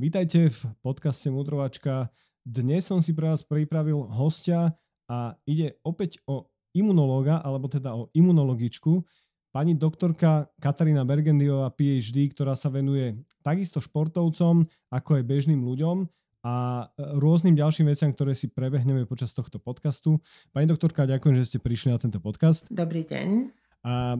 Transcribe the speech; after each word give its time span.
Vítajte 0.00 0.48
v 0.48 0.60
podcaste 0.80 1.28
Mudrovačka. 1.28 2.08
Dnes 2.40 2.88
som 2.88 3.04
si 3.04 3.12
pre 3.12 3.28
vás 3.28 3.44
pripravil 3.44 4.08
hostia 4.08 4.72
a 5.04 5.36
ide 5.44 5.76
opäť 5.84 6.24
o 6.24 6.48
imunológa, 6.72 7.44
alebo 7.44 7.68
teda 7.68 7.92
o 7.92 8.08
imunologičku, 8.16 9.04
pani 9.52 9.76
doktorka 9.76 10.48
Katarína 10.56 11.04
Bergendiová, 11.04 11.68
PhD, 11.76 12.32
ktorá 12.32 12.56
sa 12.56 12.72
venuje 12.72 13.12
takisto 13.44 13.76
športovcom, 13.76 14.64
ako 14.88 15.20
aj 15.20 15.22
bežným 15.28 15.60
ľuďom 15.68 16.08
a 16.48 16.88
rôznym 17.20 17.52
ďalším 17.52 17.92
veciam, 17.92 18.08
ktoré 18.08 18.32
si 18.32 18.48
prebehneme 18.48 19.04
počas 19.04 19.36
tohto 19.36 19.60
podcastu. 19.60 20.16
Pani 20.56 20.64
doktorka, 20.64 21.04
ďakujem, 21.04 21.44
že 21.44 21.44
ste 21.44 21.58
prišli 21.60 21.92
na 21.92 22.00
tento 22.00 22.24
podcast. 22.24 22.72
Dobrý 22.72 23.04
deň. 23.04 23.52
A 23.84 24.16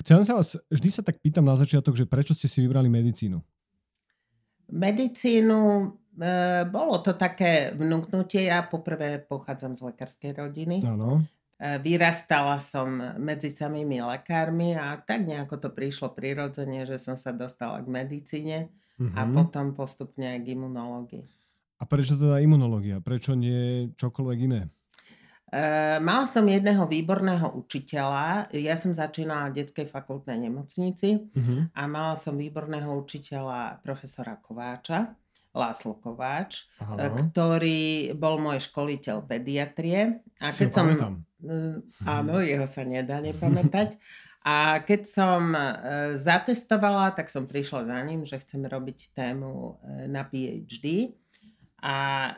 chcem 0.00 0.24
sa 0.24 0.40
vás, 0.40 0.56
vždy 0.72 0.88
sa 0.88 1.04
tak 1.04 1.20
pýtam 1.20 1.44
na 1.44 1.60
začiatok, 1.60 1.92
že 1.92 2.08
prečo 2.08 2.32
ste 2.32 2.48
si 2.48 2.64
vybrali 2.64 2.88
medicínu? 2.88 3.59
Medicínu, 4.70 5.60
e, 6.16 6.30
bolo 6.70 7.02
to 7.02 7.14
také 7.14 7.74
vnúknutie. 7.74 8.48
Ja 8.48 8.66
poprvé 8.66 9.22
pochádzam 9.22 9.74
z 9.74 9.90
lekárskej 9.92 10.32
rodiny. 10.38 10.82
Áno. 10.86 11.26
E, 11.60 11.76
vyrastala 11.82 12.56
som 12.62 12.98
medzi 13.20 13.52
samými 13.52 14.00
lekármi 14.00 14.78
a 14.78 14.96
tak 14.96 15.28
nejako 15.28 15.60
to 15.60 15.68
prišlo 15.70 16.16
prirodzene, 16.16 16.88
že 16.88 16.96
som 16.96 17.14
sa 17.14 17.36
dostala 17.36 17.84
k 17.84 17.88
medicíne 17.90 18.72
uh-huh. 18.96 19.12
a 19.12 19.28
mhm. 19.28 19.32
potom 19.36 19.64
postupne 19.76 20.34
aj 20.34 20.38
k 20.40 20.56
imunológii. 20.56 21.24
A 21.80 21.88
prečo 21.88 22.16
teda 22.20 22.40
imunológia? 22.44 23.00
Prečo 23.00 23.32
nie 23.32 23.88
čokoľvek 23.96 24.38
iné? 24.44 24.68
Uh, 25.50 25.98
mala 25.98 26.30
som 26.30 26.46
jedného 26.46 26.86
výborného 26.86 27.58
učiteľa. 27.58 28.54
Ja 28.54 28.78
som 28.78 28.94
začínala 28.94 29.50
v 29.50 29.58
detskej 29.58 29.82
fakultnej 29.90 30.38
nemocnici 30.46 31.26
uh-huh. 31.26 31.66
a 31.74 31.82
mala 31.90 32.14
som 32.14 32.38
výborného 32.38 32.86
učiteľa 32.94 33.82
profesora 33.82 34.38
Kováča, 34.38 35.10
Láslo 35.50 35.98
Kováč, 35.98 36.70
Aha. 36.78 37.10
ktorý 37.10 38.14
bol 38.14 38.38
môj 38.38 38.62
školiteľ 38.70 39.26
pediatrie. 39.26 40.22
A 40.38 40.54
keď 40.54 40.70
som... 40.70 40.86
Uh, 41.42 41.82
áno, 42.06 42.38
jeho 42.38 42.70
sa 42.70 42.86
nedá 42.86 43.18
nepamätať. 43.18 43.98
A 44.46 44.78
keď 44.86 45.02
som 45.02 45.50
uh, 45.50 46.14
zatestovala, 46.14 47.10
tak 47.18 47.26
som 47.26 47.50
prišla 47.50 47.90
za 47.90 47.98
ním, 48.06 48.22
že 48.22 48.38
chcem 48.38 48.62
robiť 48.62 49.10
tému 49.18 49.50
uh, 49.50 50.06
na 50.06 50.22
PhD 50.22 51.18
a 51.80 52.28
e, 52.28 52.32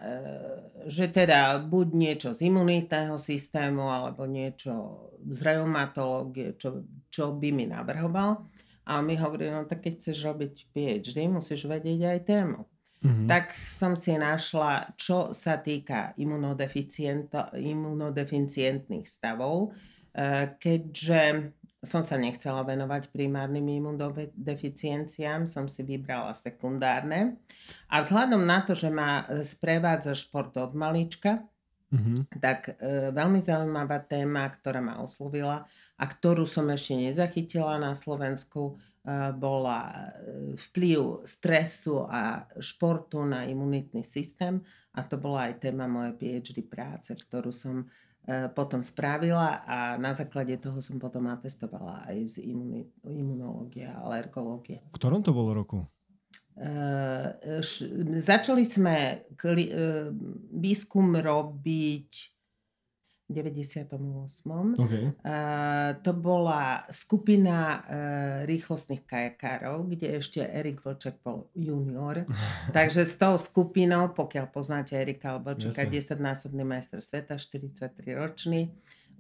že 0.87 1.11
teda 1.11 1.59
buď 1.67 1.89
niečo 1.95 2.31
z 2.31 2.47
imunitného 2.47 3.19
systému 3.19 3.83
alebo 3.83 4.23
niečo 4.27 5.11
z 5.27 5.43
reumatológie, 5.43 6.55
čo, 6.55 6.87
čo 7.11 7.35
by 7.35 7.51
mi 7.51 7.67
navrhoval. 7.67 8.47
A 8.87 8.99
on 8.99 9.07
mi 9.07 9.17
hovorí, 9.19 9.51
no 9.51 9.65
tak 9.67 9.83
keď 9.87 9.95
chceš 9.99 10.25
robiť 10.27 10.67
PhD, 10.75 11.29
musíš 11.31 11.65
vedieť 11.67 12.03
aj 12.07 12.21
tému. 12.27 12.67
Mm-hmm. 13.03 13.27
Tak 13.27 13.51
som 13.55 13.97
si 13.99 14.15
našla, 14.15 14.95
čo 14.95 15.35
sa 15.35 15.59
týka 15.59 16.15
imunodeficientných 16.19 19.07
stavov, 19.07 19.75
e, 20.15 20.47
keďže 20.55 21.53
som 21.83 21.99
sa 21.99 22.15
nechcela 22.15 22.63
venovať 22.63 23.11
primárnym 23.11 23.67
imunodeficienciám, 23.83 25.51
som 25.51 25.67
si 25.67 25.83
vybrala 25.83 26.31
sekundárne. 26.31 27.43
A 27.91 28.07
vzhľadom 28.07 28.47
na 28.47 28.63
to, 28.63 28.79
že 28.79 28.87
ma 28.87 29.27
sprevádza 29.43 30.15
šport 30.15 30.55
od 30.63 30.79
malička, 30.79 31.43
mm-hmm. 31.91 32.39
tak 32.39 32.79
e, 32.79 33.11
veľmi 33.11 33.43
zaujímavá 33.43 33.99
téma, 34.07 34.47
ktorá 34.47 34.79
ma 34.79 35.03
oslovila 35.03 35.67
a 35.99 36.05
ktorú 36.07 36.47
som 36.47 36.71
ešte 36.71 37.03
nezachytila 37.03 37.83
na 37.83 37.99
Slovensku, 37.99 38.79
e, 39.03 39.35
bola 39.35 39.83
e, 39.83 39.95
vplyv 40.55 41.27
stresu 41.27 42.07
a 42.07 42.47
športu 42.63 43.27
na 43.27 43.43
imunitný 43.43 44.07
systém 44.07 44.63
a 44.95 45.03
to 45.03 45.19
bola 45.19 45.51
aj 45.51 45.67
téma 45.67 45.91
mojej 45.91 46.15
PhD 46.15 46.63
práce, 46.63 47.11
ktorú 47.11 47.51
som 47.51 47.91
E, 48.12 48.12
potom 48.55 48.79
spravila 48.87 49.67
a 49.67 49.99
na 49.99 50.15
základe 50.15 50.55
toho 50.63 50.79
som 50.79 50.95
potom 51.03 51.27
atestovala 51.27 52.07
aj 52.07 52.39
z 52.39 52.55
imunológie 52.55 52.87
imunológie 53.11 53.85
a 53.91 53.99
alergológie. 54.07 54.79
V 54.95 54.99
ktorom 54.99 55.27
to 55.27 55.35
bolo 55.35 55.51
roku? 55.57 55.83
Uh, 56.53 57.33
š, 57.65 57.89
začali 58.21 58.63
sme 58.69 59.25
kli, 59.41 59.73
uh, 59.73 60.13
výskum 60.53 61.17
robiť 61.17 62.11
98. 63.33 63.97
Okay. 64.77 65.05
Uh, 65.25 65.97
to 66.05 66.13
bola 66.13 66.85
skupina 66.93 67.81
uh, 67.81 67.83
rýchlostných 68.45 69.09
kajakárov, 69.09 69.89
kde 69.89 70.21
ešte 70.21 70.45
Erik 70.45 70.85
Vlček 70.85 71.19
bol 71.25 71.49
junior. 71.57 72.29
Takže 72.77 73.09
s 73.09 73.17
tou 73.17 73.41
skupinou, 73.41 74.13
pokiaľ 74.13 74.47
poznáte 74.53 74.95
Erika 75.01 75.41
Vlčeka, 75.41 75.89
10-násobný 75.89 76.63
majster 76.63 77.01
sveta, 77.01 77.41
43 77.41 77.89
ročný, 78.13 78.69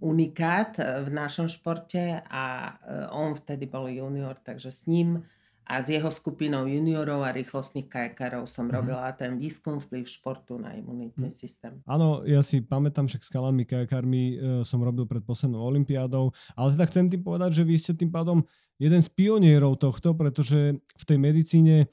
unikát 0.05 0.77
v 1.07 1.09
našom 1.09 1.49
športe 1.49 2.21
a 2.29 2.45
uh, 2.77 3.17
on 3.17 3.33
vtedy 3.33 3.65
bol 3.65 3.89
junior, 3.89 4.37
takže 4.37 4.69
s 4.69 4.85
ním 4.85 5.25
a 5.73 5.81
s 5.81 5.89
jeho 5.89 6.13
skupinou 6.13 6.69
juniorov 6.69 7.25
a 7.25 7.33
rýchlostných 7.33 7.89
kajakárov 7.89 8.45
som 8.45 8.69
mm-hmm. 8.69 8.77
robila 8.77 9.09
ten 9.17 9.41
výskum 9.41 9.81
vplyv 9.81 10.05
športu 10.05 10.61
na 10.61 10.77
imunitný 10.77 11.33
mm. 11.33 11.39
systém. 11.41 11.81
Áno, 11.89 12.21
ja 12.29 12.45
si 12.45 12.61
pamätám, 12.61 13.09
že 13.09 13.17
s 13.17 13.33
kalami 13.33 13.65
kajakármi 13.65 14.23
e, 14.23 14.35
som 14.69 14.85
robil 14.85 15.09
pred 15.09 15.25
poslednou 15.25 15.65
olimpiádou, 15.65 16.29
ale 16.53 16.77
teda 16.77 16.85
chcem 16.93 17.09
tým 17.09 17.25
povedať, 17.25 17.57
že 17.57 17.63
vy 17.65 17.75
ste 17.81 17.97
tým 17.97 18.13
pádom 18.13 18.45
jeden 18.77 19.01
z 19.01 19.09
pionierov 19.17 19.81
tohto, 19.81 20.13
pretože 20.13 20.77
v 20.77 21.05
tej 21.09 21.17
medicíne 21.17 21.89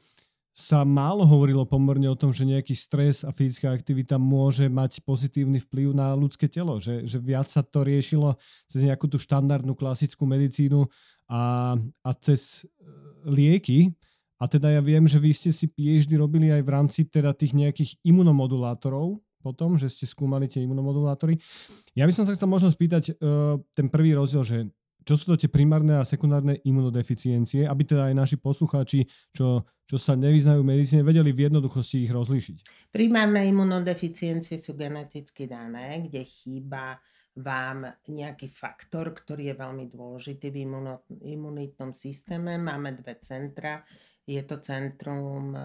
sa 0.59 0.83
málo 0.83 1.23
hovorilo 1.23 1.63
pomerne 1.63 2.11
o 2.11 2.19
tom, 2.19 2.35
že 2.35 2.43
nejaký 2.43 2.75
stres 2.75 3.23
a 3.23 3.31
fyzická 3.31 3.71
aktivita 3.71 4.19
môže 4.19 4.67
mať 4.67 4.99
pozitívny 5.07 5.63
vplyv 5.63 5.95
na 5.95 6.11
ľudské 6.11 6.51
telo, 6.51 6.83
že, 6.83 7.07
že 7.07 7.15
viac 7.15 7.47
sa 7.47 7.63
to 7.63 7.87
riešilo 7.87 8.35
cez 8.67 8.83
nejakú 8.83 9.07
tú 9.07 9.15
štandardnú 9.15 9.71
klasickú 9.71 10.27
medicínu 10.27 10.83
a, 11.31 11.73
a 11.79 12.09
cez 12.19 12.67
lieky. 13.23 13.95
A 14.35 14.51
teda 14.51 14.75
ja 14.75 14.83
viem, 14.83 15.07
že 15.07 15.19
vy 15.19 15.31
ste 15.31 15.55
si 15.55 15.71
PhD 15.71 16.19
robili 16.19 16.51
aj 16.51 16.63
v 16.67 16.73
rámci 16.75 17.01
teda 17.07 17.31
tých 17.31 17.55
nejakých 17.55 17.95
imunomodulátorov, 18.03 19.19
potom, 19.39 19.79
že 19.79 19.87
ste 19.87 20.03
skúmali 20.03 20.51
tie 20.51 20.63
imunomodulátory. 20.67 21.39
Ja 21.95 22.03
by 22.03 22.11
som 22.11 22.27
sa 22.27 22.35
chcel 22.35 22.51
možno 22.51 22.67
spýtať 22.67 23.15
uh, 23.15 23.55
ten 23.71 23.87
prvý 23.87 24.11
rozdiel, 24.11 24.43
že 24.43 24.57
čo 25.09 25.17
sú 25.17 25.33
to 25.33 25.41
tie 25.41 25.49
primárne 25.49 25.97
a 25.97 26.05
sekundárne 26.05 26.61
imunodeficiencie, 26.61 27.65
aby 27.65 27.81
teda 27.81 28.13
aj 28.13 28.13
naši 28.13 28.37
poslucháči, 28.37 29.09
čo, 29.33 29.65
čo 29.89 29.97
sa 29.97 30.13
nevyznajú 30.13 30.61
v 30.61 30.69
medicíne, 30.69 31.01
vedeli 31.01 31.33
v 31.33 31.49
jednoduchosti 31.49 32.05
ich 32.05 32.13
rozlíšiť. 32.13 32.57
Primárne 32.93 33.41
imunodeficiencie 33.49 34.61
sú 34.61 34.77
geneticky 34.77 35.49
dané, 35.49 36.05
kde 36.05 36.21
chýba 36.21 37.01
vám 37.41 37.89
nejaký 38.05 38.53
faktor, 38.53 39.09
ktorý 39.17 39.49
je 39.49 39.55
veľmi 39.57 39.89
dôležitý 39.89 40.53
v 40.53 40.69
imunitnom 41.25 41.89
systéme. 41.89 42.61
Máme 42.61 42.93
dve 42.93 43.17
centra. 43.17 43.81
Je 44.29 44.45
to 44.45 44.61
centrum 44.61 45.57
e, 45.57 45.61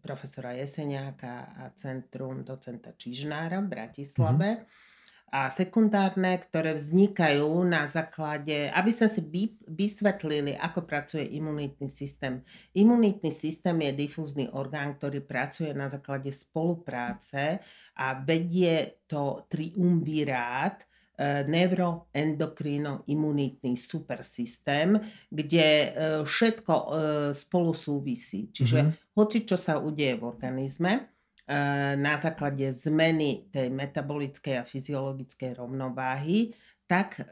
profesora 0.00 0.56
Jeseniaka 0.56 1.52
a 1.52 1.68
centrum 1.76 2.40
docenta 2.40 2.96
Čižnára 2.96 3.60
v 3.60 3.68
Bratislave. 3.68 4.48
Mm-hmm 4.56 4.87
a 5.28 5.52
sekundárne, 5.52 6.40
ktoré 6.40 6.72
vznikajú 6.72 7.60
na 7.68 7.84
základe, 7.84 8.72
aby 8.72 8.88
sme 8.88 9.12
si 9.12 9.20
vysvetlili, 9.68 10.56
ako 10.56 10.88
pracuje 10.88 11.28
imunitný 11.36 11.92
systém. 11.92 12.40
Imunitný 12.72 13.28
systém 13.28 13.76
je 13.84 14.08
difúzny 14.08 14.48
orgán, 14.56 14.96
ktorý 14.96 15.20
pracuje 15.20 15.76
na 15.76 15.92
základe 15.92 16.32
spolupráce 16.32 17.60
a 18.00 18.16
vedie 18.16 19.04
to 19.04 19.44
triumvirát, 19.52 20.80
e, 21.18 21.42
neuroendokrino-imunitný 21.44 23.76
supersystém, 23.76 24.96
kde 25.28 25.68
e, 25.68 25.88
všetko 26.24 26.72
e, 26.72 26.88
spolu 27.36 27.76
súvisí. 27.76 28.48
Čiže 28.48 28.80
mm-hmm. 28.80 29.12
hoci 29.12 29.44
čo 29.44 29.60
sa 29.60 29.76
udeje 29.76 30.16
v 30.16 30.24
organizme, 30.24 31.17
na 31.96 32.14
základe 32.20 32.68
zmeny 32.76 33.48
tej 33.48 33.72
metabolickej 33.72 34.60
a 34.60 34.68
fyziologickej 34.68 35.56
rovnováhy, 35.56 36.52
tak 36.88 37.20
e, 37.20 37.24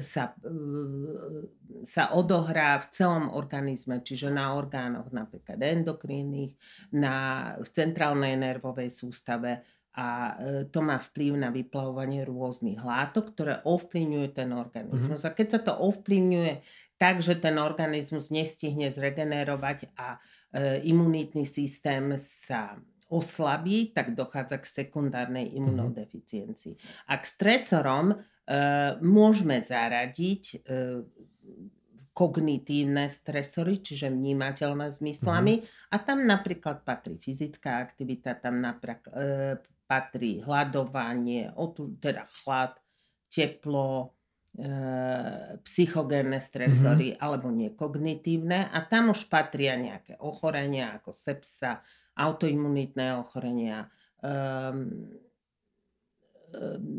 sa, 0.00 0.32
e, 0.40 1.84
sa 1.84 2.16
odohrá 2.16 2.80
v 2.80 2.86
celom 2.96 3.28
organizme, 3.28 4.00
čiže 4.00 4.32
na 4.32 4.56
orgánoch 4.56 5.12
napríklad 5.12 5.60
endokrinných, 5.60 6.56
na, 6.96 7.14
v 7.60 7.68
centrálnej 7.68 8.40
nervovej 8.40 8.88
sústave 8.88 9.60
a 9.90 10.38
to 10.70 10.80
má 10.86 11.02
vplyv 11.02 11.34
na 11.34 11.50
vyplavovanie 11.50 12.22
rôznych 12.22 12.78
látok, 12.78 13.34
ktoré 13.34 13.58
ovplyvňujú 13.66 14.28
ten 14.30 14.54
organizmus. 14.54 15.26
Mm-hmm. 15.26 15.34
A 15.34 15.36
keď 15.36 15.48
sa 15.50 15.60
to 15.66 15.72
ovplyvňuje 15.82 16.52
tak, 16.94 17.18
že 17.18 17.36
ten 17.42 17.58
organizmus 17.58 18.30
nestihne 18.30 18.86
zregenerovať 18.92 19.90
a 19.98 20.14
e, 20.14 20.18
imunitný 20.86 21.42
systém 21.42 22.14
sa 22.20 22.78
oslabí, 23.10 23.90
tak 23.90 24.14
dochádza 24.14 24.62
k 24.62 24.66
sekundárnej 24.70 25.50
mhm. 25.50 25.54
imunodeficiencii. 25.58 26.74
A 27.10 27.18
k 27.18 27.24
stresorom 27.26 28.14
e, 28.14 28.16
môžeme 29.02 29.58
zaradiť 29.60 30.44
e, 30.54 30.56
kognitívne 32.20 33.08
stresory, 33.08 33.80
čiže 33.80 34.12
vnímateľné 34.12 34.92
zmyslami. 34.92 35.54
Mm-hmm. 35.62 35.94
A 35.94 35.96
tam 36.04 36.28
napríklad 36.28 36.84
patrí 36.84 37.16
fyzická 37.16 37.80
aktivita, 37.80 38.36
tam 38.36 38.60
napríklad 38.60 39.08
e, 39.16 39.56
patrí 39.88 40.42
hľadovanie, 40.44 41.54
otu, 41.56 41.96
teda 41.96 42.28
chlad, 42.28 42.76
teplo, 43.30 44.12
e, 44.52 44.68
psychogénne 45.64 46.36
stresory 46.42 47.16
mm-hmm. 47.16 47.24
alebo 47.24 47.48
nekognitívne. 47.48 48.68
A 48.68 48.78
tam 48.84 49.16
už 49.16 49.30
patria 49.30 49.80
nejaké 49.80 50.20
ochorenia 50.20 51.00
ako 51.00 51.16
sepsa, 51.16 51.80
autoimunitné 52.16 53.18
ochorenia, 53.18 53.90
um, 54.22 55.10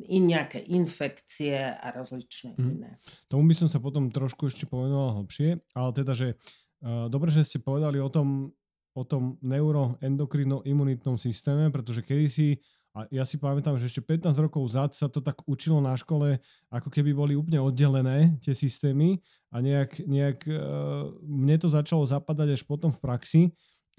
i 0.07 0.17
nejaké 0.23 0.63
infekcie 0.71 1.59
a 1.59 1.91
rozličné 1.91 2.55
mm. 2.55 2.63
iné. 2.71 2.91
Tomu 3.27 3.51
by 3.51 3.55
som 3.55 3.67
sa 3.67 3.83
potom 3.83 4.07
trošku 4.07 4.47
ešte 4.47 4.63
povenoval 4.63 5.21
hlbšie, 5.21 5.59
ale 5.75 5.89
teda, 5.91 6.15
že 6.15 6.39
uh, 6.83 7.11
dobre, 7.11 7.29
že 7.35 7.43
ste 7.43 7.59
povedali 7.59 7.99
o 7.99 8.07
tom, 8.07 8.55
o 8.95 9.03
tom 9.03 9.35
neuroendokrino-imunitnom 9.43 11.19
systéme, 11.19 11.67
pretože 11.67 12.03
kedysi, 12.03 12.63
a 12.91 13.07
ja 13.07 13.23
si 13.23 13.39
pamätám, 13.39 13.79
že 13.79 13.87
ešte 13.87 14.03
15 14.03 14.35
rokov 14.35 14.67
zad 14.67 14.91
sa 14.91 15.07
to 15.07 15.23
tak 15.23 15.39
učilo 15.47 15.79
na 15.79 15.95
škole, 15.95 16.43
ako 16.67 16.91
keby 16.91 17.15
boli 17.15 17.33
úplne 17.39 17.63
oddelené 17.63 18.35
tie 18.43 18.51
systémy 18.51 19.23
a 19.47 19.63
nejak, 19.63 20.03
nejak 20.03 20.43
uh, 20.51 21.07
mne 21.23 21.55
to 21.55 21.71
začalo 21.71 22.03
zapadať 22.03 22.59
až 22.59 22.61
potom 22.67 22.91
v 22.91 22.99
praxi, 22.99 23.41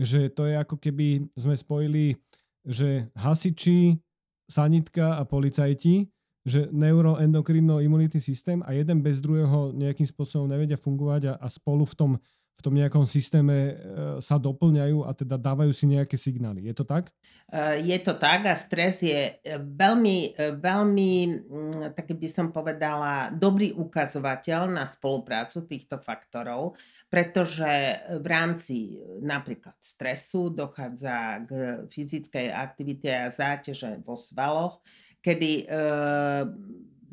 že 0.00 0.32
to 0.32 0.48
je 0.48 0.54
ako 0.56 0.76
keby 0.80 1.28
sme 1.36 1.56
spojili, 1.56 2.16
že 2.62 3.10
hasiči, 3.18 3.98
sanitka 4.46 5.18
a 5.18 5.22
policajti, 5.24 6.08
že 6.42 6.66
neuroendokrinno-imunitný 6.74 8.18
systém 8.18 8.60
a 8.66 8.74
jeden 8.74 8.98
bez 9.00 9.22
druhého 9.22 9.70
nejakým 9.72 10.06
spôsobom 10.06 10.50
nevedia 10.50 10.74
fungovať 10.74 11.22
a, 11.30 11.32
a 11.38 11.46
spolu 11.46 11.86
v 11.86 11.94
tom, 11.94 12.10
v 12.52 12.60
tom 12.60 12.76
nejakom 12.76 13.08
systéme 13.08 13.56
e, 13.56 13.74
sa 14.20 14.36
doplňajú 14.36 15.08
a 15.08 15.10
teda 15.16 15.40
dávajú 15.40 15.72
si 15.72 15.88
nejaké 15.88 16.20
signály. 16.20 16.68
Je 16.68 16.74
to 16.76 16.84
tak? 16.84 17.08
E, 17.48 17.80
je 17.80 17.98
to 18.04 18.12
tak 18.20 18.44
a 18.44 18.54
stres 18.54 19.00
je 19.00 19.32
e, 19.32 19.56
veľmi, 19.56 20.36
veľmi, 20.60 21.12
mm, 21.48 21.96
tak 21.96 22.12
by 22.12 22.28
som 22.28 22.52
povedala, 22.52 23.32
dobrý 23.32 23.72
ukazovateľ 23.72 24.68
na 24.68 24.84
spoluprácu 24.84 25.64
týchto 25.64 25.96
faktorov, 25.96 26.76
pretože 27.08 27.98
v 28.20 28.26
rámci 28.28 29.00
napríklad 29.24 29.74
stresu 29.80 30.52
dochádza 30.52 31.48
k 31.48 31.50
fyzickej 31.88 32.52
aktivite 32.52 33.10
a 33.10 33.32
záťaže 33.32 34.04
vo 34.04 34.12
svaloch, 34.12 34.84
kedy 35.24 35.70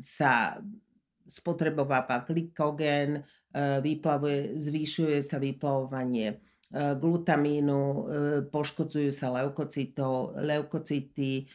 sa 0.02 0.58
spotrebováva 1.30 2.26
glykogén, 2.26 3.22
e, 3.50 3.80
vyplavuje, 3.82 4.56
zvýšuje 4.56 5.18
sa 5.20 5.42
vyplavovanie 5.42 6.28
e, 6.30 6.36
glutamínu, 6.94 7.80
e, 7.82 8.02
poškodzujú 8.48 9.10
sa 9.10 9.30
leukocitov, 9.34 10.38
leukocity, 10.38 11.46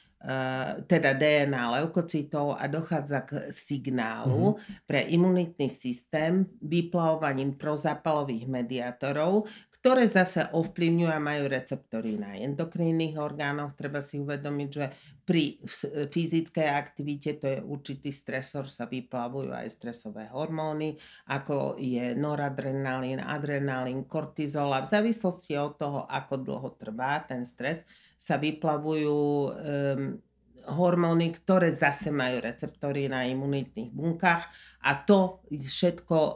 teda 0.89 1.13
DNA 1.13 1.63
leukocitov 1.77 2.57
a 2.57 2.65
dochádza 2.65 3.30
k 3.30 3.45
signálu 3.53 4.57
mm-hmm. 4.57 4.89
pre 4.89 5.06
imunitný 5.13 5.69
systém 5.69 6.50
vyplavovaním 6.65 7.53
prozapalových 7.53 8.50
mediátorov, 8.50 9.45
ktoré 9.85 10.09
zase 10.09 10.49
ovplyvňujú 10.49 11.13
a 11.13 11.21
majú 11.21 11.45
receptory 11.45 12.17
na 12.17 12.33
endokrínnych 12.41 13.21
orgánoch. 13.21 13.77
Treba 13.77 14.01
si 14.01 14.17
uvedomiť, 14.17 14.69
že 14.73 14.89
pri 15.21 15.61
fyzickej 16.09 16.73
aktivite, 16.73 17.37
to 17.37 17.45
je 17.53 17.59
určitý 17.61 18.09
stresor, 18.09 18.65
sa 18.65 18.89
vyplavujú 18.89 19.53
aj 19.53 19.69
stresové 19.69 20.25
hormóny, 20.33 20.97
ako 21.29 21.77
je 21.77 22.17
noradrenalín, 22.17 23.21
adrenalín, 23.21 24.09
kortizol 24.09 24.73
a 24.73 24.81
v 24.81 24.89
závislosti 24.89 25.53
od 25.53 25.77
toho, 25.77 26.09
ako 26.09 26.33
dlho 26.41 26.69
trvá 26.81 27.21
ten 27.21 27.45
stres, 27.45 27.85
sa 28.17 28.41
vyplavujú 28.41 29.21
um, 29.21 30.17
hormóny, 30.65 31.29
ktoré 31.29 31.69
zase 31.77 32.09
majú 32.09 32.41
receptory 32.41 33.05
na 33.05 33.29
imunitných 33.29 33.93
bunkách 33.93 34.49
a 34.81 34.97
to 35.05 35.45
všetko 35.53 36.17
e, 36.17 36.33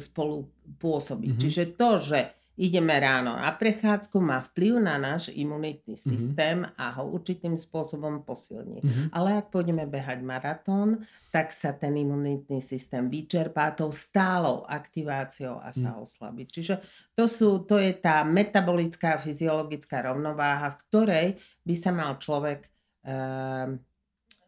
spolu 0.00 0.48
pôsobí. 0.80 1.36
Mm-hmm. 1.36 1.42
Čiže 1.44 1.64
to, 1.76 2.00
že 2.00 2.39
ideme 2.60 2.92
ráno 3.00 3.40
na 3.40 3.48
prechádzku, 3.56 4.20
má 4.20 4.44
vplyv 4.52 4.84
na 4.84 5.00
náš 5.00 5.32
imunitný 5.32 5.96
mhm. 5.96 6.02
systém 6.04 6.56
mm-hmm. 6.60 6.76
a 6.76 6.84
ho 7.00 7.08
určitým 7.08 7.56
spôsobom 7.56 8.20
posilní. 8.20 8.84
Mm-hmm. 8.84 9.06
Ale 9.16 9.40
ak 9.40 9.48
pôjdeme 9.48 9.88
behať 9.88 10.20
maratón, 10.20 11.00
tak 11.32 11.48
sa 11.56 11.72
ten 11.72 11.96
imunitný 11.96 12.60
systém 12.60 13.08
vyčerpá 13.08 13.72
tou 13.72 13.88
stálou 13.88 14.68
aktiváciou 14.68 15.62
a 15.62 15.70
sa 15.70 15.94
mm. 15.94 16.02
oslabí. 16.02 16.42
Čiže 16.42 16.82
to, 17.14 17.30
sú, 17.30 17.62
to 17.64 17.78
je 17.78 17.94
tá 17.94 18.26
metabolická 18.26 19.14
fyziologická 19.14 20.10
rovnováha, 20.10 20.74
v 20.74 20.80
ktorej 20.90 21.26
by 21.62 21.74
sa 21.78 21.94
mal 21.94 22.18
človek 22.18 22.66
e, 22.66 22.68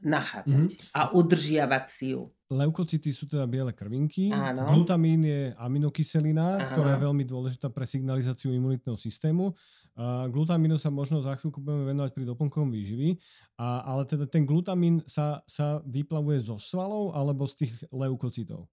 nachádzať 0.03 0.69
mm-hmm. 0.75 0.99
a 0.99 1.01
udržiavať 1.15 1.85
si 1.87 2.19
ju. 2.19 2.27
Leukocity 2.53 3.09
sú 3.09 3.25
teda 3.25 3.49
biele 3.49 3.73
krvinky. 3.73 4.29
Áno. 4.29 4.69
Glutamín 4.69 5.25
je 5.25 5.57
aminokyselina, 5.57 6.61
Áno. 6.61 6.69
ktorá 6.69 6.89
je 6.95 7.05
veľmi 7.09 7.25
dôležitá 7.25 7.73
pre 7.73 7.89
signalizáciu 7.89 8.53
imunitného 8.53 9.01
systému. 9.01 9.57
Uh, 9.97 10.29
glutamínu 10.29 10.77
sa 10.77 10.93
možno 10.93 11.25
za 11.25 11.37
chvíľku 11.37 11.65
budeme 11.65 11.89
venovať 11.89 12.13
pri 12.13 12.25
doplnkovom 12.29 12.73
výživy, 12.73 13.17
a, 13.61 13.85
ale 13.93 14.09
teda 14.09 14.25
ten 14.25 14.49
glutamín 14.49 15.05
sa, 15.05 15.45
sa 15.45 15.85
vyplavuje 15.85 16.41
zo 16.41 16.57
svalov 16.57 17.13
alebo 17.13 17.45
z 17.45 17.65
tých 17.65 17.73
leukocitov? 17.93 18.69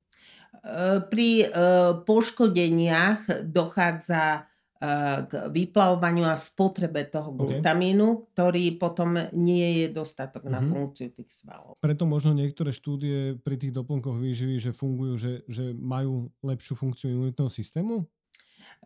Pri 1.08 1.48
uh, 1.48 2.04
poškodeniach 2.04 3.48
dochádza 3.48 4.49
k 4.80 5.52
vyplavovaniu 5.52 6.24
a 6.24 6.40
spotrebe 6.40 7.04
toho 7.04 7.36
glutamínu, 7.36 8.08
okay. 8.16 8.26
ktorý 8.32 8.66
potom 8.80 9.20
nie 9.36 9.84
je 9.84 9.88
dostatok 9.92 10.48
mm-hmm. 10.48 10.56
na 10.56 10.62
mhm. 10.64 10.70
funkciu 10.72 11.08
tých 11.12 11.30
svalov. 11.36 11.76
Preto 11.84 12.08
možno 12.08 12.32
niektoré 12.32 12.72
štúdie 12.72 13.36
pri 13.44 13.60
tých 13.60 13.76
doplnkoch 13.76 14.16
výživy, 14.16 14.56
že 14.56 14.72
fungujú, 14.72 15.14
že, 15.20 15.34
že 15.52 15.76
majú 15.76 16.32
lepšiu 16.40 16.80
funkciu 16.80 17.12
imunitného 17.12 17.52
systému? 17.52 18.08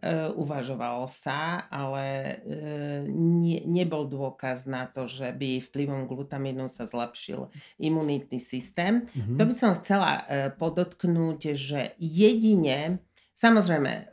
Uh, 0.04 0.34
uvažovalo 0.36 1.06
sa, 1.06 1.70
ale 1.70 2.42
uh, 2.42 3.06
ne, 3.14 3.62
nebol 3.70 4.10
dôkaz 4.10 4.66
na 4.66 4.90
to, 4.90 5.06
že 5.06 5.30
by 5.30 5.62
vplyvom 5.62 6.10
glutamínu 6.10 6.66
sa 6.68 6.90
zlepšil 6.90 7.54
imunitný 7.78 8.42
systém. 8.42 9.06
Mm-hmm. 9.06 9.38
To 9.38 9.44
by 9.46 9.54
som 9.54 9.78
chcela 9.78 10.26
uh, 10.26 10.50
podotknúť, 10.58 11.54
že 11.54 11.94
jedine 12.02 13.00
Samozrejme, 13.44 13.92
e, 13.92 14.04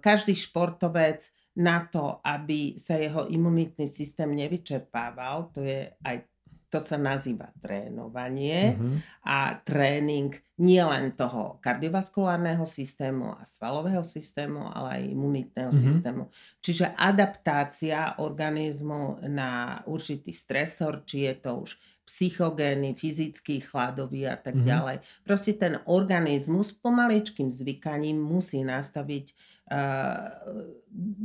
každý 0.00 0.32
športovec 0.32 1.28
na 1.60 1.84
to, 1.84 2.24
aby 2.24 2.72
sa 2.80 2.96
jeho 2.96 3.28
imunitný 3.28 3.84
systém 3.84 4.32
nevyčerpával, 4.32 5.52
to 5.52 5.60
je 5.60 5.92
aj 6.00 6.24
to 6.68 6.84
sa 6.84 7.00
nazýva 7.00 7.48
trénovanie 7.64 8.76
mm-hmm. 8.76 9.24
a 9.24 9.56
tréning 9.64 10.36
nie 10.60 10.84
len 10.84 11.16
toho 11.16 11.56
kardiovaskulárneho 11.64 12.68
systému 12.68 13.32
a 13.32 13.40
svalového 13.48 14.04
systému, 14.04 14.68
ale 14.68 15.00
aj 15.00 15.02
imunitného 15.08 15.72
mm-hmm. 15.72 15.88
systému. 15.88 16.22
Čiže 16.60 16.92
adaptácia 16.92 18.20
organizmu 18.20 19.24
na 19.32 19.80
určitý 19.88 20.36
stresor, 20.36 21.08
či 21.08 21.24
je 21.24 21.34
to 21.40 21.50
už 21.64 21.70
psychogény, 22.08 22.96
fyzický, 22.96 23.60
chladový 23.60 24.24
a 24.24 24.40
tak 24.40 24.56
mm-hmm. 24.56 24.70
ďalej. 24.72 24.96
Proste 25.28 25.52
ten 25.60 25.76
organizmus 25.84 26.72
pomaličkým 26.72 27.52
zvykaním 27.52 28.16
musí 28.16 28.64
nastaviť 28.64 29.24
uh, 29.68 30.32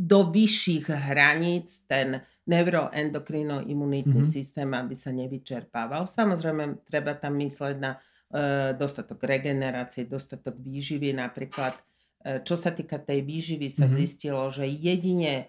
do 0.03 0.27
vyšších 0.27 0.91
hraníc 0.91 1.87
ten 1.87 2.19
neuroendokrino-imunitný 2.43 4.19
mm-hmm. 4.19 4.35
systém, 4.35 4.67
aby 4.75 4.91
sa 4.91 5.15
nevyčerpával. 5.15 6.03
Samozrejme, 6.03 6.83
treba 6.83 7.15
tam 7.15 7.39
mysleť 7.39 7.75
na 7.79 7.95
uh, 7.95 8.75
dostatok 8.75 9.23
regenerácie, 9.23 10.03
dostatok 10.03 10.59
výživy. 10.59 11.15
Napríklad, 11.15 11.79
uh, 11.79 12.43
čo 12.43 12.59
sa 12.59 12.75
týka 12.75 12.99
tej 12.99 13.23
výživy, 13.23 13.71
sa 13.71 13.87
mm-hmm. 13.87 13.95
zistilo, 14.03 14.43
že 14.51 14.67
jedine 14.67 15.47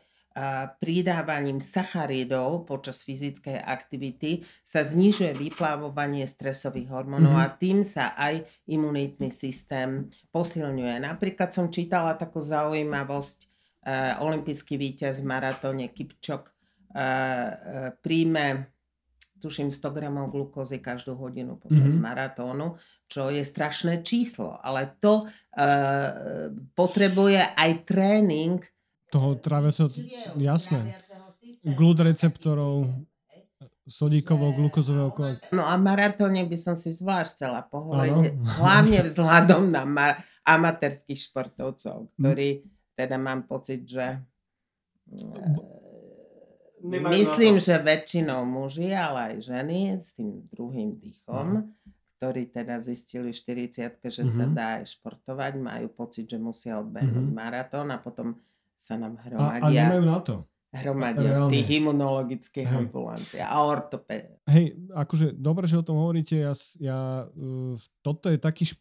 pridávaním 0.82 1.62
sacharidov 1.62 2.66
počas 2.66 3.06
fyzickej 3.06 3.54
aktivity 3.54 4.42
sa 4.66 4.82
znižuje 4.82 5.30
vyplavovanie 5.30 6.26
stresových 6.26 6.90
hormónov 6.90 7.38
mm-hmm. 7.38 7.54
a 7.54 7.58
tým 7.58 7.86
sa 7.86 8.18
aj 8.18 8.42
imunitný 8.66 9.30
systém 9.30 10.10
posilňuje. 10.34 10.98
Napríklad 11.06 11.54
som 11.54 11.70
čítala 11.70 12.18
takú 12.18 12.42
zaujímavosť, 12.42 13.38
uh, 13.86 14.26
olimpijský 14.26 14.74
víťaz 14.74 15.22
v 15.22 15.30
maratóne 15.30 15.86
Kipčok 15.94 16.50
uh, 16.50 16.50
uh, 16.50 17.54
príjme 18.02 18.74
tuším 19.38 19.70
100 19.70 19.92
gramov 19.92 20.32
glukózy 20.32 20.80
každú 20.80 21.20
hodinu 21.20 21.60
počas 21.60 21.94
mm-hmm. 21.94 22.00
maratónu, 22.00 22.80
čo 23.04 23.28
je 23.28 23.44
strašné 23.44 24.00
číslo, 24.00 24.56
ale 24.56 24.96
to 24.96 25.28
uh, 25.28 26.48
potrebuje 26.72 27.38
aj 27.54 27.70
tréning 27.84 28.64
toho 29.14 29.38
tráviaceho, 29.38 29.86
jasné, 30.34 30.90
glúd 31.62 32.02
receptorov, 32.02 32.90
sodíkového, 33.86 34.52
glukozového 34.58 35.12
No 35.54 35.62
a 35.62 35.78
maratóne 35.78 36.42
by 36.48 36.56
som 36.58 36.74
si 36.74 36.90
zvlášť 36.90 37.30
chcela 37.38 37.60
pohovoriť, 37.62 38.42
hlavne 38.58 38.98
vzhľadom 39.08 39.70
na 39.70 39.86
mar- 39.86 40.18
amatérských 40.42 41.30
športovcov, 41.30 42.08
hm. 42.08 42.08
ktorí 42.18 42.48
teda 42.98 43.16
mám 43.20 43.46
pocit, 43.46 43.86
že 43.86 44.18
Nemajú 46.84 47.16
myslím, 47.16 47.56
že 47.56 47.80
väčšinou 47.80 48.44
muži, 48.44 48.92
ale 48.92 49.32
aj 49.32 49.34
ženy 49.40 49.96
s 49.96 50.12
tým 50.12 50.44
druhým 50.52 51.00
dýchom, 51.00 51.72
ktorí 52.20 52.52
teda 52.52 52.76
zistili 52.76 53.32
v 53.32 53.40
40 53.40 54.04
že 54.04 54.24
mm-hmm. 54.24 54.36
sa 54.36 54.44
mhm. 54.48 54.54
dá 54.56 54.66
aj 54.80 54.84
športovať, 54.92 55.52
majú 55.60 55.86
pocit, 55.96 56.28
že 56.28 56.36
musia 56.36 56.76
odbehnúť 56.80 57.24
mm-hmm. 57.24 57.40
maratón 57.40 57.88
a 57.88 57.96
potom 58.00 58.36
sa 58.84 59.00
nám 59.00 59.16
hromadia. 59.24 59.64
A, 59.64 59.72
a 59.72 59.72
nemajú 59.72 60.04
na 60.04 60.20
to 60.20 60.36
hromadia 60.74 61.46
v 61.46 61.54
tých 61.54 61.68
imunologických 61.78 62.66
hey. 62.66 62.78
ambulanciách 62.82 63.46
a 63.46 63.56
ortopéd. 63.62 64.42
Hej, 64.50 64.74
akože 64.90 65.26
dobre, 65.38 65.70
že 65.70 65.78
o 65.78 65.86
tom 65.86 66.02
hovoríte. 66.02 66.34
Ja, 66.34 66.52
ja, 66.82 66.98
uh, 67.30 67.78
toto 68.02 68.26
je 68.26 68.38
taký, 68.42 68.74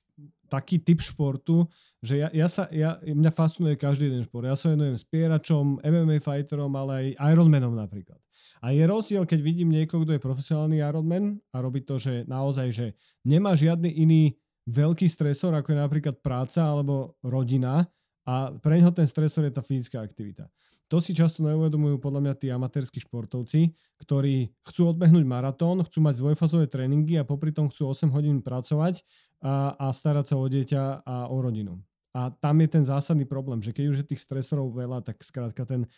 taký 0.49 0.81
typ 0.81 1.05
športu, 1.05 1.69
že 2.01 2.25
ja, 2.25 2.33
ja 2.33 2.49
sa, 2.49 2.65
ja, 2.73 2.97
mňa 3.05 3.29
fascinuje 3.29 3.77
každý 3.77 4.09
jeden 4.09 4.25
šport. 4.25 4.49
Ja 4.49 4.57
sa 4.57 4.73
venujem 4.73 4.97
spieračom, 4.97 5.85
MMA 5.85 6.17
fighterom, 6.17 6.73
ale 6.73 7.13
aj 7.13 7.29
Ironmanom 7.37 7.77
napríklad. 7.77 8.17
A 8.63 8.71
je 8.71 8.83
rozdiel, 8.87 9.27
keď 9.27 9.39
vidím 9.43 9.69
niekoho, 9.75 10.07
kto 10.07 10.15
je 10.15 10.23
profesionálny 10.23 10.79
Ironman 10.79 11.35
a 11.51 11.59
robí 11.59 11.83
to, 11.83 11.99
že 11.99 12.23
naozaj, 12.25 12.67
že 12.71 12.87
nemá 13.27 13.53
žiadny 13.53 13.91
iný 13.91 14.33
veľký 14.71 15.03
stresor, 15.11 15.51
ako 15.51 15.75
je 15.75 15.83
napríklad 15.83 16.15
práca 16.23 16.63
alebo 16.63 17.19
rodina 17.19 17.83
a 18.23 18.55
pre 18.55 18.79
neho 18.79 18.91
ten 18.95 19.03
stresor 19.03 19.43
je 19.43 19.53
tá 19.53 19.59
fyzická 19.59 19.99
aktivita. 19.99 20.47
To 20.91 21.01
si 21.01 21.11
často 21.15 21.41
neuvedomujú 21.41 21.97
podľa 21.97 22.21
mňa 22.21 22.33
tí 22.37 22.47
amatérski 22.53 23.01
športovci, 23.01 23.73
ktorí 24.03 24.51
chcú 24.61 24.93
odbehnúť 24.93 25.25
maratón, 25.25 25.81
chcú 25.83 26.05
mať 26.05 26.21
dvojfazové 26.21 26.69
tréningy 26.69 27.17
a 27.17 27.27
popri 27.27 27.49
tom 27.49 27.67
chcú 27.71 27.89
8 27.89 28.13
hodín 28.13 28.45
pracovať 28.45 29.01
a, 29.41 29.73
a 29.75 29.85
starať 29.89 30.31
sa 30.31 30.35
o 30.37 30.45
dieťa 30.45 31.03
a 31.03 31.15
o 31.33 31.37
rodinu. 31.41 31.81
A 32.13 32.29
tam 32.29 32.61
je 32.61 32.69
ten 32.69 32.85
zásadný 32.85 33.25
problém, 33.25 33.57
že 33.59 33.73
keď 33.73 33.85
už 33.89 33.97
je 34.05 34.09
tých 34.13 34.21
stresorov 34.21 34.69
veľa, 34.69 35.01
tak 35.01 35.17
skrátka 35.25 35.65
ten, 35.65 35.89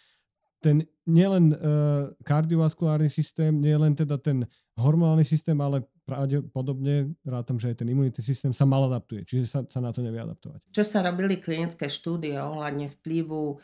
ten 0.63 0.88
nielen 1.03 1.51
uh, 1.51 2.15
kardiovaskulárny 2.24 3.12
systém, 3.12 3.51
nielen 3.51 3.94
teda 4.00 4.15
ten 4.15 4.48
hormonálny 4.79 5.27
systém, 5.27 5.60
ale 5.60 5.84
pravdepodobne 6.06 7.18
rátam, 7.26 7.58
že 7.58 7.74
aj 7.74 7.82
ten 7.82 7.90
imunitný 7.90 8.22
systém 8.22 8.54
sa 8.54 8.64
mal 8.64 8.86
adaptuje, 8.86 9.26
čiže 9.26 9.46
sa, 9.50 9.60
sa 9.66 9.82
na 9.82 9.90
to 9.90 10.06
nevie 10.06 10.22
adaptovať. 10.22 10.62
Čo 10.70 10.86
sa 10.86 11.02
robili 11.02 11.42
klinické 11.42 11.90
štúdie 11.90 12.38
ohľadne 12.38 12.94
vplyvu 13.02 13.58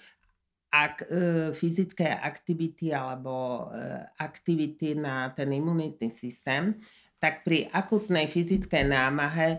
ak, 0.71 0.95
e, 1.05 1.19
fyzické 1.51 2.07
aktivity 2.09 2.95
alebo 2.95 3.67
e, 3.69 4.01
aktivity 4.23 4.95
na 4.95 5.29
ten 5.35 5.51
imunitný 5.51 6.07
systém, 6.07 6.79
tak 7.21 7.45
pri 7.45 7.69
akutnej 7.69 8.25
fyzickej 8.31 8.87
námahe 8.87 9.49
e, 9.51 9.57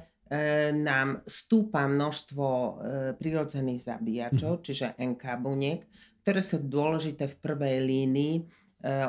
nám 0.72 1.20
stúpa 1.28 1.84
množstvo 1.84 2.46
e, 2.48 2.70
prirodzených 3.14 3.80
zabíjačov, 3.92 4.52
mm-hmm. 4.58 4.66
čiže 4.66 4.96
NK 4.98 5.24
buniek, 5.38 5.80
ktoré 6.24 6.40
sú 6.40 6.64
dôležité 6.64 7.28
v 7.28 7.36
prvej 7.38 7.76
línii 7.84 8.34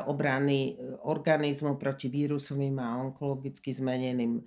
obrany 0.06 0.60
e, 0.70 0.74
organizmu 1.02 1.74
proti 1.74 2.06
vírusovým 2.06 2.78
a 2.78 3.02
onkologicky 3.02 3.74
zmeneným 3.74 4.38
e, 4.38 4.42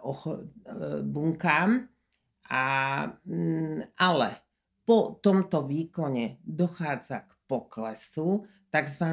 ocho, 0.00 0.40
e, 0.40 1.04
bunkám. 1.04 1.84
A, 2.50 2.64
mm, 3.06 4.00
ale 4.00 4.28
po 4.82 5.20
tomto 5.22 5.62
výkone 5.62 6.40
dochádza 6.42 7.28
k 7.28 7.30
poklesu, 7.46 8.42
tzv. 8.72 9.06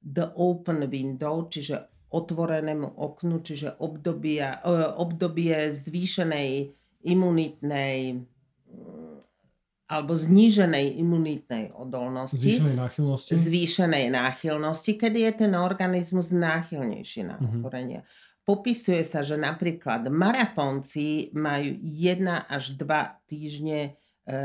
the 0.00 0.26
open 0.38 0.86
window, 0.88 1.50
čiže 1.50 2.08
otvorenému 2.14 2.94
oknu, 2.94 3.42
čiže 3.42 3.82
obdobia, 3.82 4.62
obdobie 4.94 5.72
zvýšenej 5.74 6.50
imunitnej 7.04 8.22
alebo 9.84 10.16
zníženej 10.16 10.96
imunitnej 10.96 11.76
odolnosti. 11.76 12.40
Zvýšenej 12.40 12.76
náchylnosti. 12.80 13.30
Zvýšenej 13.36 14.06
náchylnosti, 14.10 14.92
kedy 14.96 15.18
je 15.28 15.32
ten 15.44 15.52
organizmus 15.52 16.32
náchylnejší 16.32 17.20
na 17.28 17.36
mhm. 17.36 17.44
ochorenie. 17.60 18.00
Uh-huh. 18.00 18.22
Popisuje 18.44 19.00
sa, 19.08 19.24
že 19.24 19.40
napríklad 19.40 20.08
maratónci 20.12 21.32
majú 21.32 21.80
1 21.80 22.48
až 22.48 22.76
2 22.76 23.28
týždne 23.28 23.96
E, 24.24 24.40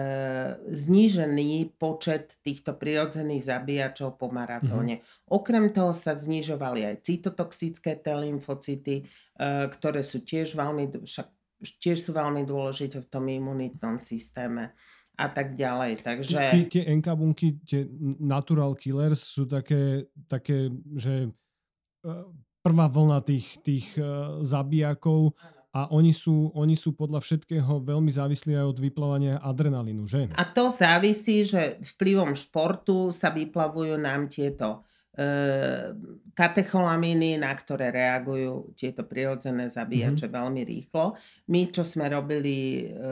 znížený 0.67 1.79
počet 1.79 2.35
týchto 2.43 2.75
prirodzených 2.75 3.47
zabíjačov 3.47 4.19
po 4.19 4.27
maratóne. 4.27 4.99
Mm-hmm. 4.99 5.31
Okrem 5.31 5.71
toho 5.71 5.95
sa 5.95 6.19
znižovali 6.19 6.83
aj 6.83 7.07
cytotoxické 7.07 7.95
T 8.03 8.11
lymfocyty, 8.11 8.95
e, 8.99 9.03
ktoré 9.71 10.03
sú 10.03 10.19
tiež 10.19 10.59
veľmi, 10.59 10.99
však, 11.07 11.27
tiež 11.79 11.95
sú 12.03 12.11
veľmi 12.11 12.43
dôležité 12.43 12.99
v 12.99 13.07
tom 13.07 13.23
imunitnom 13.31 14.03
systéme 14.03 14.75
a 15.19 15.27
tak 15.27 15.59
ďalej. 15.59 15.99
Takže... 15.99 16.39
Tie, 16.55 16.63
tie 16.71 16.83
NK 16.87 17.07
bunky, 17.19 17.59
tie 17.67 17.83
natural 18.23 18.79
killers 18.79 19.19
sú 19.19 19.43
také, 19.43 20.07
také 20.31 20.71
že 20.95 21.27
e, 21.27 21.29
prvá 22.63 22.87
vlna 22.87 23.19
tých, 23.27 23.59
tých 23.59 23.99
zabijakov 24.39 25.35
a 25.69 25.85
oni 25.93 26.09
sú, 26.09 26.49
oni 26.57 26.73
sú 26.73 26.97
podľa 26.97 27.21
všetkého 27.21 27.85
veľmi 27.85 28.09
závislí 28.09 28.57
aj 28.57 28.65
od 28.73 28.79
vyplavania 28.81 29.37
adrenalínu, 29.37 30.09
že? 30.09 30.25
A 30.33 30.43
to 30.49 30.73
závisí, 30.73 31.45
že 31.45 31.77
vplyvom 31.95 32.33
športu 32.33 33.13
sa 33.13 33.29
vyplavujú 33.29 33.93
nám 34.01 34.25
tieto 34.33 34.81
e, 34.81 34.98
katecholamíny, 36.39 37.35
na 37.35 37.51
ktoré 37.51 37.91
reagujú 37.91 38.71
tieto 38.71 39.03
prirodzené 39.03 39.67
zabíjače 39.67 40.31
mm-hmm. 40.31 40.39
veľmi 40.39 40.61
rýchlo. 40.63 41.19
My, 41.51 41.67
čo 41.67 41.83
sme 41.83 42.07
robili 42.07 42.87
e, 42.87 43.03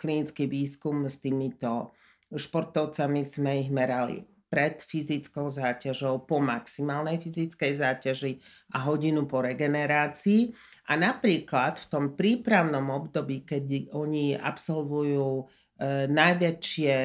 klinický 0.00 0.48
výskum 0.48 1.04
s 1.04 1.20
týmito 1.20 1.92
športovcami, 2.32 3.20
sme 3.28 3.60
ich 3.60 3.68
merali 3.68 4.24
pred 4.48 4.80
fyzickou 4.84 5.48
záťažou, 5.48 6.28
po 6.28 6.36
maximálnej 6.40 7.16
fyzickej 7.20 7.72
záťaži 7.72 8.32
a 8.76 8.84
hodinu 8.84 9.24
po 9.24 9.40
regenerácii. 9.40 10.52
A 10.92 10.96
napríklad 10.96 11.80
v 11.80 11.86
tom 11.88 12.04
prípravnom 12.16 12.88
období, 12.92 13.44
keď 13.44 13.92
oni 13.96 14.36
absolvujú 14.36 15.28
e, 15.40 15.44
najväčšie 16.08 16.96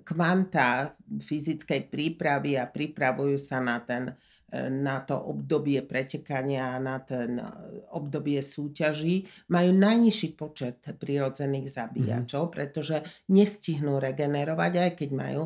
kvanta 0.00 0.96
fyzickej 1.20 1.92
prípravy 1.92 2.56
a 2.56 2.64
pripravujú 2.64 3.36
sa 3.36 3.60
na 3.60 3.84
ten 3.84 4.16
na 4.52 5.00
to 5.00 5.16
obdobie 5.16 5.80
pretekania, 5.80 6.76
na 6.76 7.00
ten 7.00 7.40
e, 7.40 7.48
obdobie 7.96 8.36
súťaží, 8.44 9.24
majú 9.48 9.72
najnižší 9.72 10.36
počet 10.36 10.84
prirodzených 10.84 11.72
zabíjačov, 11.72 12.42
mm-hmm. 12.48 12.56
pretože 12.60 12.96
nestihnú 13.32 13.96
regenerovať, 13.96 14.72
aj 14.76 14.90
keď 14.92 15.10
majú 15.16 15.42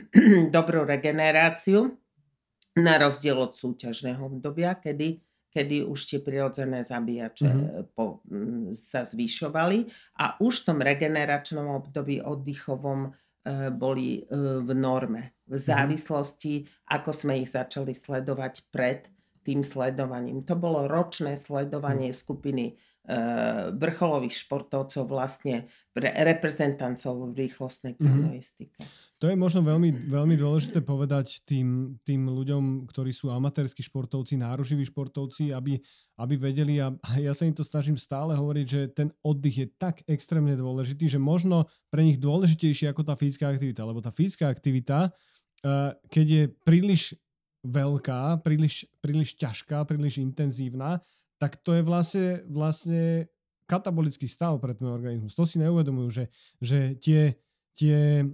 dobrú 0.56 0.84
regeneráciu, 0.84 1.96
na 2.70 3.02
rozdiel 3.02 3.34
od 3.34 3.56
súťažného 3.56 4.30
obdobia, 4.30 4.78
kedy, 4.78 5.18
kedy 5.50 5.82
už 5.82 5.98
tie 6.06 6.20
prirodzené 6.22 6.84
zabíjače 6.84 7.48
mm-hmm. 7.48 7.96
po, 7.96 8.22
sa 8.70 9.08
zvyšovali 9.08 9.88
a 10.20 10.38
už 10.38 10.62
v 10.62 10.66
tom 10.68 10.78
regeneračnom 10.84 11.66
období 11.80 12.20
oddychovom 12.22 13.10
E, 13.10 13.29
boli 13.72 14.20
e, 14.20 14.22
v 14.60 14.70
norme. 14.76 15.40
V 15.48 15.56
mhm. 15.56 15.64
závislosti, 15.64 16.54
ako 16.92 17.10
sme 17.10 17.40
ich 17.40 17.50
začali 17.50 17.96
sledovať 17.96 18.68
pred 18.68 19.08
tým 19.40 19.64
sledovaním. 19.64 20.44
To 20.44 20.54
bolo 20.56 20.84
ročné 20.84 21.40
sledovanie 21.40 22.12
mhm. 22.12 22.16
skupiny 22.16 22.64
e, 22.68 22.74
vrcholových 23.72 24.36
športovcov, 24.36 25.08
vlastne 25.08 25.66
reprezentancov 25.96 27.32
v 27.32 27.48
rýchlostnej 27.48 27.96
mhm. 27.96 28.04
kanoistike. 28.04 28.80
Mm-hmm. 28.84 29.09
To 29.20 29.28
je 29.28 29.36
možno 29.36 29.60
veľmi, 29.60 30.08
veľmi 30.08 30.32
dôležité 30.32 30.80
povedať 30.80 31.44
tým, 31.44 31.92
tým 32.08 32.24
ľuďom, 32.32 32.88
ktorí 32.88 33.12
sú 33.12 33.28
amatérski 33.28 33.84
športovci, 33.84 34.40
náruživí 34.40 34.88
športovci, 34.88 35.52
aby, 35.52 35.76
aby 36.16 36.34
vedeli, 36.40 36.80
a 36.80 36.88
ja 37.20 37.36
sa 37.36 37.44
im 37.44 37.52
to 37.52 37.60
snažím 37.60 38.00
stále 38.00 38.32
hovoriť, 38.32 38.66
že 38.66 38.80
ten 38.96 39.12
oddych 39.20 39.56
je 39.60 39.66
tak 39.76 40.00
extrémne 40.08 40.56
dôležitý, 40.56 41.12
že 41.12 41.20
možno 41.20 41.68
pre 41.92 42.00
nich 42.00 42.16
dôležitejšie 42.16 42.88
ako 42.88 43.04
tá 43.04 43.12
fyzická 43.12 43.52
aktivita, 43.52 43.84
lebo 43.84 44.00
tá 44.00 44.08
fyzická 44.08 44.48
aktivita, 44.48 45.12
eh, 45.12 45.92
keď 46.08 46.26
je 46.26 46.44
príliš 46.64 47.12
veľká, 47.60 48.40
príliš, 48.40 48.88
príliš 49.04 49.36
ťažká, 49.36 49.84
príliš 49.84 50.24
intenzívna, 50.24 50.96
tak 51.36 51.60
to 51.60 51.76
je 51.76 51.84
vlastne, 51.84 52.40
vlastne 52.48 53.28
katabolický 53.68 54.24
stav 54.24 54.56
pre 54.64 54.72
ten 54.72 54.88
organizmus. 54.88 55.36
To 55.36 55.44
si 55.44 55.60
neuvedomujú, 55.60 56.08
že, 56.08 56.24
že 56.56 56.96
tie, 56.96 57.36
tie 57.76 58.24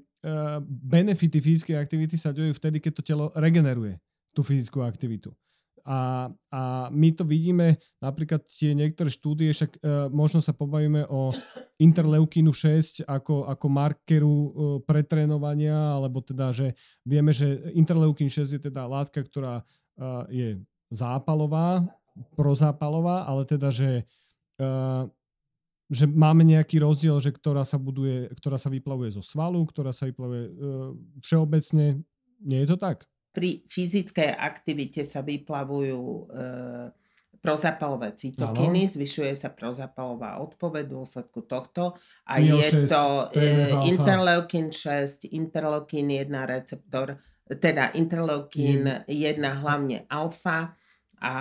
benefity 0.67 1.39
fyzickej 1.39 1.77
aktivity 1.79 2.19
sa 2.19 2.35
dejú 2.35 2.51
vtedy, 2.57 2.83
keď 2.83 2.93
to 2.99 3.03
telo 3.07 3.27
regeneruje 3.39 3.99
tú 4.35 4.43
fyzickú 4.43 4.83
aktivitu. 4.83 5.31
A, 5.87 6.27
a 6.51 6.91
my 6.91 7.15
to 7.15 7.23
vidíme, 7.23 7.79
napríklad 8.03 8.43
tie 8.43 8.75
niektoré 8.75 9.07
štúdie, 9.07 9.55
však 9.55 9.79
e, 9.79 10.11
možno 10.11 10.43
sa 10.43 10.51
pobavíme 10.51 11.07
o 11.07 11.31
interleukínu 11.79 12.51
6 12.51 13.07
ako, 13.07 13.47
ako 13.47 13.67
markeru 13.71 14.35
e, 14.35 14.51
pretrénovania, 14.83 15.95
alebo 15.95 16.19
teda, 16.27 16.51
že 16.51 16.75
vieme, 17.07 17.31
že 17.31 17.71
interleukín 17.79 18.27
6 18.27 18.59
je 18.59 18.61
teda 18.67 18.83
látka, 18.83 19.23
ktorá 19.23 19.63
e, 19.63 19.65
je 20.35 20.49
zápalová, 20.91 21.87
prozápalová, 22.35 23.23
ale 23.23 23.47
teda, 23.47 23.71
že 23.71 24.03
e, 24.59 24.67
že 25.87 26.05
máme 26.11 26.43
nejaký 26.43 26.83
rozdiel, 26.83 27.23
že 27.23 27.31
ktorá 27.31 27.63
sa 27.63 27.79
buduje, 27.79 28.27
ktorá 28.35 28.59
sa 28.59 28.67
vyplavuje 28.67 29.15
zo 29.15 29.23
svalu, 29.23 29.63
ktorá 29.71 29.95
sa 29.95 30.11
vyplavuje 30.11 30.45
e, 30.51 30.53
všeobecne. 31.23 32.03
Nie 32.43 32.67
je 32.67 32.69
to 32.75 32.77
tak? 32.77 33.07
Pri 33.31 33.63
fyzickej 33.71 34.35
aktivite 34.35 35.07
sa 35.07 35.23
vyplavujú 35.23 36.03
e, 36.03 36.23
prozapalové 37.39 38.11
cytokiny, 38.19 38.91
zvyšuje 38.91 39.31
sa 39.39 39.55
prozapalová 39.55 40.43
odpoveď 40.43 40.91
v 40.91 40.95
dôsledku 40.99 41.47
tohto 41.47 41.95
a 42.27 42.43
Mio 42.43 42.59
je 42.59 42.83
6, 42.83 42.91
to 42.91 43.05
e, 43.39 43.47
interleukin 43.87 44.75
6, 44.75 45.31
interleukin 45.31 46.11
1 46.11 46.35
receptor, 46.51 47.15
teda 47.47 47.95
interleukin 47.95 49.07
mm. 49.07 49.39
1 49.39 49.63
hlavne 49.63 50.03
alfa 50.11 50.75
a 51.23 51.35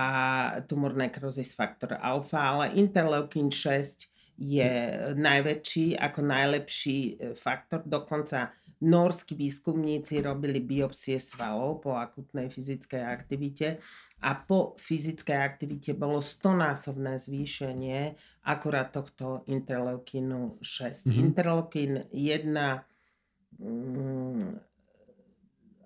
tumor 0.69 0.93
necrosis 0.93 1.49
faktor 1.57 1.97
alfa, 1.97 2.53
ale 2.53 2.77
interleukin 2.77 3.49
6 3.49 4.14
je 4.35 4.71
najväčší 5.15 5.95
ako 5.95 6.19
najlepší 6.19 6.99
e, 6.99 7.13
faktor. 7.35 7.87
Dokonca 7.87 8.51
norskí 8.83 9.35
výskumníci 9.35 10.19
robili 10.19 10.59
biopsie 10.59 11.15
svalov 11.15 11.79
po 11.79 11.95
akutnej 11.95 12.51
fyzickej 12.51 13.01
aktivite 13.01 13.67
a 14.19 14.35
po 14.35 14.75
fyzickej 14.75 15.37
aktivite 15.39 15.95
bolo 15.95 16.19
stonásobné 16.19 17.15
zvýšenie 17.15 18.19
akurát 18.43 18.91
tohto 18.91 19.47
interleukinu 19.47 20.59
6. 20.59 21.07
Mm-hmm. 21.07 21.23
Interleukin 21.23 21.91
1 22.11 22.51
mm, 23.63 24.59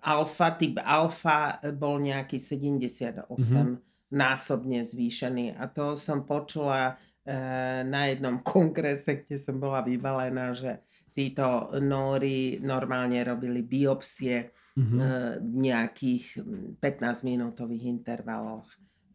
alfa, 0.02 0.48
typ 0.58 0.82
alfa 0.82 1.62
bol 1.78 2.02
nejaký 2.02 2.42
78 2.42 3.30
mm-hmm. 3.30 3.76
násobne 4.12 4.82
zvýšený 4.82 5.54
a 5.62 5.70
to 5.70 5.94
som 5.94 6.26
počula 6.26 6.98
na 7.86 8.02
jednom 8.10 8.42
kongrese, 8.54 9.22
kde 9.22 9.36
som 9.38 9.62
bola 9.62 9.86
vybalená, 9.86 10.54
že 10.58 10.82
títo 11.14 11.74
nóri 11.84 12.62
normálne 12.64 13.20
robili 13.26 13.60
biopsie 13.66 14.50
mm-hmm. 14.78 15.00
v 15.44 15.56
nejakých 15.68 16.26
15-minútových 16.80 17.86
hm, 17.86 17.94
intervaloch 18.00 18.68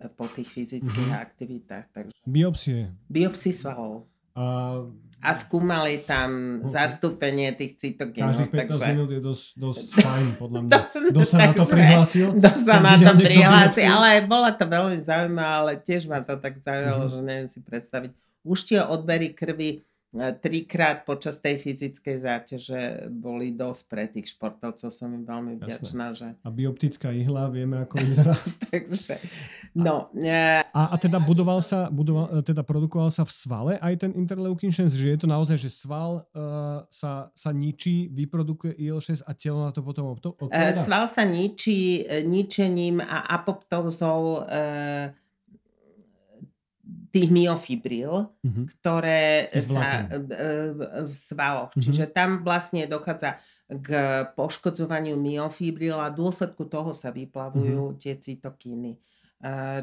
eh, 0.03 0.11
po 0.13 0.29
tých 0.29 0.49
fyzických 0.53 1.11
mm-hmm. 1.11 1.25
aktivitách. 1.25 1.87
Takže... 1.95 2.13
Biopsie? 2.29 2.93
Biopsie 3.09 3.55
svalov. 3.57 4.11
A 4.35 4.83
a 5.25 5.33
skúmali 5.33 6.05
tam 6.05 6.61
okay. 6.61 6.69
zastúpenie 6.69 7.57
tých 7.57 7.81
cytogenov. 7.81 8.37
Každých 8.37 8.53
15 8.53 8.69
takže... 8.69 8.89
minút 8.93 9.09
je 9.09 9.21
dosť, 9.25 9.47
dosť 9.57 9.87
fajn, 10.05 10.27
podľa 10.37 10.61
mňa. 10.69 10.81
Kto 11.17 11.21
sa 11.25 11.37
na 11.41 11.49
to 11.57 11.65
prihlásil? 11.65 12.27
Kto 12.37 12.51
sa 12.61 12.77
na 12.85 12.95
to 13.09 13.13
prihlásil, 13.17 13.89
ale 13.89 14.09
bola 14.29 14.51
to 14.53 14.65
veľmi 14.69 14.99
zaujímavé, 15.01 15.53
ale 15.57 15.73
tiež 15.81 16.13
ma 16.13 16.21
to 16.21 16.37
tak 16.37 16.61
zaujalo, 16.61 17.09
mm-hmm. 17.09 17.15
že 17.17 17.21
neviem 17.25 17.49
si 17.49 17.59
predstaviť. 17.65 18.11
Už 18.45 18.59
tie 18.69 18.85
odbery 18.85 19.33
krvi 19.33 19.81
trikrát 20.15 21.03
počas 21.03 21.43
tej 21.43 21.59
fyzickej 21.59 22.17
záťaže 22.23 22.81
boli 23.11 23.51
dosť 23.51 23.83
pre 23.91 24.07
tých 24.07 24.31
športovcov. 24.31 24.87
Som 24.95 25.11
im 25.11 25.27
veľmi 25.27 25.59
vďačná. 25.59 26.15
Že... 26.15 26.39
A 26.39 26.49
bioptická 26.55 27.11
ihla, 27.11 27.51
vieme 27.51 27.83
ako 27.83 27.99
vyzerá. 27.99 28.35
Takže, 28.71 29.19
no. 29.75 30.15
A, 30.71 30.83
a 30.95 30.97
teda 31.03 31.19
budoval 31.19 31.59
sa, 31.59 31.91
budoval, 31.91 32.31
e, 32.31 32.47
teda 32.47 32.63
produkoval 32.63 33.11
sa 33.11 33.27
v 33.27 33.33
svale 33.35 33.73
aj 33.83 34.07
ten 34.07 34.13
interleukin 34.15 34.71
6, 34.71 34.95
že 34.95 35.07
je 35.15 35.19
to 35.19 35.27
naozaj, 35.27 35.59
že 35.59 35.71
sval 35.75 36.23
uh, 36.31 36.87
sa, 36.87 37.35
sa 37.35 37.51
ničí, 37.51 38.07
vyprodukuje 38.15 38.79
IL-6 38.79 39.27
a 39.27 39.35
telo 39.35 39.67
na 39.67 39.75
to 39.75 39.83
potom 39.83 40.15
odpoveda? 40.15 40.79
Sval 40.87 41.11
sa 41.11 41.27
ničí 41.27 42.07
ničením 42.23 43.03
a 43.03 43.35
apoptózou 43.35 44.47
uh, 44.47 45.24
tých 47.15 47.31
myofibril, 47.31 48.27
mm-hmm. 48.43 48.65
ktoré 48.75 49.47
sa 49.63 50.03
e, 50.03 50.27
v 51.07 51.15
svaloch. 51.15 51.71
Mm-hmm. 51.71 51.85
Čiže 51.87 52.05
tam 52.11 52.43
vlastne 52.43 52.91
dochádza 52.91 53.39
k 53.71 53.89
poškodzovaniu 54.35 55.15
myofibril 55.15 55.95
a 56.03 56.11
dôsledku 56.11 56.67
toho 56.67 56.91
sa 56.91 57.15
vyplavujú 57.15 57.95
mm-hmm. 57.95 58.01
tie 58.03 58.19
cytokíny. 58.19 58.99
E, 58.99 58.99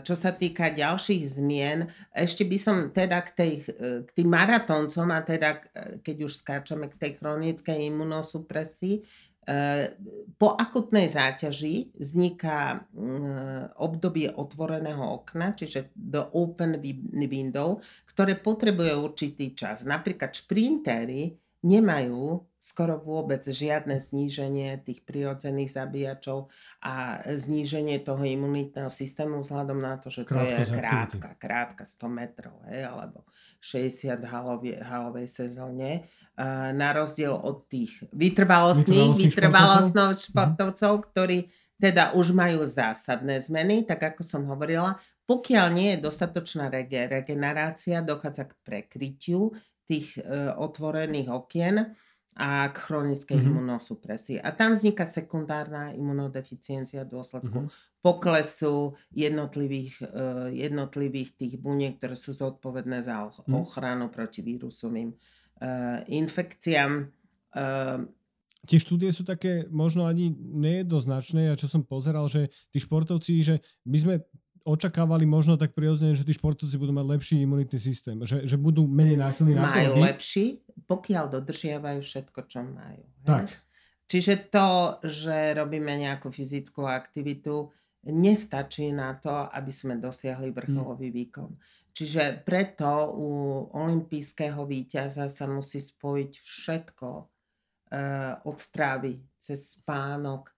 čo 0.04 0.12
sa 0.20 0.36
týka 0.36 0.76
ďalších 0.76 1.40
zmien, 1.40 1.88
ešte 2.12 2.44
by 2.44 2.58
som 2.60 2.92
teda 2.92 3.24
k, 3.24 3.30
tej, 3.32 3.54
k 3.80 4.10
tým 4.12 4.28
maratóncom 4.28 5.08
a 5.16 5.24
teda 5.24 5.64
keď 6.04 6.18
už 6.28 6.44
skáčeme 6.44 6.92
k 6.92 7.00
tej 7.00 7.12
chronickej 7.16 7.88
imunosupresii, 7.96 9.08
po 10.42 10.58
akutnej 10.58 11.06
záťaži 11.06 11.94
vzniká 12.02 12.82
mm, 12.98 13.78
obdobie 13.78 14.26
otvoreného 14.34 15.22
okna, 15.22 15.54
čiže 15.54 15.94
the 15.94 16.34
open 16.34 16.82
window, 17.30 17.78
ktoré 18.10 18.42
potrebuje 18.42 18.94
určitý 18.98 19.54
čas. 19.54 19.86
Napríklad 19.86 20.34
šprintery 20.34 21.41
nemajú 21.62 22.42
skoro 22.62 23.02
vôbec 23.02 23.42
žiadne 23.42 23.98
zníženie 23.98 24.82
tých 24.86 25.02
prirodzených 25.02 25.82
zabíjačov 25.82 26.54
a 26.82 27.22
zníženie 27.26 28.02
toho 28.06 28.22
imunitného 28.22 28.90
systému 28.90 29.42
vzhľadom 29.42 29.82
na 29.82 29.98
to, 29.98 30.14
že 30.14 30.30
to 30.30 30.38
je 30.38 30.70
krátka, 30.70 31.34
krátka 31.42 31.84
100 31.90 32.06
metrov, 32.10 32.62
hej, 32.70 32.86
alebo 32.86 33.26
60 33.66 34.14
halovej, 34.26 34.78
halovej 34.78 35.26
sezóne. 35.26 36.06
Na 36.74 36.90
rozdiel 36.94 37.34
od 37.34 37.66
tých 37.70 38.02
vytrvalostných, 38.14 39.30
vytrvalostných 39.30 40.18
športovcov, 40.18 40.22
športovcov 40.22 40.94
ktorí 41.10 41.40
teda 41.82 42.14
už 42.14 42.38
majú 42.38 42.62
zásadné 42.62 43.42
zmeny, 43.42 43.90
tak 43.90 44.14
ako 44.14 44.22
som 44.22 44.46
hovorila, 44.46 45.02
pokiaľ 45.26 45.68
nie 45.74 45.90
je 45.98 46.04
dostatočná 46.06 46.70
rege, 46.70 47.10
regenerácia, 47.10 48.06
dochádza 48.06 48.50
k 48.50 48.54
prekrytiu 48.62 49.50
tých 49.92 50.08
e, 50.16 50.24
otvorených 50.56 51.28
okien 51.28 51.92
a 52.40 52.72
k 52.72 52.78
chronickej 52.80 53.36
mm-hmm. 53.36 53.52
imunosupresii. 53.52 54.38
A 54.40 54.56
tam 54.56 54.72
vzniká 54.72 55.04
sekundárna 55.04 55.92
imunodeficiencia 55.92 57.04
v 57.04 57.20
dôsledku 57.20 57.68
mm-hmm. 57.68 58.00
poklesu 58.00 58.96
jednotlivých, 59.12 60.00
e, 60.00 60.08
jednotlivých 60.56 61.36
tých 61.36 61.54
buniek, 61.60 62.00
ktoré 62.00 62.16
sú 62.16 62.32
zodpovedné 62.32 63.04
za 63.04 63.28
ochranu 63.52 64.08
mm-hmm. 64.08 64.16
proti 64.16 64.40
vírusovým 64.40 65.12
uh, 65.12 66.00
infekciám. 66.08 67.12
Uh, 67.52 68.08
Tie 68.62 68.78
štúdie 68.78 69.10
sú 69.10 69.26
také 69.26 69.66
možno 69.74 70.06
ani 70.06 70.30
nejednoznačné 70.38 71.50
a 71.50 71.58
čo 71.58 71.66
som 71.66 71.82
pozeral, 71.82 72.30
že 72.30 72.54
tí 72.70 72.78
športovci, 72.78 73.42
že 73.42 73.56
my 73.90 73.98
sme 73.98 74.16
očakávali 74.64 75.26
možno 75.26 75.58
tak 75.58 75.74
prirodzene, 75.74 76.14
že 76.14 76.26
tí 76.26 76.34
športovci 76.38 76.78
budú 76.78 76.94
mať 76.94 77.06
lepší 77.18 77.36
imunitný 77.42 77.80
systém, 77.82 78.18
že, 78.22 78.46
že 78.46 78.56
budú 78.56 78.86
menej 78.86 79.18
náchylní 79.18 79.54
na 79.58 79.66
Majú 79.66 79.98
choroby. 79.98 80.02
lepší, 80.06 80.46
pokiaľ 80.86 81.26
dodržiavajú 81.42 82.00
všetko, 82.02 82.40
čo 82.46 82.60
majú. 82.66 83.04
Tak. 83.26 83.50
He? 83.50 83.56
Čiže 84.12 84.52
to, 84.52 85.00
že 85.08 85.56
robíme 85.56 85.96
nejakú 85.96 86.36
fyzickú 86.36 86.84
aktivitu, 86.84 87.72
nestačí 88.12 88.92
na 88.92 89.16
to, 89.16 89.32
aby 89.32 89.72
sme 89.72 90.02
dosiahli 90.02 90.52
vrcholový 90.52 91.08
hmm. 91.08 91.18
výkon. 91.22 91.52
Čiže 91.92 92.44
preto 92.44 92.88
u 93.16 93.30
olympijského 93.72 94.64
víťaza 94.68 95.28
sa 95.28 95.46
musí 95.48 95.80
spojiť 95.80 96.32
všetko 96.40 97.10
e, 97.20 97.24
od 98.48 98.58
strávy, 98.60 99.20
cez 99.40 99.76
spánok, 99.80 100.52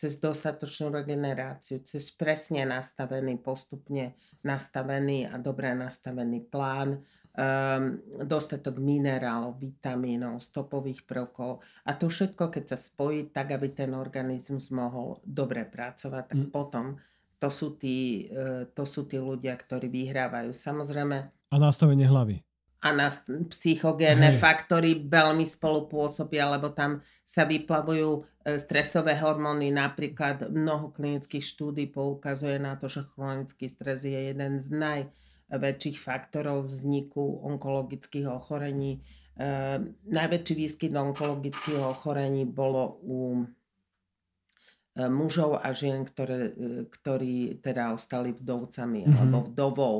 cez 0.00 0.16
dostatočnú 0.16 0.96
regeneráciu, 0.96 1.84
cez 1.84 2.08
presne 2.16 2.64
nastavený, 2.64 3.36
postupne 3.44 4.16
nastavený 4.40 5.28
a 5.28 5.36
dobre 5.36 5.76
nastavený 5.76 6.48
plán, 6.48 6.96
um, 6.96 8.00
dostatok 8.24 8.80
minerálov, 8.80 9.60
vitamínov, 9.60 10.40
stopových 10.40 11.04
prvkov 11.04 11.60
a 11.84 11.90
to 11.92 12.08
všetko, 12.08 12.48
keď 12.48 12.64
sa 12.72 12.80
spojí 12.80 13.28
tak, 13.28 13.52
aby 13.52 13.76
ten 13.76 13.92
organizmus 13.92 14.72
mohol 14.72 15.20
dobre 15.20 15.68
pracovať, 15.68 16.32
tak 16.32 16.40
mm. 16.40 16.48
potom 16.48 16.96
to 17.40 17.48
sú 17.48 17.76
tí, 17.76 18.28
e, 18.28 18.68
to 18.68 18.84
sú 18.84 19.08
tí 19.08 19.16
ľudia, 19.16 19.56
ktorí 19.56 19.88
vyhrávajú. 19.88 20.52
Samozrejme... 20.52 21.16
A 21.48 21.56
nastavenie 21.56 22.04
hlavy. 22.04 22.44
A 22.80 22.96
na 22.96 23.12
psychogénne 23.52 24.32
Hej. 24.32 24.40
faktory 24.40 25.04
veľmi 25.04 25.44
spolupôsobia, 25.44 26.48
lebo 26.48 26.72
tam 26.72 27.04
sa 27.28 27.44
vyplavujú 27.44 28.08
e, 28.16 28.20
stresové 28.56 29.20
hormóny. 29.20 29.68
Napríklad 29.68 30.48
mnoho 30.48 30.88
klinických 30.88 31.44
štúdí 31.44 31.92
poukazuje 31.92 32.56
na 32.56 32.80
to, 32.80 32.88
že 32.88 33.04
chronický 33.12 33.68
stres 33.68 34.08
je 34.08 34.32
jeden 34.32 34.56
z 34.56 34.72
najväčších 34.72 36.00
faktorov 36.00 36.72
vzniku 36.72 37.44
onkologických 37.52 38.24
ochorení. 38.32 39.04
E, 39.36 39.76
najväčší 40.08 40.54
výskyt 40.56 40.96
onkologických 40.96 41.84
ochorení 41.84 42.48
bolo 42.48 42.96
u 43.04 43.44
E, 44.90 45.06
mužov 45.06 45.62
a 45.62 45.70
žien, 45.70 46.02
ktoré, 46.02 46.50
e, 46.50 46.52
ktorí 46.90 47.62
teda 47.62 47.94
ostali 47.94 48.34
vdovcami 48.34 49.06
mm-hmm. 49.06 49.18
alebo 49.22 49.38
vdovou. 49.46 49.96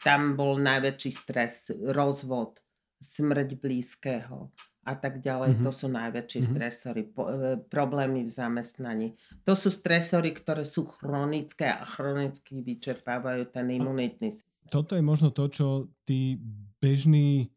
Tam 0.00 0.34
bol 0.34 0.56
najväčší 0.60 1.10
stres, 1.12 1.68
rozvod, 1.76 2.60
smrť 3.00 3.48
blízkeho 3.60 4.52
a 4.84 4.94
tak 4.96 5.20
ďalej. 5.20 5.56
Mm-hmm. 5.56 5.66
To 5.68 5.72
sú 5.72 5.86
najväčšie 5.92 6.40
mm-hmm. 6.40 6.54
stresory, 6.56 7.02
po, 7.04 7.22
e, 7.28 7.60
problémy 7.60 8.24
v 8.24 8.30
zamestnaní. 8.32 9.08
To 9.44 9.52
sú 9.52 9.68
stresory, 9.68 10.32
ktoré 10.32 10.64
sú 10.64 10.88
chronické 10.88 11.68
a 11.68 11.84
chronicky 11.84 12.64
vyčerpávajú 12.64 13.52
ten 13.52 13.68
imunitný 13.68 14.32
systém. 14.32 14.68
Toto 14.72 14.96
je 14.96 15.04
možno 15.04 15.30
to, 15.30 15.52
čo 15.52 15.66
tí 16.08 16.40
bežní 16.80 17.52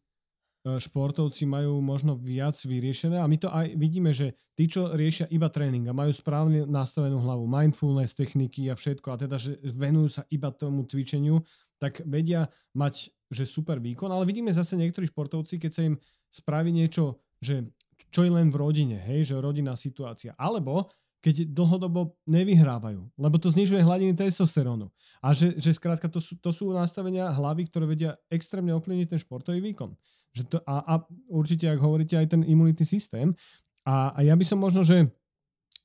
športovci 0.64 1.44
majú 1.44 1.84
možno 1.84 2.16
viac 2.16 2.56
vyriešené 2.56 3.20
a 3.20 3.28
my 3.28 3.36
to 3.36 3.52
aj 3.52 3.76
vidíme, 3.76 4.16
že 4.16 4.40
tí, 4.56 4.72
čo 4.72 4.96
riešia 4.96 5.28
iba 5.28 5.52
tréning 5.52 5.84
a 5.92 5.98
majú 5.98 6.16
správne 6.16 6.64
nastavenú 6.64 7.20
hlavu, 7.20 7.44
mindfulness, 7.44 8.16
techniky 8.16 8.72
a 8.72 8.80
všetko 8.80 9.08
a 9.12 9.20
teda, 9.20 9.36
že 9.36 9.60
venujú 9.60 10.20
sa 10.20 10.24
iba 10.32 10.56
tomu 10.56 10.88
cvičeniu, 10.88 11.44
tak 11.84 12.00
vedia 12.08 12.48
mať, 12.80 13.12
že 13.28 13.44
super 13.44 13.84
výkon, 13.84 14.08
ale 14.08 14.24
vidíme 14.24 14.56
zase 14.56 14.80
niektorí 14.80 15.12
športovci, 15.12 15.60
keď 15.60 15.72
sa 15.76 15.84
im 15.84 16.00
spraví 16.32 16.72
niečo, 16.72 17.20
že 17.44 17.68
čo 18.08 18.24
je 18.24 18.32
len 18.32 18.48
v 18.48 18.56
rodine, 18.56 18.98
hej, 19.04 19.36
že 19.36 19.44
rodinná 19.44 19.76
situácia, 19.76 20.32
alebo 20.40 20.88
keď 21.24 21.56
dlhodobo 21.56 22.20
nevyhrávajú, 22.28 23.16
lebo 23.16 23.36
to 23.40 23.48
znižuje 23.48 23.80
hladiny 23.80 24.12
testosterónu. 24.12 24.92
A 25.24 25.32
že, 25.32 25.56
že 25.56 25.72
skrátka 25.72 26.12
to 26.12 26.20
sú, 26.20 26.36
to 26.36 26.52
sú 26.52 26.68
nastavenia 26.76 27.32
hlavy, 27.32 27.72
ktoré 27.72 27.88
vedia 27.88 28.12
extrémne 28.28 28.76
ovplyvniť 28.76 29.08
ten 29.08 29.20
športový 29.24 29.64
výkon. 29.64 29.96
Že 30.34 30.44
to, 30.50 30.58
a, 30.66 30.76
a 30.82 30.94
určite, 31.30 31.70
ak 31.70 31.80
hovoríte, 31.82 32.18
aj 32.18 32.34
ten 32.34 32.42
imunitný 32.42 32.86
systém. 32.86 33.38
A, 33.86 34.14
a 34.18 34.20
ja 34.26 34.34
by 34.34 34.46
som 34.46 34.58
možno, 34.58 34.82
že 34.82 35.06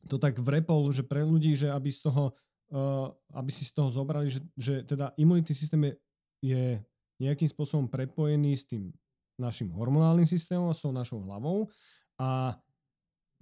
to 0.09 0.17
tak 0.17 0.41
vrepol, 0.41 0.89
že 0.95 1.05
pre 1.05 1.21
ľudí, 1.21 1.53
že 1.59 1.69
aby 1.69 1.93
z 1.93 2.09
toho, 2.09 2.33
uh, 2.73 3.13
aby 3.37 3.51
si 3.53 3.69
z 3.69 3.73
toho 3.77 3.93
zobrali, 3.93 4.33
že, 4.33 4.41
že 4.57 4.75
teda 4.89 5.13
imunitný 5.21 5.53
systém 5.53 5.81
je, 5.85 5.95
je 6.41 6.65
nejakým 7.21 7.51
spôsobom 7.51 7.91
prepojený 7.91 8.57
s 8.57 8.65
tým 8.65 8.95
našim 9.39 9.71
hormonálnym 9.71 10.27
systémom 10.27 10.71
s 10.75 10.83
tou 10.83 10.95
našou 10.95 11.23
hlavou. 11.23 11.71
A 12.19 12.59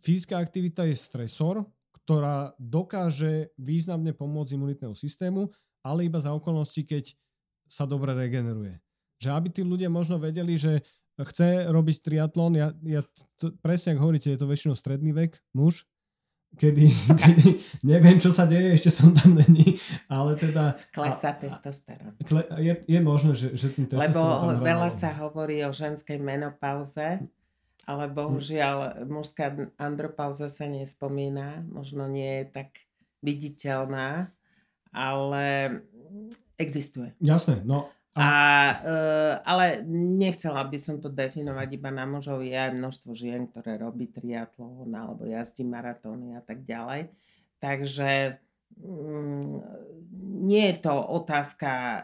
fyzická 0.05 0.41
aktivita 0.41 0.85
je 0.85 0.97
stresor, 0.97 1.65
ktorá 2.05 2.53
dokáže 2.61 3.51
významne 3.57 4.13
pomôcť 4.13 4.55
imunitnému 4.55 4.95
systému, 4.95 5.49
ale 5.81 6.07
iba 6.07 6.21
za 6.21 6.31
okolnosti, 6.31 6.79
keď 6.85 7.17
sa 7.67 7.83
dobre 7.83 8.15
regeneruje. 8.15 8.79
Že 9.17 9.29
aby 9.33 9.49
tí 9.49 9.63
ľudia 9.65 9.89
možno 9.89 10.21
vedeli, 10.21 10.61
že 10.61 10.85
chce 11.17 11.73
robiť 11.73 11.97
triatlon, 12.05 12.53
ja, 12.61 12.69
ja 12.85 13.01
to, 13.41 13.49
presne 13.65 13.97
ako 13.97 14.05
hovoríte, 14.05 14.29
je 14.29 14.41
to 14.41 14.51
väčšinou 14.51 14.77
stredný 14.77 15.17
vek, 15.17 15.41
muž, 15.57 15.89
kedy, 16.61 16.93
kedy 17.23 17.47
neviem, 17.89 18.21
čo 18.21 18.29
sa 18.29 18.45
deje, 18.45 18.77
ešte 18.77 18.93
som 18.93 19.17
tam 19.17 19.33
není, 19.33 19.81
ale 20.13 20.37
teda... 20.37 20.77
Klesá 20.93 21.33
testosterón. 21.33 22.13
Je, 22.61 22.85
je 22.85 23.01
možné, 23.01 23.33
že, 23.33 23.57
že 23.57 23.73
ten 23.73 23.89
testosterón... 23.89 24.61
Lebo 24.61 24.65
veľa 24.65 24.91
sa 24.93 25.11
hovorí 25.17 25.65
o 25.65 25.73
ženskej 25.73 26.21
menopauze, 26.21 27.25
ale 27.87 28.05
bohužiaľ 28.13 29.09
mužská 29.09 29.73
andropauza 29.81 30.53
sa 30.53 30.69
nespomína, 30.69 31.65
možno 31.71 32.05
nie 32.11 32.45
je 32.45 32.61
tak 32.61 32.69
viditeľná, 33.25 34.29
ale 34.93 35.45
existuje. 36.61 37.17
Jasné, 37.25 37.65
no. 37.65 37.89
A, 38.17 38.29
e, 38.81 38.97
ale 39.45 39.85
nechcela 39.93 40.65
by 40.65 40.79
som 40.81 40.97
to 40.97 41.13
definovať 41.13 41.69
iba 41.77 41.93
na 41.93 42.09
mužov. 42.09 42.41
Je 42.41 42.57
aj 42.57 42.73
množstvo 42.73 43.13
žien, 43.13 43.45
ktoré 43.53 43.77
robí 43.77 44.09
triatlón 44.09 44.89
alebo 44.97 45.29
jazdí 45.29 45.69
maratóny 45.69 46.33
a 46.33 46.41
tak 46.41 46.65
ďalej. 46.65 47.13
Takže 47.61 48.41
Mm, 48.77 49.63
nie 50.47 50.69
je 50.69 50.77
to 50.85 50.93
otázka 50.93 51.71
e, 51.73 52.01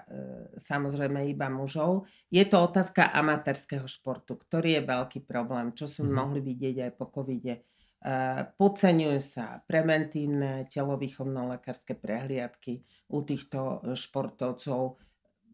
samozrejme 0.57 1.29
iba 1.29 1.53
mužov, 1.53 2.09
je 2.33 2.41
to 2.49 2.65
otázka 2.65 3.13
amatérskeho 3.13 3.85
športu, 3.85 4.41
ktorý 4.41 4.81
je 4.81 4.83
veľký 4.89 5.21
problém, 5.29 5.77
čo 5.77 5.85
sme 5.85 6.09
mm-hmm. 6.09 6.17
mohli 6.17 6.41
vidieť 6.41 6.77
aj 6.89 6.93
po 6.97 7.07
covide. 7.13 7.67
Podceňujú 8.59 9.21
sa 9.23 9.63
preventívne 9.63 10.67
telovýchovno-lekárske 10.67 11.95
prehliadky 11.95 12.83
u 13.15 13.23
týchto 13.23 13.79
športovcov 13.95 14.99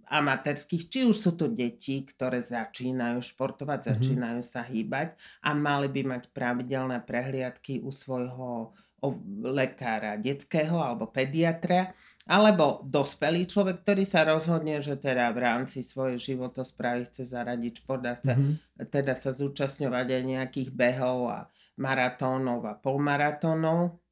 amatérských, 0.09 0.89
či 0.89 1.01
už 1.05 1.17
sú 1.17 1.31
to 1.37 1.53
deti, 1.53 2.05
ktoré 2.05 2.41
začínajú 2.41 3.21
športovať, 3.21 3.79
mm-hmm. 3.79 3.93
začínajú 3.95 4.41
sa 4.45 4.65
hýbať 4.65 5.15
a 5.45 5.53
mali 5.53 5.89
by 5.93 6.03
mať 6.17 6.23
pravidelné 6.33 7.05
prehliadky 7.05 7.85
u 7.85 7.93
svojho 7.93 8.73
o 8.99 9.15
lekára 9.55 10.19
detského 10.19 10.75
alebo 10.83 11.07
pediatra, 11.07 11.95
alebo 12.27 12.83
dospelý 12.83 13.47
človek, 13.47 13.87
ktorý 13.87 14.03
sa 14.03 14.27
rozhodne, 14.27 14.83
že 14.83 14.99
teda 14.99 15.31
v 15.31 15.39
rámci 15.39 15.87
svojej 15.87 16.19
životosprávy 16.19 17.07
chce 17.07 17.31
zaradiť 17.31 17.73
šport 17.79 18.03
a 18.03 18.19
chce 18.19 18.35
mm-hmm. 18.35 18.91
teda 18.91 19.15
sa 19.15 19.31
zúčastňovať 19.31 20.07
aj 20.19 20.23
nejakých 20.27 20.71
behov 20.75 21.31
a 21.31 21.39
maratónov 21.79 22.67
a 22.67 22.75
polmaratónov. 22.75 24.03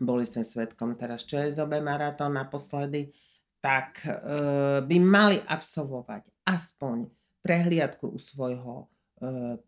Boli 0.00 0.24
sme 0.24 0.46
svetkom 0.46 0.94
teraz 0.94 1.26
ČSOB 1.26 1.82
maratón 1.82 2.38
naposledy, 2.38 3.10
tak 3.60 4.04
e, 4.04 4.12
by 4.80 4.96
mali 5.00 5.36
absolvovať 5.44 6.48
aspoň 6.48 7.08
prehliadku 7.44 8.08
u 8.08 8.18
svojho 8.18 8.88
e, 9.20 9.60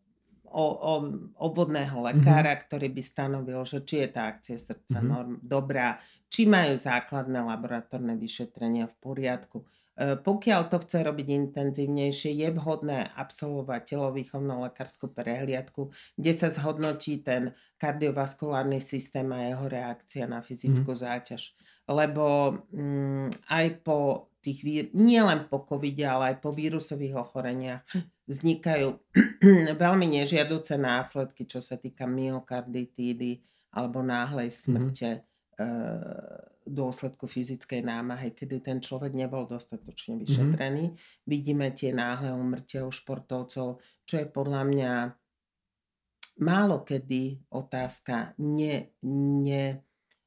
o, 0.52 0.66
o, 0.76 0.94
obvodného 1.40 1.96
mhm. 1.96 2.04
lekára, 2.12 2.52
mm-hmm. 2.52 2.64
ktorý 2.68 2.88
by 2.92 3.02
stanovil, 3.02 3.60
že 3.64 3.80
či 3.84 4.04
je 4.04 4.08
tá 4.12 4.28
akcia 4.28 4.56
srdca 4.60 5.00
mm-hmm. 5.00 5.08
norm, 5.08 5.34
dobrá, 5.40 5.96
či 6.28 6.44
majú 6.44 6.76
základné 6.76 7.40
laboratórne 7.40 8.14
vyšetrenia 8.20 8.88
v 8.88 8.96
poriadku. 9.00 9.64
E, 9.92 10.16
pokiaľ 10.20 10.60
to 10.68 10.80
chce 10.84 11.04
robiť 11.04 11.28
intenzívnejšie, 11.32 12.32
je 12.36 12.48
vhodné 12.52 13.12
absolvovať 13.16 13.96
telovýchovnú 13.96 14.68
lekárskú 14.68 15.08
prehliadku, 15.08 15.92
kde 16.16 16.32
sa 16.36 16.52
zhodnotí 16.52 17.24
ten 17.24 17.56
kardiovaskulárny 17.80 18.80
systém 18.80 19.28
a 19.32 19.48
jeho 19.48 19.66
reakcia 19.68 20.28
na 20.28 20.44
fyzickú 20.44 20.92
mm-hmm. 20.92 21.04
záťaž. 21.08 21.42
Lebo 21.90 22.56
mm, 22.70 23.50
aj 23.50 23.66
po 23.82 24.30
tých 24.42 24.60
vír, 24.66 24.84
nie 24.98 25.22
len 25.22 25.46
po 25.46 25.62
covide, 25.62 26.02
ale 26.02 26.34
aj 26.34 26.36
po 26.42 26.50
vírusových 26.50 27.14
ochoreniach 27.14 27.86
vznikajú 28.26 28.90
veľmi 29.82 30.06
nežiaduce 30.18 30.74
následky, 30.74 31.46
čo 31.46 31.62
sa 31.62 31.78
týka 31.78 32.10
myokarditídy 32.10 33.38
alebo 33.78 34.02
náhlej 34.02 34.50
mhm. 34.50 34.56
smrte 34.58 35.10
mm-hmm. 35.14 35.62
e, 35.62 36.50
dôsledku 36.62 37.26
fyzickej 37.26 37.82
námahy, 37.82 38.34
kedy 38.34 38.62
ten 38.62 38.78
človek 38.82 39.14
nebol 39.14 39.46
dostatočne 39.46 40.18
mhm. 40.18 40.20
vyšetrený. 40.26 40.84
Mm-hmm. 40.90 41.26
Vidíme 41.30 41.70
tie 41.70 41.94
náhle 41.94 42.34
umrtia 42.34 42.82
u 42.82 42.90
športovcov, 42.90 43.78
čo 44.02 44.14
je 44.18 44.26
podľa 44.26 44.62
mňa 44.66 44.92
málo 46.42 46.82
kedy 46.82 47.52
otázka 47.54 48.34
ne, 48.42 48.96
ne, 49.06 49.64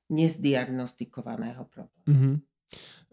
nezdiagnostikovaného 0.10 1.66
problému. 1.70 2.08
Mm-hmm. 2.10 2.36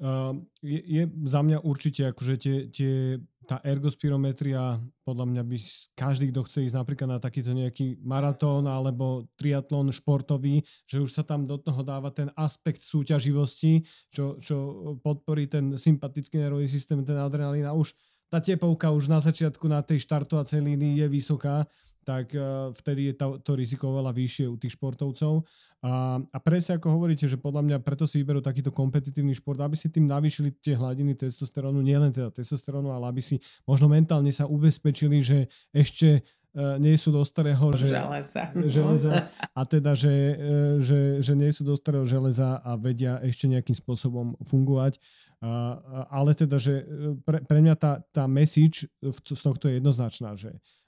Uh, 0.02 0.42
je, 0.64 0.80
je 0.82 1.02
za 1.28 1.40
mňa 1.44 1.62
určite 1.62 2.10
akože 2.10 2.34
tie, 2.40 2.56
tie 2.72 2.94
tá 3.42 3.58
ergospirometria, 3.66 4.78
podľa 5.02 5.26
mňa 5.26 5.42
by 5.42 5.56
každý, 5.98 6.30
kto 6.30 6.46
chce 6.46 6.58
ísť 6.70 6.78
napríklad 6.78 7.08
na 7.10 7.18
takýto 7.18 7.50
nejaký 7.50 7.98
maratón 8.00 8.70
alebo 8.70 9.26
triatlon 9.34 9.90
športový, 9.90 10.62
že 10.86 11.02
už 11.02 11.10
sa 11.10 11.22
tam 11.26 11.44
do 11.44 11.58
toho 11.58 11.82
dáva 11.82 12.14
ten 12.14 12.30
aspekt 12.38 12.80
súťaživosti, 12.80 13.82
čo, 14.14 14.38
čo 14.38 14.56
podporí 15.02 15.50
ten 15.50 15.74
sympatický 15.74 16.38
nervový 16.38 16.70
systém, 16.70 17.02
ten 17.02 17.18
adrenalín 17.18 17.66
a 17.66 17.74
už 17.74 17.92
tá 18.30 18.40
tepovka 18.40 18.88
už 18.88 19.12
na 19.12 19.20
začiatku 19.20 19.68
na 19.68 19.84
tej 19.84 20.00
štartovacej 20.08 20.62
línii 20.62 21.04
je 21.04 21.06
vysoká 21.10 21.68
tak 22.02 22.34
uh, 22.34 22.74
vtedy 22.74 23.10
je 23.10 23.14
to, 23.14 23.38
to 23.42 23.52
riziko 23.54 23.94
oveľa 23.94 24.12
vyššie 24.14 24.46
u 24.50 24.56
tých 24.58 24.74
športovcov. 24.74 25.46
A, 25.82 26.18
a 26.18 26.38
presne 26.38 26.78
ako 26.78 26.94
hovoríte, 26.94 27.26
že 27.26 27.34
podľa 27.34 27.62
mňa 27.66 27.76
preto 27.82 28.06
si 28.06 28.22
vyberú 28.22 28.38
takýto 28.38 28.70
kompetitívny 28.70 29.34
šport, 29.34 29.58
aby 29.58 29.74
si 29.74 29.90
tým 29.90 30.06
navýšili 30.06 30.54
tie 30.62 30.78
hladiny 30.78 31.18
testosterónu, 31.18 31.82
nielen 31.82 32.14
teda 32.14 32.30
testosterónu, 32.30 32.94
ale 32.94 33.10
aby 33.10 33.22
si 33.22 33.42
možno 33.66 33.90
mentálne 33.90 34.30
sa 34.30 34.46
ubezpečili, 34.46 35.22
že 35.22 35.50
ešte 35.74 36.22
uh, 36.54 36.78
nie 36.78 36.94
sú 36.94 37.10
do 37.10 37.22
starého 37.26 37.74
že, 37.74 37.90
železa. 37.90 38.42
železa 38.66 39.12
a 39.58 39.62
teda, 39.66 39.98
že, 39.98 40.14
uh, 40.14 40.36
že, 40.78 41.18
že 41.22 41.34
nie 41.34 41.50
sú 41.50 41.66
do 41.66 41.74
starého 41.74 42.06
železa 42.06 42.62
a 42.62 42.78
vedia 42.78 43.18
ešte 43.22 43.50
nejakým 43.50 43.74
spôsobom 43.74 44.38
fungovať. 44.46 45.02
Ale 46.06 46.38
teda, 46.38 46.54
že 46.54 46.86
pre, 47.26 47.42
pre 47.42 47.58
mňa 47.58 47.74
tá, 47.74 47.98
tá 48.14 48.30
message 48.30 48.86
z 49.02 49.40
tohto 49.42 49.66
je 49.66 49.82
jednoznačná, 49.82 50.38
že 50.38 50.54
Eh, 50.54 50.81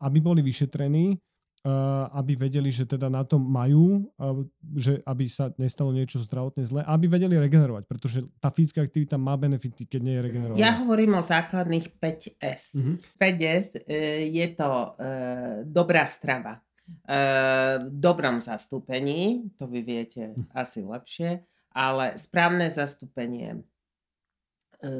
aby 0.00 0.18
boli 0.18 0.40
vyšetrení, 0.40 1.14
eh, 1.14 1.70
aby 2.12 2.36
vedeli, 2.36 2.68
že 2.68 2.84
teda 2.84 3.08
na 3.08 3.24
tom 3.24 3.40
majú, 3.40 4.04
eh, 4.20 4.44
že 4.76 4.92
aby 5.04 5.24
sa 5.24 5.48
nestalo 5.56 5.96
niečo 5.96 6.20
zdravotne 6.20 6.64
zlé, 6.64 6.80
aby 6.84 7.08
vedeli 7.08 7.40
regenerovať, 7.40 7.84
pretože 7.88 8.20
tá 8.36 8.52
fyzická 8.52 8.84
aktivita 8.84 9.16
má 9.16 9.36
benefity, 9.40 9.88
keď 9.88 10.00
nie 10.04 10.14
je 10.16 10.22
regenerovať. 10.28 10.58
Ja 10.60 10.76
hovorím 10.84 11.16
o 11.16 11.22
základných 11.24 11.96
5S. 11.96 12.62
Mm-hmm. 12.76 12.96
5S 13.16 13.68
je 14.28 14.46
to 14.52 14.70
dobrá 15.64 16.04
strava. 16.04 16.60
V 17.08 17.88
dobrom 17.96 18.44
zastúpení, 18.44 19.48
to 19.56 19.64
vy 19.64 19.80
viete 19.80 20.36
hm. 20.36 20.52
asi 20.52 20.84
lepšie, 20.84 21.40
ale 21.72 22.12
správne 22.20 22.68
zastúpenie 22.68 23.64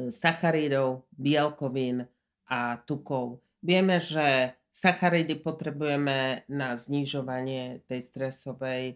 sacharídov, 0.09 1.05
bielkovín 1.13 2.09
a 2.49 2.81
tukov 2.89 3.44
Vieme, 3.65 3.97
že 3.97 4.53
sacharidy 4.69 5.41
potrebujeme 5.41 6.45
na 6.53 6.77
znižovanie 6.77 7.81
tej 7.89 8.05
stresovej 8.05 8.83
e, 8.93 8.95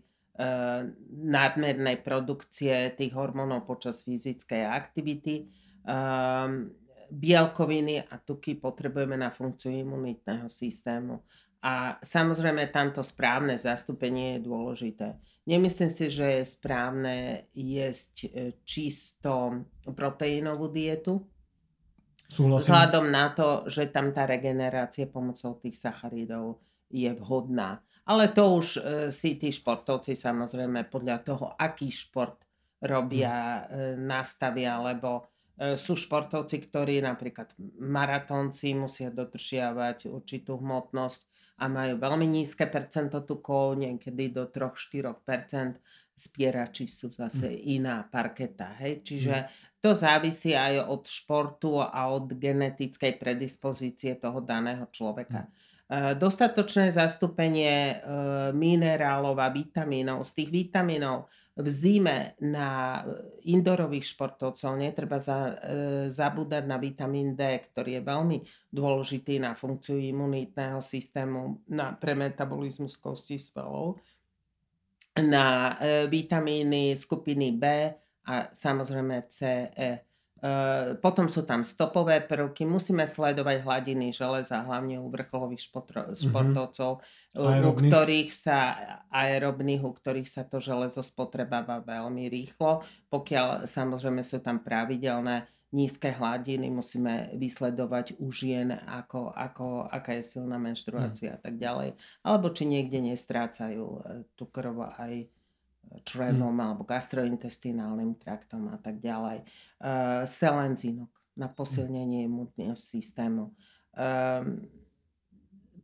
nadmernej 1.09 1.97
produkcie 2.05 2.93
tých 2.93 3.17
hormónov 3.17 3.65
počas 3.65 4.05
fyzickej 4.05 4.69
aktivity. 4.69 5.35
E, 5.41 5.45
bielkoviny 7.09 8.05
a 8.05 8.21
tuky 8.21 8.61
potrebujeme 8.61 9.17
na 9.17 9.33
funkciu 9.33 9.73
imunitného 9.73 10.45
systému. 10.45 11.25
A 11.65 11.97
samozrejme 11.99 12.69
tamto 12.69 13.01
správne 13.01 13.57
zastúpenie 13.57 14.37
je 14.37 14.45
dôležité. 14.45 15.07
Nemyslím 15.49 15.89
si, 15.89 16.13
že 16.13 16.39
je 16.39 16.43
správne 16.45 17.43
jesť 17.57 18.15
e, 18.23 18.29
čisto 18.61 19.65
proteínovú 19.97 20.69
dietu. 20.69 21.25
Súhlasím. 22.29 22.69
Vzhľadom 22.69 23.05
na 23.09 23.33
to, 23.33 23.65
že 23.65 23.89
tam 23.89 24.13
tá 24.13 24.29
regenerácia 24.29 25.09
pomocou 25.09 25.57
tých 25.57 25.81
sacharidov 25.81 26.61
je 26.93 27.09
vhodná. 27.17 27.81
Ale 28.05 28.29
to 28.29 28.57
už 28.57 28.67
e, 28.77 28.79
si 29.09 29.37
tí 29.37 29.49
športovci 29.49 30.13
samozrejme 30.13 30.85
podľa 30.93 31.17
toho, 31.25 31.45
aký 31.57 31.89
šport 31.89 32.45
robia, 32.85 33.65
mm. 33.65 34.07
nastavia, 34.07 34.77
lebo 34.79 35.27
sú 35.59 35.99
športovci, 35.99 36.71
ktorí 36.71 37.03
napríklad 37.03 37.51
maratónci 37.83 38.71
musia 38.79 39.11
dodržiavať 39.11 40.07
určitú 40.07 40.55
hmotnosť 40.55 41.21
a 41.59 41.67
majú 41.67 41.99
veľmi 41.99 42.23
nízke 42.23 42.63
percento 42.71 43.27
tukov, 43.27 43.75
niekedy 43.75 44.31
do 44.31 44.47
3-4%. 44.47 45.75
Spierači 46.19 46.85
sú 46.91 47.07
zase 47.07 47.47
mm. 47.47 47.59
iná 47.79 48.03
parketa. 48.03 48.75
Hej? 48.83 49.07
Čiže 49.07 49.35
mm. 49.39 49.47
to 49.79 49.95
závisí 49.95 50.51
aj 50.51 50.83
od 50.91 51.07
športu 51.07 51.79
a 51.79 52.11
od 52.11 52.35
genetickej 52.35 53.15
predispozície 53.15 54.19
toho 54.19 54.43
daného 54.43 54.91
človeka. 54.91 55.47
Mm. 55.47 55.59
Dostatočné 56.21 56.93
zastúpenie 56.93 57.73
e, 57.73 57.95
minerálov 58.53 59.33
a 59.41 59.49
vitamínov. 59.49 60.21
Z 60.21 60.37
tých 60.37 60.49
vitamínov 60.53 61.25
v 61.57 61.65
zime 61.65 62.37
na 62.45 63.01
indorových 63.49 64.13
športovcov 64.15 64.77
netreba 64.77 65.17
za, 65.17 65.57
e, 65.57 66.05
zabúdať 66.13 66.63
na 66.69 66.77
vitamín 66.77 67.33
D, 67.33 67.41
ktorý 67.73 67.97
je 67.97 68.03
veľmi 68.05 68.37
dôležitý 68.69 69.41
na 69.41 69.57
funkciu 69.57 69.97
imunitného 69.97 70.77
systému, 70.77 71.65
na, 71.67 71.97
pre 71.97 72.13
metabolizmus 72.13 72.93
kosti 72.93 73.41
svalov, 73.41 73.97
na 75.25 75.75
e, 75.75 76.07
vitamíny 76.07 76.95
skupiny 76.95 77.55
B 77.57 77.63
a 78.29 78.33
samozrejme 78.53 79.15
C, 79.27 79.37
E. 79.73 80.09
Eh, 80.39 80.95
potom 81.03 81.27
sú 81.27 81.43
tam 81.43 81.67
stopové 81.67 82.23
prvky, 82.23 82.63
musíme 82.63 83.03
sledovať 83.03 83.59
hladiny 83.59 84.15
železa, 84.15 84.63
hlavne 84.63 84.95
u 84.95 85.11
vrcholových 85.11 85.59
športro- 85.67 86.07
mhm. 86.07 86.15
športovcov, 86.15 86.91
mm-hmm. 87.35 87.67
u 87.67 87.71
ktorých 87.75 88.29
sa 88.31 88.59
aerobných, 89.11 89.83
u 89.83 89.91
ktorých 89.91 90.29
sa 90.31 90.47
to 90.47 90.63
železo 90.63 91.03
spotrebáva 91.03 91.83
veľmi 91.83 92.31
rýchlo. 92.31 92.87
Pokiaľ 93.11 93.67
samozrejme 93.67 94.23
sú 94.23 94.39
tam 94.39 94.63
pravidelné 94.63 95.43
nízke 95.69 96.09
hladiny, 96.09 96.69
musíme 96.73 97.29
vysledovať 97.37 98.17
u 98.17 98.33
žien, 98.33 98.73
ako, 98.73 99.29
ako, 99.29 99.85
aká 99.85 100.17
je 100.17 100.23
silná 100.25 100.57
menštruácia 100.57 101.33
mm. 101.33 101.35
a 101.35 101.39
tak 101.39 101.55
ďalej. 101.61 101.89
Alebo 102.25 102.49
či 102.49 102.63
niekde 102.65 102.99
nestrácajú 103.05 103.85
eh, 103.85 104.25
tú 104.33 104.49
krv 104.49 104.89
aj 104.97 105.29
črevom 106.05 106.53
mm. 106.53 106.65
alebo 106.65 106.83
gastrointestinálnym 106.85 108.17
traktom 108.17 108.69
a 108.69 108.77
tak 108.77 109.01
ďalej. 109.01 109.41
Uh, 109.79 110.21
selenzinok 110.27 111.09
na 111.33 111.47
posilnenie 111.47 112.27
imunitného 112.27 112.75
systému. 112.75 113.55
Um, 113.95 114.69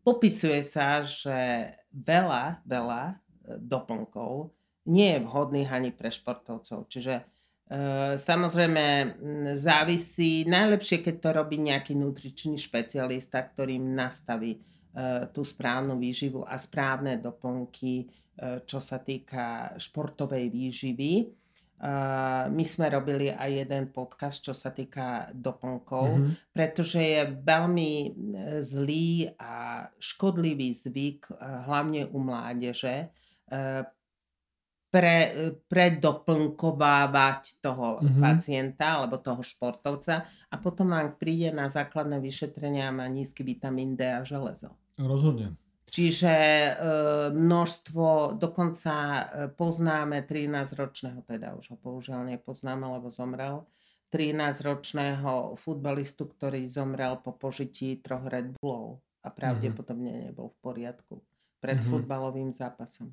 popisuje 0.05 0.61
sa, 0.61 1.01
že 1.01 1.73
veľa, 1.89 2.61
veľa 2.67 3.01
e, 3.09 3.15
doplnkov 3.57 4.53
nie 4.85 5.17
je 5.17 5.25
vhodných 5.25 5.71
ani 5.73 5.89
pre 5.89 6.13
športovcov. 6.13 6.85
Čiže 6.85 7.25
samozrejme 8.15 8.85
závisí, 9.57 10.45
najlepšie, 10.45 11.01
keď 11.01 11.15
to 11.17 11.29
robí 11.33 11.57
nejaký 11.57 11.97
nutričný 11.97 12.61
špecialista, 12.61 13.41
ktorým 13.41 13.97
nastaví 13.97 14.61
uh, 14.61 15.25
tú 15.33 15.41
správnu 15.41 15.97
výživu 15.97 16.45
a 16.45 16.55
správne 16.61 17.17
doplnky 17.17 18.05
E, 18.35 18.67
čo 18.67 18.83
sa 18.83 18.99
týka 18.99 19.75
športovej 19.79 20.51
výživy. 20.51 21.13
My 22.55 22.63
sme 22.63 22.87
robili 22.87 23.27
aj 23.27 23.67
jeden 23.67 23.91
podcast, 23.91 24.39
čo 24.39 24.55
sa 24.55 24.71
týka 24.71 25.27
doplnkov, 25.35 26.07
mm-hmm. 26.07 26.55
pretože 26.55 27.03
je 27.03 27.21
veľmi 27.35 28.15
zlý 28.63 29.35
a 29.35 29.83
škodlivý 29.99 30.71
zvyk, 30.71 31.35
hlavne 31.67 32.07
u 32.15 32.19
mládeže, 32.23 33.11
pre, 34.95 35.51
predoplnkovávať 35.67 37.59
toho 37.59 37.99
mm-hmm. 37.99 38.23
pacienta 38.23 39.03
alebo 39.03 39.19
toho 39.19 39.43
športovca 39.43 40.23
a 40.23 40.55
potom 40.55 40.95
ak 40.95 41.19
príde 41.19 41.51
na 41.51 41.67
základné 41.67 42.23
vyšetrenia 42.23 42.95
má 42.95 43.03
nízky 43.11 43.43
vitamín 43.43 43.99
D 43.99 44.07
a 44.07 44.23
železo. 44.23 44.71
Rozhodne. 44.95 45.59
Čiže 45.91 46.31
e, 46.31 46.71
množstvo, 47.35 48.39
dokonca 48.39 48.95
e, 48.95 49.23
poznáme 49.51 50.23
13-ročného, 50.23 51.27
teda 51.27 51.59
už 51.59 51.75
ho 51.75 51.77
bohužiaľ 51.79 52.31
nepoznáme, 52.31 52.87
lebo 52.87 53.11
zomrel, 53.11 53.67
13-ročného 54.15 55.59
futbalistu, 55.59 56.31
ktorý 56.31 56.63
zomrel 56.71 57.19
po 57.19 57.35
požití 57.35 57.99
troch 57.99 58.23
Red 58.31 58.55
Bullov 58.55 59.03
a 59.27 59.27
mhm. 59.27 59.35
pravdepodobne 59.35 60.31
nebol 60.31 60.55
v 60.55 60.57
poriadku 60.63 61.19
pred 61.59 61.83
mm-hmm. 61.83 61.91
futbalovým 61.91 62.51
zápasom. 62.55 63.11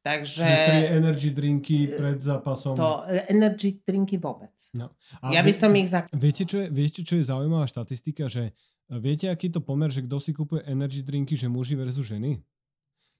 Takže... 0.00 0.48
Čiže 0.48 0.96
energy 0.96 1.28
drinky 1.36 1.92
pred 1.92 2.16
zápasom. 2.24 2.72
To 2.72 3.04
energy 3.28 3.84
drinky 3.84 4.16
vôbec. 4.16 4.52
No. 4.72 4.96
A 5.20 5.28
ja 5.28 5.44
by 5.44 5.52
som 5.52 5.68
ich... 5.76 5.92
Za... 5.92 6.08
Viete, 6.16 6.48
čo 6.48 6.64
je, 6.64 6.72
viete, 6.72 7.04
čo 7.04 7.20
je 7.20 7.24
zaujímavá 7.28 7.68
štatistika, 7.68 8.32
že 8.32 8.56
Viete, 8.90 9.30
aký 9.30 9.54
to 9.54 9.62
pomer, 9.62 9.86
že 9.86 10.02
kto 10.02 10.18
si 10.18 10.34
kúpuje 10.34 10.66
energy 10.66 11.06
drinky, 11.06 11.38
že 11.38 11.46
muži 11.46 11.78
versus 11.78 12.10
ženy? 12.10 12.42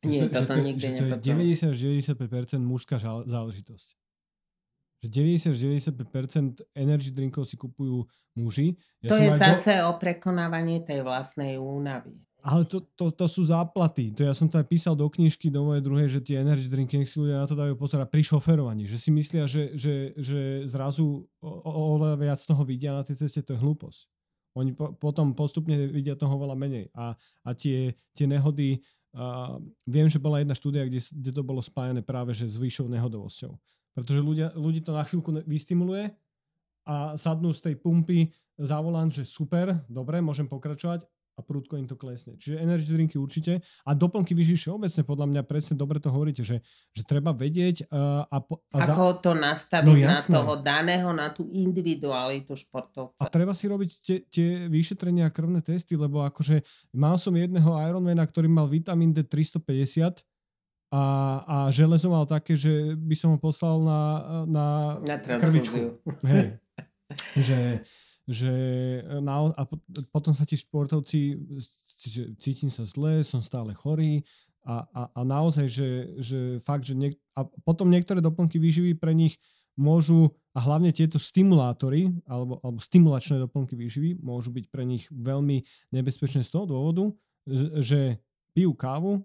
Nie, 0.03 0.27
to, 0.27 0.35
to 0.35 0.43
som 0.43 0.59
nikdy 0.59 0.83
že 0.83 0.99
to 0.99 1.05
je 1.07 1.14
90 1.71 1.71
95% 1.71 2.59
mužská 2.59 2.99
záležitosť. 3.31 3.88
Že 5.01 5.09
90-95% 5.95 6.66
energy 6.75 7.14
drinkov 7.14 7.47
si 7.47 7.55
kupujú 7.55 8.05
muži. 8.35 8.75
Ja 9.01 9.14
to 9.14 9.16
je 9.16 9.31
zase 9.38 9.79
do... 9.79 9.95
o 9.95 9.97
prekonávaní 9.97 10.83
tej 10.83 11.07
vlastnej 11.07 11.57
únavy. 11.57 12.19
Ale 12.40 12.64
to, 12.64 12.81
to, 12.96 13.12
to 13.12 13.26
sú 13.29 13.44
záplaty. 13.44 14.12
To 14.16 14.24
ja 14.24 14.33
som 14.33 14.48
to 14.48 14.57
aj 14.57 14.64
písal 14.64 14.96
do 14.96 15.05
knižky, 15.09 15.53
do 15.53 15.61
mojej 15.61 15.85
druhej, 15.85 16.09
že 16.09 16.20
tie 16.24 16.40
energy 16.40 16.72
drinky, 16.72 16.96
nech 16.96 17.12
si 17.12 17.20
ľudia 17.20 17.44
na 17.44 17.46
to 17.48 17.53
dajú 17.53 17.76
pozor 17.76 18.00
pri 18.09 18.22
šoferovaní. 18.24 18.88
Že 18.88 18.98
si 18.98 19.11
myslia, 19.12 19.44
že, 19.44 19.76
že, 19.76 20.16
že 20.16 20.64
zrazu 20.64 21.29
oveľa 21.44 22.16
viac 22.16 22.40
toho 22.40 22.64
vidia 22.64 22.96
na 22.96 23.05
tej 23.05 23.20
ceste, 23.24 23.44
to 23.44 23.53
je 23.53 23.61
hlúposť. 23.61 24.09
Oni 24.57 24.72
po, 24.72 24.96
potom 24.96 25.37
postupne 25.37 25.76
vidia 25.92 26.16
toho 26.16 26.33
veľa 26.40 26.57
menej. 26.57 26.88
A, 26.96 27.12
a 27.44 27.50
tie, 27.53 27.92
tie 28.16 28.26
nehody, 28.26 28.81
uh, 29.14 29.61
viem, 29.85 30.09
že 30.09 30.18
bola 30.18 30.40
jedna 30.40 30.57
štúdia, 30.57 30.88
kde, 30.88 30.98
kde 30.98 31.31
to 31.37 31.42
bolo 31.44 31.61
spájane 31.61 32.00
práve 32.00 32.33
že 32.33 32.48
s 32.48 32.57
vyššou 32.57 32.88
nehodovosťou. 32.88 33.53
Pretože 33.94 34.20
ľudia, 34.24 34.48
ľudí 34.57 34.81
to 34.81 34.96
na 34.96 35.05
chvíľku 35.05 35.44
vystimuluje 35.44 36.09
a 36.88 37.14
sadnú 37.14 37.53
z 37.53 37.70
tej 37.70 37.74
pumpy 37.79 38.33
za 38.57 38.81
volant, 38.81 39.12
že 39.12 39.29
super, 39.29 39.76
dobre, 39.87 40.18
môžem 40.24 40.48
pokračovať 40.48 41.05
a 41.40 41.42
prúdko 41.42 41.81
im 41.81 41.88
to 41.88 41.96
klesne. 41.96 42.37
Čiže 42.37 42.61
energy 42.61 42.92
drinky 42.92 43.16
určite 43.16 43.64
a 43.88 43.90
doplnky 43.96 44.37
vyživy 44.37 44.61
všeobecne 44.61 45.03
podľa 45.09 45.26
mňa 45.33 45.42
presne 45.48 45.74
dobre 45.81 45.96
to 45.96 46.12
hovoríte, 46.12 46.44
že, 46.44 46.61
že 46.92 47.03
treba 47.09 47.33
vedieť 47.33 47.88
uh, 47.88 48.29
a, 48.29 48.37
a 48.44 48.76
Ako 48.85 49.16
za... 49.16 49.20
to 49.24 49.31
nastaviť 49.33 49.96
no, 49.96 50.12
na 50.12 50.18
toho 50.20 50.53
daného, 50.61 51.09
na 51.16 51.33
tú 51.33 51.48
individualitu 51.48 52.53
športovca. 52.53 53.16
A 53.16 53.33
treba 53.33 53.57
si 53.57 53.64
robiť 53.64 53.90
tie, 54.05 54.16
tie 54.29 54.48
vyšetrenia 54.68 55.26
a 55.26 55.35
krvné 55.35 55.64
testy, 55.64 55.96
lebo 55.96 56.20
akože 56.20 56.61
mal 56.92 57.16
som 57.16 57.33
jedného 57.33 57.72
Ironmana, 57.81 58.29
ktorý 58.29 58.53
mal 58.53 58.68
vitamín 58.68 59.16
D 59.16 59.24
350 59.24 60.20
a, 60.90 61.03
a 61.46 61.57
železo 61.70 62.11
mal 62.11 62.26
také, 62.26 62.59
že 62.59 62.98
by 62.98 63.14
som 63.14 63.29
ho 63.33 63.38
poslal 63.38 63.79
na, 63.79 64.00
na, 64.44 64.66
na 65.07 65.16
krvičku. 65.38 66.03
Hej. 66.26 66.59
že 67.46 67.87
že 68.31 68.55
e, 69.03 69.19
na, 69.19 69.51
a 69.51 69.66
potom 70.14 70.31
sa 70.31 70.47
tí 70.47 70.55
športovci, 70.55 71.35
cítim 72.38 72.71
sa 72.71 72.87
zle, 72.87 73.27
som 73.27 73.43
stále 73.43 73.75
chorý 73.75 74.23
a, 74.62 74.87
a, 74.95 75.03
a 75.11 75.21
naozaj, 75.27 75.66
že, 75.66 75.90
že 76.23 76.38
fakt, 76.62 76.87
že 76.87 76.95
niek- 76.95 77.19
a 77.35 77.43
potom 77.66 77.90
niektoré 77.90 78.23
doplnky 78.23 78.62
výživy 78.62 78.95
pre 78.95 79.11
nich 79.11 79.35
môžu, 79.75 80.31
a 80.51 80.59
hlavne 80.59 80.90
tieto 80.90 81.19
stimulátory 81.19 82.11
alebo, 82.27 82.59
alebo 82.62 82.79
stimulačné 82.83 83.38
doplnky 83.38 83.79
výživy 83.79 84.19
môžu 84.19 84.51
byť 84.51 84.66
pre 84.66 84.83
nich 84.83 85.07
veľmi 85.11 85.62
nebezpečné 85.95 86.43
z 86.43 86.51
toho 86.51 86.66
dôvodu, 86.66 87.05
že 87.79 88.19
pijú 88.51 88.75
kávu, 88.75 89.19
e, 89.19 89.21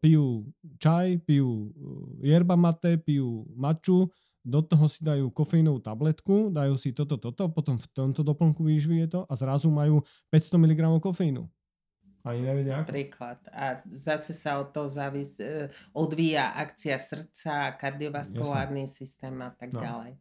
pijú 0.00 0.48
čaj, 0.80 1.24
pijú 1.24 1.48
e, 1.48 2.28
yerba 2.28 2.56
mate, 2.56 3.00
pijú 3.00 3.48
maču, 3.52 4.08
do 4.46 4.62
toho 4.62 4.86
si 4.86 5.02
dajú 5.02 5.34
kofeínovú 5.34 5.82
tabletku, 5.82 6.54
dajú 6.54 6.78
si 6.78 6.94
toto, 6.94 7.18
toto, 7.18 7.50
potom 7.50 7.74
v 7.74 7.86
tomto 7.90 8.22
doplnku 8.22 8.62
výživy 8.62 9.02
je 9.04 9.08
to 9.18 9.20
a 9.26 9.32
zrazu 9.34 9.66
majú 9.74 10.06
500 10.30 10.62
mg 10.62 10.80
kofeínu. 11.02 11.42
Ani 12.26 12.42
nevedia 12.42 12.82
ako. 12.82 12.90
Príklad. 12.90 13.38
A 13.54 13.78
zase 13.86 14.34
sa 14.34 14.58
od 14.58 14.74
toho 14.74 14.90
závis, 14.90 15.30
e, 15.38 15.70
odvíja 15.94 16.58
akcia 16.58 16.98
srdca, 16.98 17.78
kardiovaskulárny 17.78 18.90
Jasne. 18.90 18.94
systém 18.98 19.34
a 19.38 19.54
tak 19.54 19.70
no. 19.70 19.78
ďalej. 19.78 20.12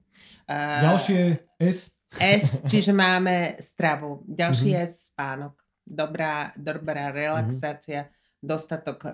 Ďalšie 0.86 1.22
S. 1.58 1.98
S, 2.14 2.62
čiže 2.70 2.94
máme 2.94 3.58
stravu. 3.58 4.22
Ďalší 4.30 4.70
mm-hmm. 4.70 4.86
je 4.86 4.98
spánok. 5.10 5.56
Dobrá, 5.82 6.54
dobrá 6.54 7.10
relaxácia, 7.10 8.06
mm-hmm. 8.06 8.46
dostatok 8.46 9.10
uh, 9.10 9.14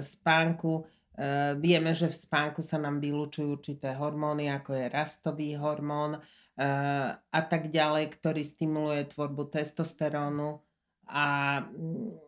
spánku. 0.00 0.88
Uh, 1.14 1.54
vieme, 1.62 1.94
že 1.94 2.10
v 2.10 2.20
spánku 2.26 2.58
sa 2.58 2.74
nám 2.74 2.98
vylúčujú 2.98 3.54
určité 3.54 3.94
hormóny, 3.94 4.50
ako 4.50 4.74
je 4.74 4.86
rastový 4.90 5.54
hormón 5.54 6.18
uh, 6.18 7.08
a 7.14 7.40
tak 7.46 7.70
ďalej, 7.70 8.18
ktorý 8.18 8.42
stimuluje 8.42 9.14
tvorbu 9.14 9.46
testosterónu 9.54 10.58
a 11.06 11.24
mm, 11.62 12.24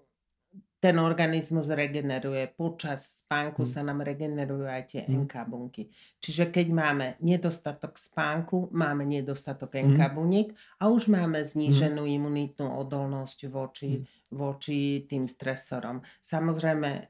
ten 0.86 1.02
organizmus 1.02 1.66
regeneruje. 1.66 2.52
Počas 2.52 3.24
spánku 3.24 3.64
hmm. 3.64 3.72
sa 3.74 3.80
nám 3.82 4.04
regenerujú 4.04 4.68
aj 4.68 4.82
tie 4.86 5.02
hmm. 5.02 5.26
NK 5.26 5.34
bunky. 5.48 5.82
Čiže 6.22 6.52
keď 6.54 6.66
máme 6.70 7.06
nedostatok 7.24 7.98
spánku, 7.98 8.70
máme 8.70 9.02
nedostatok 9.02 9.72
NK 9.72 9.98
hmm. 9.98 10.14
buniek 10.14 10.48
a 10.78 10.92
už 10.92 11.08
máme 11.10 11.42
zníženú 11.42 12.06
hmm. 12.06 12.14
imunitnú 12.22 12.66
odolnosť 12.70 13.38
voči, 13.48 13.98
hmm. 13.98 14.36
voči 14.36 15.08
tým 15.08 15.26
stresorom. 15.26 16.04
Samozrejme, 16.22 16.90
e, 16.92 17.02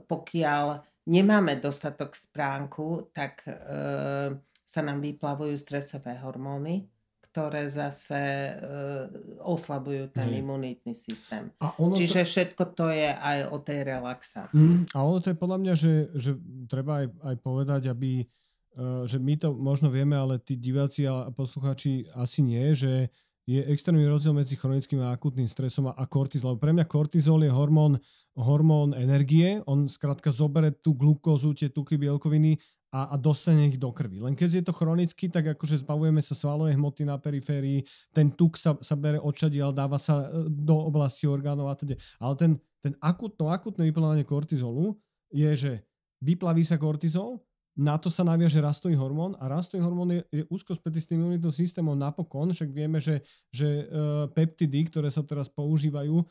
pokiaľ 0.00 0.64
nemáme 1.10 1.58
dostatok 1.58 2.14
spánku, 2.14 3.10
tak 3.10 3.42
e, 3.44 3.52
sa 4.62 4.80
nám 4.86 5.02
vyplavujú 5.02 5.58
stresové 5.58 6.14
hormóny 6.22 6.86
ktoré 7.30 7.70
zase 7.70 8.18
e, 8.18 8.52
oslabujú 9.46 10.10
ten 10.10 10.34
Hej. 10.34 10.42
imunitný 10.42 10.92
systém. 10.98 11.46
A 11.62 11.70
ono 11.78 11.94
Čiže 11.94 12.26
to... 12.26 12.28
všetko 12.28 12.62
to 12.74 12.86
je 12.90 13.10
aj 13.14 13.38
o 13.54 13.58
tej 13.62 13.78
relaxácii. 13.86 14.66
Mm, 14.66 14.82
a 14.90 14.98
ono 14.98 15.18
to 15.22 15.30
je 15.30 15.38
podľa 15.38 15.58
mňa, 15.62 15.74
že, 15.78 15.94
že 16.18 16.30
treba 16.66 17.06
aj, 17.06 17.14
aj 17.22 17.36
povedať, 17.38 17.82
aby 17.86 18.12
e, 18.18 18.24
že 19.06 19.22
my 19.22 19.34
to 19.38 19.54
možno 19.54 19.94
vieme, 19.94 20.18
ale 20.18 20.42
tí 20.42 20.58
diváci 20.58 21.06
a 21.06 21.30
poslucháči 21.30 22.10
asi 22.18 22.42
nie, 22.42 22.74
že 22.74 23.14
je 23.46 23.62
extrémny 23.62 24.10
rozdiel 24.10 24.34
medzi 24.34 24.58
chronickým 24.58 24.98
a 25.06 25.14
akutným 25.14 25.46
stresom 25.46 25.90
a, 25.90 25.94
a 25.94 26.04
kortizol. 26.10 26.58
Pre 26.58 26.74
mňa 26.74 26.86
kortizol 26.90 27.46
je 27.46 27.50
hormón, 27.54 28.02
hormón 28.38 28.94
energie, 28.94 29.62
on 29.66 29.90
skrátka 29.90 30.30
zobere 30.30 30.70
tú 30.70 30.94
glukózu, 30.94 31.54
tie 31.54 31.70
tuky, 31.70 31.98
bielkoviny 31.98 32.58
a, 32.90 33.14
a 33.14 33.16
dostane 33.18 33.70
ich 33.70 33.78
do 33.78 33.90
krvi. 33.94 34.18
Len 34.18 34.34
keď 34.34 34.48
je 34.60 34.64
to 34.66 34.74
chronicky, 34.74 35.30
tak 35.30 35.54
akože 35.54 35.82
zbavujeme 35.86 36.18
sa 36.18 36.34
svalovej 36.34 36.74
hmoty 36.74 37.06
na 37.06 37.18
periférii, 37.18 37.86
ten 38.10 38.34
tuk 38.34 38.58
sa, 38.58 38.74
sa 38.82 38.98
bere 38.98 39.22
odčadiaľ, 39.22 39.70
dáva 39.70 39.98
sa 39.98 40.26
e, 40.26 40.50
do 40.50 40.74
oblasti 40.74 41.30
orgánov 41.30 41.70
a 41.70 41.78
teda. 41.78 41.94
Ale 42.18 42.34
ten, 42.34 42.52
ten 42.82 42.94
akutno, 42.98 43.50
akutné 43.50 43.86
vyplávanie 43.86 44.26
kortizolu 44.26 44.98
je, 45.30 45.50
že 45.54 45.72
vyplaví 46.18 46.66
sa 46.66 46.78
kortizol, 46.78 47.38
na 47.78 47.96
to 47.96 48.10
sa 48.10 48.26
naviaže 48.26 48.58
rastový 48.58 48.98
hormón 48.98 49.38
a 49.38 49.46
rastový 49.46 49.82
hormón 49.86 50.10
je, 50.10 50.22
je 50.30 50.44
úzko 50.50 50.74
spätý 50.74 50.98
s 50.98 51.06
tým 51.06 51.22
imunitným 51.22 51.54
systémom 51.54 51.94
napokon, 51.94 52.50
však 52.50 52.70
vieme, 52.70 52.98
že, 52.98 53.22
že 53.54 53.86
uh, 53.86 54.26
peptidy, 54.30 54.90
ktoré 54.90 55.08
sa 55.08 55.22
teraz 55.22 55.46
používajú 55.48 56.20
uh, 56.20 56.24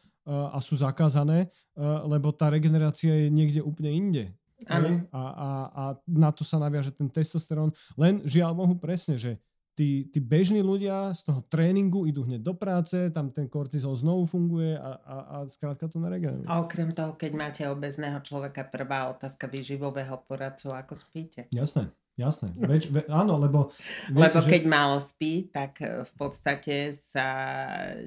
a 0.51 0.59
sú 0.59 0.75
zakázané, 0.75 1.47
uh, 1.79 2.03
lebo 2.05 2.35
tá 2.35 2.51
regenerácia 2.51 3.15
je 3.15 3.27
niekde 3.31 3.63
úplne 3.63 3.91
inde. 3.91 4.23
A, 4.67 5.23
a, 5.23 5.49
a 5.71 5.83
na 6.03 6.35
to 6.35 6.43
sa 6.43 6.59
naviaže 6.59 6.91
ten 6.91 7.07
testosterón. 7.07 7.71
Len 7.95 8.19
žiaľ 8.27 8.51
Bohu 8.59 8.75
presne, 8.75 9.15
že 9.15 9.39
tí, 9.79 10.11
tí 10.11 10.19
bežní 10.19 10.59
ľudia 10.59 11.15
z 11.15 11.23
toho 11.23 11.39
tréningu 11.47 12.03
idú 12.03 12.27
hneď 12.27 12.43
do 12.43 12.51
práce, 12.51 13.07
tam 13.15 13.31
ten 13.31 13.47
kortizol 13.47 13.95
znovu 13.95 14.27
funguje 14.27 14.75
a, 14.75 14.91
a, 14.99 15.15
a 15.15 15.35
skrátka 15.47 15.87
to 15.87 16.03
neregeneruje. 16.03 16.51
A 16.51 16.59
okrem 16.59 16.91
toho, 16.91 17.15
keď 17.15 17.31
máte 17.31 17.63
obezného 17.63 18.19
človeka, 18.19 18.67
prvá 18.67 19.07
otázka 19.07 19.47
výživového 19.47 20.19
poradcu, 20.27 20.75
ako 20.75 20.99
spíte? 20.99 21.47
Jasné. 21.55 21.87
Jasné, 22.19 22.51
več, 22.59 22.91
ve, 22.91 23.07
áno, 23.07 23.39
lebo... 23.39 23.71
Viete, 24.11 24.35
lebo 24.35 24.39
keď 24.43 24.63
že... 24.67 24.69
málo 24.69 24.97
spí, 24.99 25.47
tak 25.47 25.79
e, 25.79 26.03
v 26.03 26.13
podstate 26.19 26.91
sa 26.91 27.27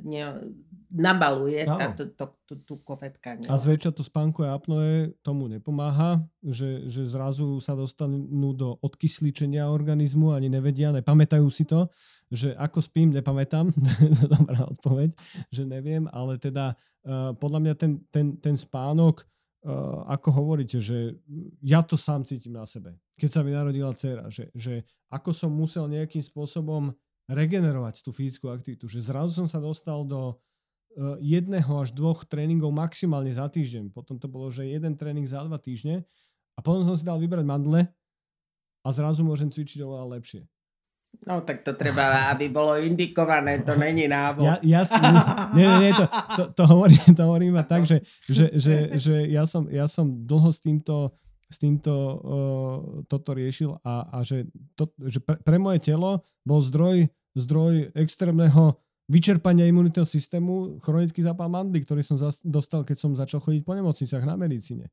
ne, 0.04 0.52
nabaluje 0.92 1.64
tá, 1.64 1.96
to, 1.96 2.12
to, 2.12 2.24
to, 2.44 2.54
tú 2.60 2.74
kovetka. 2.84 3.40
A 3.48 3.56
zväčša 3.56 3.96
to 3.96 4.04
spánkové 4.04 4.52
apnoe 4.52 5.16
tomu 5.24 5.48
nepomáha, 5.48 6.20
že, 6.44 6.84
že 6.92 7.08
zrazu 7.08 7.56
sa 7.64 7.72
dostanú 7.72 8.52
do 8.52 8.76
odkysličenia 8.84 9.64
organizmu, 9.72 10.36
ani 10.36 10.52
nevedia, 10.52 10.92
nepamätajú 10.92 11.48
si 11.48 11.64
to, 11.64 11.88
že 12.28 12.52
ako 12.60 12.84
spím, 12.84 13.16
nepamätám, 13.16 13.72
dobrá 14.36 14.68
odpoveď, 14.68 15.16
že 15.48 15.64
neviem, 15.64 16.04
ale 16.12 16.36
teda 16.36 16.76
uh, 16.76 17.32
podľa 17.32 17.58
mňa 17.64 17.74
ten, 17.80 17.92
ten, 18.12 18.36
ten 18.36 18.54
spánok 18.60 19.24
Uh, 19.62 20.02
ako 20.10 20.42
hovoríte, 20.42 20.82
že 20.82 21.14
ja 21.62 21.86
to 21.86 21.94
sám 21.94 22.26
cítim 22.26 22.50
na 22.50 22.66
sebe. 22.66 22.98
Keď 23.22 23.30
sa 23.30 23.46
mi 23.46 23.54
narodila 23.54 23.94
dcera, 23.94 24.26
že, 24.26 24.50
že 24.50 24.82
ako 25.06 25.30
som 25.30 25.54
musel 25.54 25.86
nejakým 25.86 26.18
spôsobom 26.18 26.90
regenerovať 27.30 28.02
tú 28.02 28.10
fyzickú 28.10 28.50
aktivitu, 28.50 28.90
že 28.90 28.98
zrazu 28.98 29.38
som 29.38 29.46
sa 29.46 29.62
dostal 29.62 30.02
do 30.02 30.34
uh, 30.34 31.14
jedného 31.22 31.70
až 31.78 31.94
dvoch 31.94 32.26
tréningov 32.26 32.74
maximálne 32.74 33.30
za 33.30 33.46
týždeň. 33.46 33.94
Potom 33.94 34.18
to 34.18 34.26
bolo, 34.26 34.50
že 34.50 34.66
jeden 34.66 34.98
tréning 34.98 35.22
za 35.22 35.38
dva 35.46 35.54
týždne 35.54 36.02
a 36.58 36.66
potom 36.66 36.82
som 36.82 36.98
si 36.98 37.06
dal 37.06 37.22
vybrať 37.22 37.46
mandle 37.46 37.86
a 38.82 38.88
zrazu 38.90 39.22
môžem 39.22 39.54
cvičiť 39.54 39.86
oveľa 39.86 40.18
lepšie. 40.18 40.42
No 41.22 41.44
tak 41.44 41.60
to 41.62 41.76
treba, 41.76 42.32
aby 42.32 42.48
bolo 42.48 42.74
indikované, 42.80 43.60
to 43.62 43.76
není 43.76 44.08
návod. 44.08 44.48
Ja, 44.48 44.82
jasne, 44.82 44.98
nie, 45.56 45.68
nie, 45.68 45.78
nie, 45.78 45.90
to, 45.92 46.04
to, 46.08 46.42
to, 46.56 46.62
hovorím, 46.66 47.04
to 47.12 47.22
hovorím 47.22 47.54
a 47.60 47.64
tak, 47.68 47.84
že, 47.84 48.00
že, 48.24 48.48
že, 48.56 48.74
že 48.96 49.16
ja, 49.28 49.44
som, 49.44 49.68
ja 49.68 49.84
som 49.86 50.08
dlho 50.08 50.50
s 50.50 50.58
týmto, 50.64 51.12
s 51.52 51.60
týmto 51.60 51.92
uh, 51.92 52.18
toto 53.06 53.36
riešil 53.36 53.76
a, 53.84 54.08
a 54.08 54.18
že, 54.24 54.48
to, 54.74 54.88
že 55.04 55.20
pre, 55.20 55.36
pre 55.38 55.56
moje 55.60 55.84
telo 55.84 56.24
bol 56.42 56.64
zdroj, 56.64 57.12
zdroj 57.36 57.92
extrémneho 57.92 58.80
vyčerpania 59.12 59.68
imunitného 59.68 60.08
systému 60.08 60.80
chronický 60.80 61.20
zápal 61.20 61.52
mandly, 61.52 61.84
ktorý 61.84 62.00
som 62.00 62.16
zas, 62.16 62.40
dostal, 62.40 62.86
keď 62.86 62.96
som 62.96 63.10
začal 63.12 63.44
chodiť 63.44 63.62
po 63.62 63.76
nemocniciach 63.76 64.24
na 64.24 64.40
medicíne. 64.40 64.88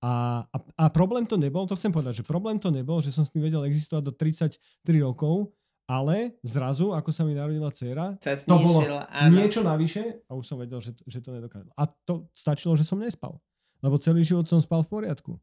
A, 0.00 0.42
a, 0.48 0.58
a 0.80 0.84
problém 0.88 1.28
to 1.28 1.36
nebol, 1.36 1.68
to 1.68 1.76
chcem 1.76 1.92
povedať, 1.92 2.24
že 2.24 2.24
problém 2.24 2.56
to 2.56 2.72
nebol, 2.72 3.04
že 3.04 3.12
som 3.12 3.22
s 3.22 3.30
tým 3.30 3.44
vedel 3.44 3.62
existovať 3.68 4.02
do 4.08 4.12
33 4.16 4.56
rokov, 5.04 5.52
ale 5.84 6.40
zrazu, 6.40 6.96
ako 6.96 7.10
sa 7.12 7.26
mi 7.26 7.36
narodila 7.36 7.68
dcera, 7.68 8.16
to 8.22 8.56
bolo 8.56 8.80
áno. 9.10 9.34
niečo 9.34 9.60
navyše 9.60 10.24
a 10.30 10.38
už 10.38 10.44
som 10.46 10.56
vedel, 10.56 10.80
že, 10.80 10.96
že 11.04 11.20
to 11.20 11.34
nedokážem. 11.34 11.68
A 11.76 11.84
to 11.84 12.30
stačilo, 12.32 12.78
že 12.78 12.86
som 12.86 12.96
nespal. 12.96 13.42
Lebo 13.84 13.98
celý 14.00 14.24
život 14.24 14.46
som 14.46 14.62
spal 14.62 14.86
v 14.86 15.02
poriadku. 15.02 15.36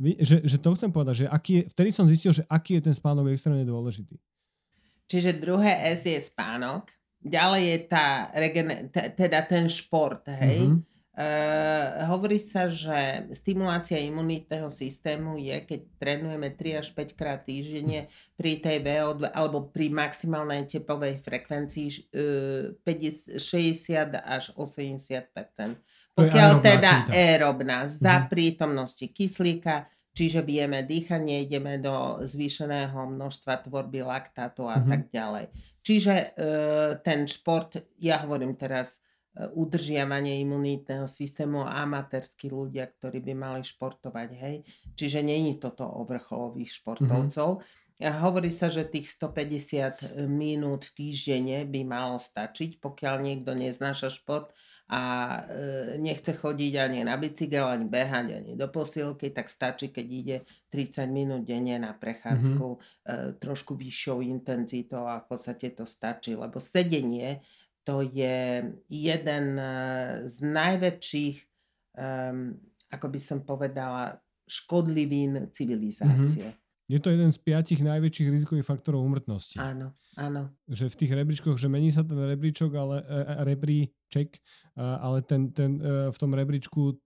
Že, 0.00 0.36
že 0.48 0.56
to 0.56 0.72
chcem 0.72 0.88
povedať, 0.88 1.14
že 1.24 1.26
aký 1.28 1.52
je, 1.60 1.62
vtedy 1.68 1.90
som 1.92 2.08
zistil, 2.08 2.32
že 2.32 2.48
aký 2.48 2.80
je 2.80 2.88
ten 2.88 2.96
spánok 2.96 3.28
extrémne 3.28 3.68
dôležitý. 3.68 4.16
Čiže 5.04 5.36
druhé 5.36 5.92
S 5.92 6.08
je 6.08 6.16
spánok, 6.16 6.88
ďalej 7.20 7.62
je 7.68 7.78
tá, 7.84 8.32
teda 9.12 9.44
ten 9.44 9.68
šport, 9.68 10.24
hej. 10.24 10.72
Mm-hmm. 10.72 10.88
Uh, 11.10 12.06
hovorí 12.08 12.40
sa, 12.40 12.72
že 12.72 13.28
stimulácia 13.36 14.00
imunitného 14.00 14.72
systému 14.72 15.36
je, 15.36 15.68
keď 15.68 15.80
trénujeme 16.00 16.48
3 16.56 16.80
až 16.80 16.96
5 16.96 17.18
krát 17.18 17.44
týždenne 17.44 18.08
pri 18.40 18.56
tej 18.62 18.80
VO2 18.80 19.28
alebo 19.28 19.68
pri 19.68 19.92
maximálnej 19.92 20.64
tepovej 20.64 21.20
frekvencii 21.20 21.88
uh, 22.16 22.72
50, 22.72 23.36
60 23.36 24.16
až 24.16 24.54
80 24.56 25.28
Pokiaľ 26.26 26.50
teda 26.60 26.92
aerobná 27.08 27.88
za 27.88 28.24
mm. 28.24 28.26
prítomnosti 28.28 29.06
kyslíka, 29.08 29.88
čiže 30.12 30.44
vieme 30.44 30.84
dýchanie, 30.84 31.48
ideme 31.48 31.80
do 31.80 32.20
zvýšeného 32.20 32.96
množstva 32.96 33.64
tvorby 33.64 34.04
laktátu 34.04 34.68
a 34.68 34.76
mm-hmm. 34.76 34.90
tak 34.90 35.02
ďalej. 35.08 35.44
Čiže 35.80 36.14
uh, 36.14 36.28
ten 37.00 37.24
šport, 37.24 37.80
ja 37.96 38.20
hovorím 38.22 38.52
teraz 38.54 39.00
E, 39.30 39.46
udržiavanie 39.46 40.42
imunitného 40.42 41.06
systému 41.06 41.62
a 41.62 41.86
amatérskí 41.86 42.50
ľudia, 42.50 42.90
ktorí 42.90 43.22
by 43.22 43.34
mali 43.38 43.62
športovať, 43.62 44.28
hej. 44.42 44.56
Čiže 44.98 45.22
není 45.22 45.54
toto 45.62 45.86
o 45.86 46.02
vrcholových 46.02 46.82
športovcov. 46.82 47.62
Mm-hmm. 47.62 48.16
Hovorí 48.26 48.50
sa, 48.50 48.72
že 48.72 48.88
tých 48.88 49.12
150 49.14 50.26
minút 50.26 50.88
týždenne 50.96 51.62
by 51.68 51.84
malo 51.84 52.16
stačiť, 52.16 52.80
pokiaľ 52.80 53.14
niekto 53.20 53.52
neznáša 53.54 54.08
šport 54.10 54.50
a 54.90 55.02
e, 55.46 56.02
nechce 56.02 56.34
chodiť 56.34 56.72
ani 56.82 57.06
na 57.06 57.14
bicykel, 57.14 57.62
ani 57.62 57.86
behať, 57.86 58.26
ani 58.42 58.52
do 58.58 58.66
posilky, 58.66 59.30
tak 59.30 59.46
stačí, 59.46 59.94
keď 59.94 60.06
ide 60.10 60.36
30 60.74 61.06
minút 61.14 61.46
denne 61.46 61.78
na 61.78 61.94
prechádzku 61.94 62.66
mm-hmm. 62.66 63.38
trošku 63.38 63.78
vyššou 63.78 64.18
intenzitou 64.26 65.06
a 65.06 65.22
v 65.22 65.26
podstate 65.30 65.70
to 65.78 65.86
stačí, 65.86 66.34
lebo 66.34 66.58
sedenie 66.58 67.38
to 67.84 68.02
je 68.06 68.70
jeden 68.88 69.46
eh, 69.58 70.22
z 70.28 70.34
najväčších, 70.44 71.36
um, 71.96 72.54
ako 72.92 73.06
by 73.08 73.20
som 73.20 73.38
povedala, 73.42 74.20
škodlivín 74.50 75.50
civilizácie. 75.54 76.50
Mm-hmm. 76.50 76.59
Je 76.90 76.98
to 76.98 77.14
jeden 77.14 77.30
z 77.30 77.38
piatich 77.38 77.86
najväčších 77.86 78.28
rizikových 78.34 78.66
faktorov 78.66 79.06
umrtnosti. 79.06 79.62
Áno, 79.62 79.94
áno. 80.18 80.50
Že 80.66 80.90
v 80.90 80.98
tých 80.98 81.12
rebríčkoch, 81.14 81.54
že 81.54 81.70
mení 81.70 81.94
sa 81.94 82.02
ten 82.02 82.18
rebríčok, 82.18 82.74
ale 82.74 83.06
e, 83.06 83.14
e 83.14 83.34
rebríček, 83.46 84.42
ale 84.74 85.22
ten, 85.22 85.54
ten, 85.54 85.78
e, 85.78 86.10
v 86.10 86.18
tom 86.18 86.34
rebríčku 86.34 86.98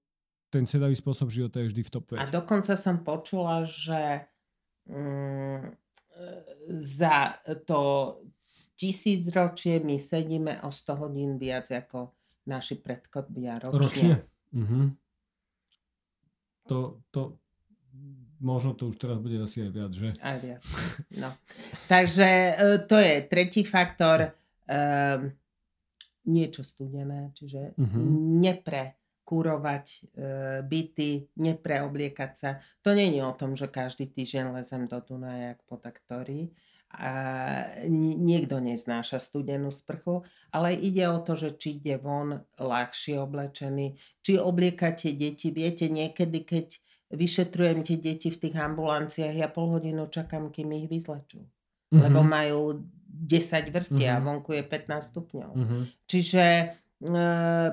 ten 0.48 0.64
sedavý 0.64 0.96
spôsob 0.96 1.28
života 1.28 1.60
je 1.60 1.68
vždy 1.68 1.82
v 1.84 1.90
top 1.92 2.04
5. 2.16 2.22
A 2.22 2.24
dokonca 2.32 2.72
som 2.80 3.04
počula, 3.04 3.68
že 3.68 4.24
mm, 4.88 5.76
za 6.80 7.42
to 7.66 7.80
tisícročie 8.78 9.82
my 9.82 9.98
sedíme 9.98 10.62
o 10.62 10.70
100 10.70 11.02
hodín 11.02 11.36
viac 11.36 11.68
ako 11.68 12.14
naši 12.46 12.78
predkodbia 12.78 13.60
ročne. 13.60 13.78
Ročne? 13.82 14.12
Mhm. 14.54 14.80
To, 16.64 17.04
to, 17.12 17.43
Možno 18.42 18.74
to 18.74 18.90
už 18.90 18.96
teraz 18.98 19.18
bude 19.22 19.38
asi 19.38 19.66
aj 19.66 19.70
viac, 19.70 19.92
že? 19.94 20.08
Aj 20.18 20.38
viac. 20.42 20.62
No. 21.14 21.30
Takže 21.92 22.28
e, 22.28 22.52
to 22.86 22.96
je 22.98 23.14
tretí 23.30 23.62
faktor. 23.62 24.34
Um, 24.64 25.34
niečo 26.24 26.64
studené, 26.64 27.36
čiže 27.36 27.76
uh-huh. 27.76 28.04
neprekurovať 28.40 29.86
uh, 29.86 30.04
byty, 30.64 31.28
nepreobliekať 31.36 32.32
sa. 32.32 32.50
To 32.80 32.96
nie 32.96 33.12
je 33.12 33.22
o 33.24 33.36
tom, 33.36 33.52
že 33.54 33.68
každý 33.68 34.08
týždeň 34.08 34.56
lezem 34.56 34.88
do 34.88 34.98
Dunaja 35.04 35.54
jak 35.54 35.60
taktorí. 35.68 36.56
A 36.94 37.10
niekto 37.90 38.62
neznáša 38.62 39.18
studenú 39.18 39.74
sprchu, 39.74 40.22
ale 40.54 40.78
ide 40.78 41.10
o 41.10 41.18
to, 41.26 41.34
že 41.34 41.58
či 41.58 41.82
ide 41.82 41.98
von 41.98 42.46
ľahšie 42.54 43.18
oblečený, 43.18 43.98
či 44.22 44.38
obliekate 44.38 45.10
deti. 45.10 45.50
Viete, 45.50 45.90
niekedy, 45.90 46.46
keď 46.46 46.78
vyšetrujem 47.14 47.86
tie 47.86 47.96
deti 47.98 48.28
v 48.28 48.38
tých 48.38 48.54
ambulanciách, 48.58 49.34
ja 49.38 49.48
pol 49.48 49.78
hodinu 49.78 50.10
čakám, 50.10 50.50
kým 50.50 50.74
ich 50.74 50.90
vyzlečú. 50.90 51.40
Mm-hmm. 51.40 52.02
Lebo 52.02 52.20
majú 52.26 52.60
10 53.14 53.70
vrstia 53.70 54.18
mm-hmm. 54.18 54.26
a 54.26 54.26
vonku 54.26 54.50
je 54.52 54.62
15 54.66 55.10
stupňov. 55.14 55.50
Mm-hmm. 55.54 55.82
Čiže 56.10 56.44
e, 56.44 56.66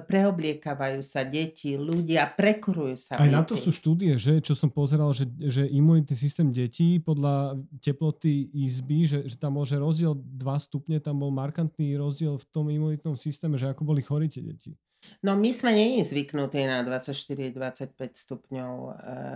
preobliekavajú 0.06 1.02
sa 1.02 1.26
deti, 1.26 1.74
ľudia, 1.74 2.30
prekurujú 2.38 2.96
sa. 2.96 3.18
Aj 3.18 3.26
na 3.26 3.42
to 3.42 3.58
sú 3.58 3.74
štúdie, 3.74 4.14
že, 4.22 4.38
čo 4.46 4.54
som 4.54 4.70
pozeral, 4.70 5.10
že, 5.18 5.26
že 5.42 5.66
imunitný 5.66 6.14
systém 6.14 6.54
detí 6.54 7.02
podľa 7.02 7.58
teploty 7.82 8.54
izby, 8.54 9.10
že, 9.10 9.26
že 9.26 9.36
tam 9.42 9.58
môže 9.58 9.82
rozdiel 9.82 10.14
2 10.14 10.38
stupne, 10.62 11.02
tam 11.02 11.26
bol 11.26 11.34
markantný 11.34 11.98
rozdiel 11.98 12.38
v 12.38 12.46
tom 12.54 12.70
imunitnom 12.70 13.18
systéme, 13.18 13.58
že 13.58 13.74
ako 13.74 13.82
boli 13.82 14.06
chorí 14.06 14.30
tie 14.30 14.46
deti. 14.46 14.78
No 15.22 15.38
my 15.38 15.50
sme 15.54 15.74
není 15.74 16.02
zvyknutí 16.02 16.66
na 16.66 16.82
24-25 16.82 17.94
stupňov 18.26 18.74
e, 18.74 18.92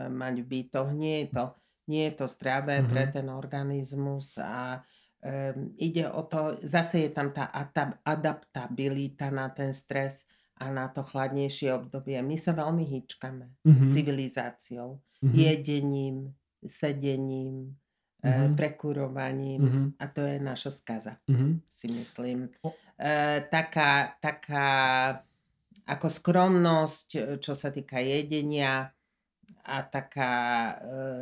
mať 0.10 0.36
v 0.42 0.46
bytoch. 0.46 0.90
Nie 0.94 1.26
je 1.26 1.28
to, 1.34 1.46
nie 1.90 2.10
je 2.10 2.14
to 2.18 2.26
zdravé 2.26 2.82
mm-hmm. 2.82 2.92
pre 2.92 3.04
ten 3.14 3.28
organizmus 3.30 4.38
a 4.42 4.82
e, 5.22 5.54
ide 5.82 6.10
o 6.10 6.26
to, 6.26 6.58
zase 6.62 7.06
je 7.06 7.10
tam 7.14 7.30
tá 7.34 7.50
adaptabilita 8.02 9.30
na 9.30 9.50
ten 9.54 9.74
stres 9.74 10.26
a 10.58 10.72
na 10.72 10.88
to 10.88 11.04
chladnejšie 11.04 11.76
obdobie. 11.76 12.18
My 12.24 12.40
sa 12.40 12.56
veľmi 12.56 12.84
hýčkame 12.88 13.46
mm-hmm. 13.62 13.90
civilizáciou, 13.92 15.04
mm-hmm. 15.22 15.36
jedením, 15.36 16.18
sedením, 16.64 17.76
mm-hmm. 18.24 18.54
e, 18.54 18.56
prekurovaním 18.56 19.62
mm-hmm. 19.62 19.88
a 20.00 20.06
to 20.08 20.22
je 20.24 20.38
naša 20.40 20.72
skaza, 20.72 21.14
mm-hmm. 21.28 21.52
si 21.68 21.88
myslím. 21.92 22.40
E, 22.96 23.44
taká, 23.52 24.16
taká 24.24 24.68
ako 25.86 26.08
skromnosť, 26.10 27.08
e, 27.16 27.22
čo 27.38 27.54
sa 27.54 27.70
týka 27.70 28.02
jedenia 28.02 28.90
a 29.66 29.78
taká 29.86 30.34
e, 30.34 30.76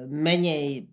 menej, 0.08 0.88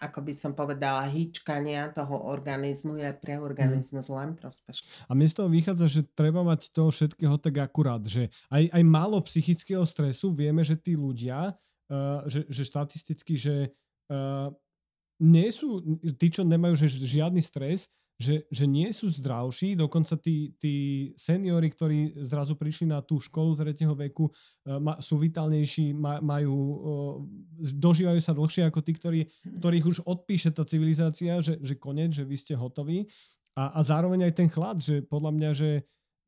ako 0.00 0.20
by 0.24 0.32
som 0.36 0.52
povedala, 0.52 1.08
hýčkania 1.08 1.92
toho 1.92 2.28
organizmu 2.28 3.00
je 3.00 3.12
pre 3.16 3.40
organizmus 3.40 4.12
len 4.12 4.36
prospešné. 4.36 5.08
A 5.08 5.16
mne 5.16 5.28
z 5.28 5.36
toho 5.36 5.48
vychádza, 5.48 5.86
že 5.88 6.08
treba 6.12 6.44
mať 6.44 6.72
toho 6.72 6.92
všetkého 6.92 7.36
tak 7.40 7.56
akurát, 7.60 8.04
že 8.04 8.28
aj, 8.52 8.72
aj 8.72 8.82
málo 8.84 9.20
psychického 9.24 9.84
stresu, 9.88 10.36
vieme, 10.36 10.60
že 10.64 10.76
tí 10.76 11.00
ľudia, 11.00 11.56
uh, 11.56 12.20
že, 12.28 12.44
že 12.52 12.68
štatisticky, 12.68 13.40
že 13.40 13.72
uh, 14.12 14.52
nie 15.16 15.48
sú, 15.48 15.80
tí, 16.20 16.28
čo 16.28 16.44
nemajú 16.44 16.76
že 16.76 16.92
žiadny 16.92 17.40
stres, 17.40 17.88
že, 18.16 18.48
že 18.48 18.64
nie 18.64 18.88
sú 18.96 19.12
zdravší, 19.12 19.76
dokonca 19.76 20.16
tí, 20.16 20.56
tí 20.56 20.74
seniori, 21.20 21.68
ktorí 21.68 22.16
zrazu 22.24 22.56
prišli 22.56 22.88
na 22.88 23.04
tú 23.04 23.20
školu 23.20 23.52
tretieho 23.52 23.92
veku, 23.92 24.32
ma, 24.64 24.96
sú 25.04 25.20
vitálnejší, 25.20 25.92
ma, 25.92 26.24
majú, 26.24 26.56
uh, 26.56 27.14
dožívajú 27.60 28.20
sa 28.24 28.32
dlhšie 28.32 28.72
ako 28.72 28.80
tí, 28.80 28.92
ktorí, 28.96 29.20
ktorých 29.60 29.84
už 29.84 29.98
odpíše 30.08 30.48
tá 30.56 30.64
civilizácia, 30.64 31.44
že, 31.44 31.60
že 31.60 31.76
konec, 31.76 32.16
že 32.16 32.24
vy 32.24 32.36
ste 32.40 32.56
hotoví. 32.56 33.04
A, 33.52 33.76
a 33.76 33.80
zároveň 33.84 34.32
aj 34.32 34.32
ten 34.32 34.48
chlad, 34.48 34.80
že 34.80 35.04
podľa 35.04 35.32
mňa, 35.36 35.50
že 35.52 35.70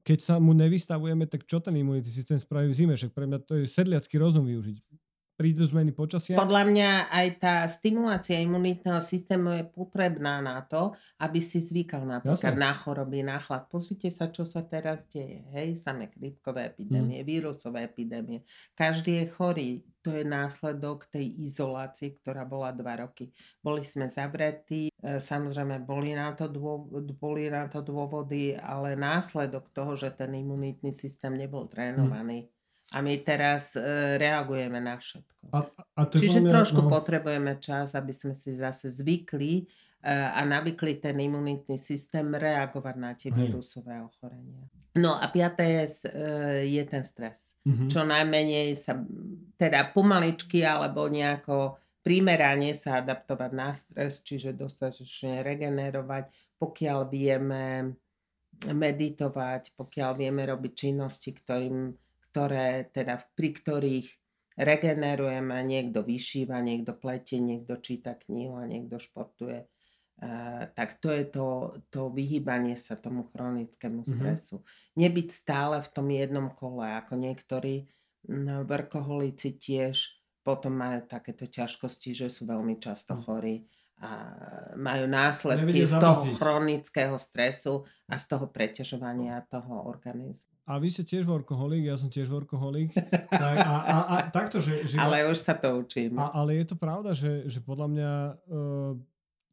keď 0.05 0.19
sa 0.21 0.35
mu 0.37 0.53
nevystavujeme, 0.53 1.25
tak 1.25 1.49
čo 1.49 1.61
ten 1.61 1.73
imunitný 1.73 2.09
systém 2.09 2.37
spraví 2.37 2.69
v 2.69 2.77
zime? 2.77 2.95
Však 2.97 3.17
pre 3.17 3.25
mňa 3.29 3.39
to 3.45 3.61
je 3.61 3.65
sedliacký 3.65 4.21
rozum 4.21 4.45
využiť 4.45 5.08
prídu 5.39 5.63
zmeny 5.63 5.95
počasia? 5.95 6.35
Podľa 6.35 6.67
mňa 6.67 6.91
aj 7.15 7.27
tá 7.39 7.55
stimulácia 7.71 8.43
imunitného 8.43 8.99
systému 8.99 9.55
je 9.55 9.65
potrebná 9.71 10.43
na 10.43 10.59
to, 10.67 10.99
aby 11.23 11.39
si 11.39 11.63
zvykal 11.63 12.03
napríklad 12.03 12.59
Jasne. 12.59 12.67
na 12.67 12.73
choroby, 12.75 13.23
na 13.23 13.39
chlad. 13.39 13.71
Pozrite 13.71 14.11
sa, 14.11 14.35
čo 14.35 14.43
sa 14.43 14.67
teraz 14.67 15.07
deje. 15.07 15.47
Hej, 15.55 15.79
samé 15.79 16.11
chrípkové 16.11 16.75
epidémie, 16.75 17.23
hmm. 17.23 17.29
vírusové 17.31 17.87
epidémie. 17.87 18.43
Každý 18.75 19.23
je 19.23 19.27
chorý. 19.31 19.71
To 20.03 20.15
je 20.15 20.27
následok 20.27 21.07
tej 21.07 21.27
izolácie, 21.43 22.19
ktorá 22.19 22.43
bola 22.43 22.75
dva 22.75 23.07
roky. 23.07 23.31
Boli 23.63 23.83
sme 23.83 24.11
zavretí, 24.11 24.89
e, 24.89 25.21
samozrejme 25.21 25.85
boli 25.85 26.15
na 26.15 26.33
to, 26.33 26.49
dôvody, 26.49 27.13
boli 27.15 27.51
na 27.51 27.67
to 27.67 27.83
dôvody, 27.83 28.57
ale 28.57 28.95
následok 28.95 29.69
toho, 29.75 29.99
že 29.99 30.15
ten 30.15 30.33
imunitný 30.39 30.95
systém 30.95 31.35
nebol 31.35 31.67
trénovaný, 31.67 32.47
hmm 32.47 32.58
a 32.89 33.05
my 33.05 33.21
teraz 33.21 33.77
e, 33.77 34.17
reagujeme 34.17 34.81
na 34.81 34.97
všetko. 34.97 35.53
A, 35.53 35.59
a 35.69 36.01
to 36.09 36.17
Čiže 36.17 36.41
mňa, 36.41 36.51
trošku 36.53 36.81
no... 36.85 36.89
potrebujeme 36.89 37.61
čas, 37.61 37.93
aby 37.93 38.17
sme 38.17 38.33
si 38.33 38.57
zase 38.57 38.89
zvykli 38.89 39.61
e, 39.61 39.65
a 40.09 40.41
navykli 40.41 40.97
ten 40.97 41.21
imunitný 41.21 41.77
systém 41.77 42.25
reagovať 42.33 42.97
na 42.97 43.13
tie 43.13 43.29
Hej. 43.29 43.37
vírusové 43.37 44.01
ochorenia. 44.01 44.65
No 44.97 45.21
a 45.21 45.29
piaté 45.29 45.85
je, 45.85 45.87
e, 46.09 46.25
je 46.81 46.85
ten 46.89 47.05
stres. 47.05 47.45
Mm-hmm. 47.69 47.89
Čo 47.93 48.01
najmenej 48.09 48.69
sa, 48.73 48.97
teda 49.61 49.93
pomaličky 49.93 50.65
alebo 50.65 51.05
nejako 51.13 51.77
primerane 52.01 52.73
sa 52.73 53.05
adaptovať 53.05 53.51
na 53.53 53.77
stres, 53.77 54.25
čiže 54.25 54.57
dostatočne 54.57 55.45
regenerovať, 55.45 56.57
pokiaľ 56.57 56.99
vieme 57.05 57.93
meditovať, 58.65 59.77
pokiaľ 59.77 60.11
vieme 60.17 60.43
robiť 60.49 60.73
činnosti, 60.73 61.31
ktorým 61.37 61.93
ktoré, 62.39 62.87
teda, 62.95 63.19
pri 63.35 63.51
ktorých 63.51 64.07
regenerujeme, 64.55 65.59
niekto 65.67 66.07
vyšíva, 66.07 66.63
niekto 66.63 66.95
pletie, 66.95 67.43
niekto 67.43 67.83
číta 67.83 68.15
knihu 68.15 68.63
a 68.63 68.71
niekto 68.71 69.03
športuje. 69.03 69.67
Uh, 70.19 70.71
tak 70.75 71.03
to 71.03 71.11
je 71.11 71.27
to, 71.27 71.47
to 71.91 72.11
vyhýbanie 72.15 72.79
sa 72.79 72.95
tomu 72.95 73.27
chronickému 73.35 74.03
mhm. 74.03 74.07
stresu. 74.07 74.63
Mm-hmm. 74.63 74.99
Nebyť 75.03 75.29
stále 75.35 75.77
v 75.83 75.89
tom 75.91 76.07
jednom 76.15 76.49
kole, 76.55 76.87
ako 76.87 77.19
niektorí 77.19 77.91
no, 78.31 78.63
vrkoholici 78.63 79.59
tiež 79.59 80.15
potom 80.47 80.79
majú 80.79 81.11
takéto 81.11 81.51
ťažkosti, 81.51 82.15
že 82.15 82.27
sú 82.31 82.49
veľmi 82.49 82.81
často 82.81 83.13
mm. 83.13 83.21
chorí 83.21 83.69
a 84.01 84.33
majú 84.81 85.05
následky 85.05 85.85
z 85.85 85.93
toho 86.01 86.25
chronického 86.41 87.21
stresu 87.21 87.85
a 88.09 88.17
z 88.17 88.25
toho 88.33 88.49
preťažovania 88.49 89.45
toho 89.51 89.85
organizmu. 89.85 90.58
A 90.69 90.77
vy 90.77 90.93
ste 90.93 91.01
tiež 91.01 91.25
workoholik, 91.25 91.89
ja 91.89 91.97
som 91.97 92.13
tiež 92.13 92.29
workoholik. 92.29 92.93
tak, 93.33 93.57
a, 93.65 93.75
a, 93.81 93.97
a 94.05 94.17
takto, 94.29 94.61
že, 94.61 94.85
že... 94.85 95.01
Ale 95.01 95.25
už 95.25 95.41
sa 95.41 95.57
to 95.57 95.81
učím. 95.81 96.21
A, 96.21 96.29
ale 96.29 96.61
je 96.61 96.67
to 96.69 96.77
pravda, 96.77 97.17
že, 97.17 97.49
že 97.49 97.65
podľa 97.65 97.89
mňa 97.89 98.13
uh, 98.13 98.93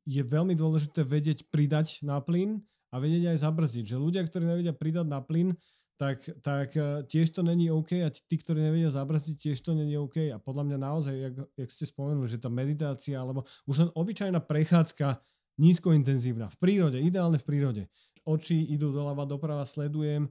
je 0.04 0.22
veľmi 0.28 0.52
dôležité 0.60 1.08
vedieť 1.08 1.48
pridať 1.48 2.04
na 2.04 2.20
plyn 2.20 2.60
a 2.92 3.00
vedieť 3.00 3.32
aj 3.32 3.48
zabrzdiť. 3.48 3.96
Že 3.96 4.04
ľudia, 4.04 4.28
ktorí 4.28 4.44
nevedia 4.44 4.76
pridať 4.76 5.08
na 5.08 5.24
plyn, 5.24 5.56
tak, 5.96 6.20
tak 6.44 6.76
uh, 6.76 7.08
tiež 7.08 7.32
to 7.32 7.48
není 7.48 7.72
OK 7.72 7.96
a 8.04 8.12
tí, 8.12 8.36
ktorí 8.36 8.60
nevedia 8.60 8.92
zabrzdiť, 8.92 9.36
tiež 9.40 9.64
to 9.64 9.72
není 9.72 9.96
OK. 9.96 10.36
A 10.36 10.38
podľa 10.38 10.68
mňa 10.68 10.78
naozaj, 10.84 11.16
jak, 11.16 11.36
jak 11.56 11.70
ste 11.72 11.86
spomenuli, 11.88 12.28
že 12.28 12.44
tá 12.44 12.52
meditácia 12.52 13.16
alebo 13.16 13.48
už 13.64 13.88
len 13.88 13.92
obyčajná 13.96 14.44
prechádzka 14.44 15.24
nízkointenzívna 15.64 16.52
v 16.52 16.58
prírode, 16.60 17.00
ideálne 17.00 17.40
v 17.40 17.48
prírode. 17.48 17.84
Oči 18.28 18.68
idú 18.68 18.92
doľava, 18.92 19.24
doprava, 19.24 19.64
sledujem, 19.64 20.28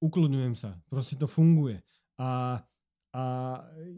ukludňujem 0.00 0.54
sa. 0.56 0.76
Proste 0.88 1.16
to 1.16 1.28
funguje. 1.28 1.80
A, 2.20 2.60
a 3.12 3.22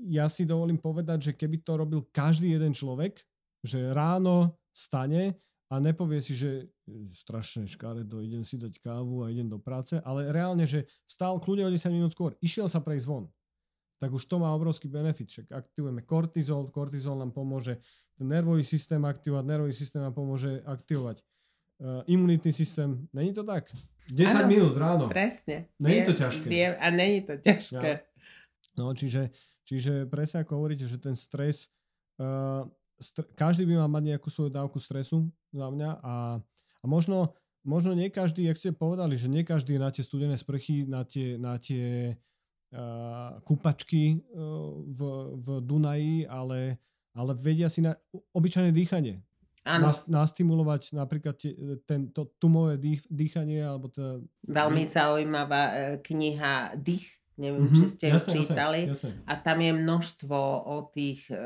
ja 0.07 0.27
si 0.31 0.47
dovolím 0.47 0.79
povedať, 0.79 1.31
že 1.31 1.37
keby 1.39 1.63
to 1.63 1.79
robil 1.79 2.01
každý 2.11 2.55
jeden 2.55 2.75
človek, 2.75 3.19
že 3.63 3.91
ráno 3.91 4.59
stane 4.71 5.39
a 5.69 5.83
nepovie 5.83 6.23
si, 6.23 6.33
že 6.33 6.71
strašne 7.13 7.69
škaredo, 7.69 8.25
idem 8.25 8.47
si 8.47 8.57
dať 8.57 8.81
kávu 8.81 9.27
a 9.27 9.31
idem 9.31 9.51
do 9.51 9.61
práce, 9.61 10.01
ale 10.01 10.33
reálne, 10.33 10.65
že 10.65 10.89
vstal 11.05 11.37
kľudne 11.43 11.69
o 11.69 11.75
10 11.75 11.93
minút 11.93 12.15
skôr, 12.17 12.33
išiel 12.41 12.71
sa 12.71 12.81
prejsť 12.81 13.07
von. 13.07 13.29
tak 13.99 14.15
už 14.15 14.31
to 14.31 14.39
má 14.39 14.55
obrovský 14.55 14.87
benefit. 14.87 15.27
Však 15.27 15.47
aktivujeme 15.51 16.07
kortizol, 16.07 16.71
kortizol 16.71 17.19
nám 17.19 17.35
pomôže 17.35 17.83
ten 18.15 18.31
nervový 18.31 18.63
systém 18.63 19.03
aktivovať, 19.03 19.45
nervový 19.45 19.75
systém 19.75 19.99
nám 19.99 20.15
pomôže 20.15 20.63
aktivovať 20.63 21.19
uh, 21.81 22.03
imunitný 22.07 22.53
systém. 22.53 23.09
Není 23.12 23.33
to 23.33 23.45
tak? 23.45 23.70
10 24.09 24.35
ano, 24.35 24.49
minút 24.49 24.76
ráno. 24.76 25.05
Presne. 25.09 25.68
Není 25.76 26.09
to 26.09 26.12
ťažké. 26.16 26.49
Viem, 26.49 26.72
a 26.81 26.87
není 26.91 27.20
to 27.20 27.37
ťažké. 27.37 27.91
Ja. 27.93 28.01
No, 28.81 28.95
čiže, 28.97 29.35
čiže 29.68 30.09
presne 30.09 30.47
ako 30.47 30.62
hovoríte, 30.64 30.89
že 30.89 30.97
ten 30.97 31.12
stres, 31.12 31.74
uh, 32.16 32.64
str- 32.97 33.29
každý 33.37 33.68
by 33.68 33.85
mal 33.85 33.91
mať 33.91 34.16
nejakú 34.16 34.33
svoju 34.33 34.49
dávku 34.49 34.81
stresu 34.81 35.29
za 35.53 35.68
mňa 35.68 36.01
a, 36.01 36.14
a 36.81 36.85
možno, 36.89 37.37
možno 37.66 37.93
nie 37.93 38.09
každý, 38.09 38.49
jak 38.49 38.57
ste 38.57 38.72
povedali, 38.72 39.20
že 39.20 39.29
nie 39.29 39.45
každý 39.45 39.76
na 39.76 39.93
tie 39.93 40.07
studené 40.07 40.41
sprchy, 40.41 40.89
na 40.89 41.05
tie, 41.05 41.37
na 41.37 41.61
tie 41.61 42.16
uh, 42.72 43.37
kúpačky 43.45 44.24
uh, 44.33 44.72
v, 44.89 45.01
v 45.37 45.47
Dunaji, 45.61 46.16
ale, 46.24 46.81
ale 47.12 47.33
vedia 47.37 47.68
si 47.68 47.85
na 47.85 47.93
obyčajné 48.33 48.72
dýchanie. 48.72 49.20
Nas, 49.77 50.09
nastimulovať 50.09 50.97
napríklad 50.97 51.37
ten, 51.85 52.09
to 52.09 52.33
tumové 52.41 52.81
dých, 52.81 53.05
dýchanie 53.12 53.61
alebo 53.61 53.93
to... 53.93 54.25
Veľmi 54.49 54.89
zaujímavá 54.89 56.01
kniha 56.01 56.73
Dých 56.81 57.19
Neviem, 57.39 57.71
mm-hmm, 57.71 57.79
či 57.79 57.85
ste 57.87 58.07
ju 58.11 58.19
čítali. 58.19 58.91
Jasne. 58.91 59.14
A 59.23 59.39
tam 59.39 59.62
je 59.62 59.71
množstvo 59.71 60.39
o 60.66 60.91
tých 60.91 61.31
e, 61.31 61.39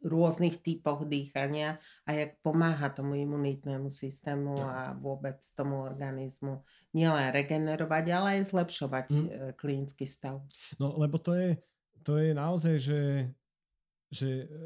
rôznych 0.00 0.64
typoch 0.64 1.04
dýchania 1.04 1.76
a 2.08 2.10
jak 2.16 2.40
pomáha 2.40 2.88
tomu 2.88 3.20
imunitnému 3.20 3.92
systému 3.92 4.58
ja. 4.58 4.66
a 4.66 4.80
vôbec 4.96 5.38
tomu 5.52 5.84
organizmu 5.84 6.64
nielen 6.96 7.36
regenerovať, 7.36 8.04
ale 8.16 8.28
aj 8.40 8.42
zlepšovať 8.50 9.06
mm. 9.12 9.28
klinický 9.60 10.08
stav. 10.08 10.40
No 10.80 10.96
lebo 10.96 11.20
to 11.20 11.36
je, 11.36 11.60
to 12.00 12.16
je 12.16 12.32
naozaj, 12.32 12.74
že, 12.80 13.02
že 14.08 14.48
e, 14.48 14.56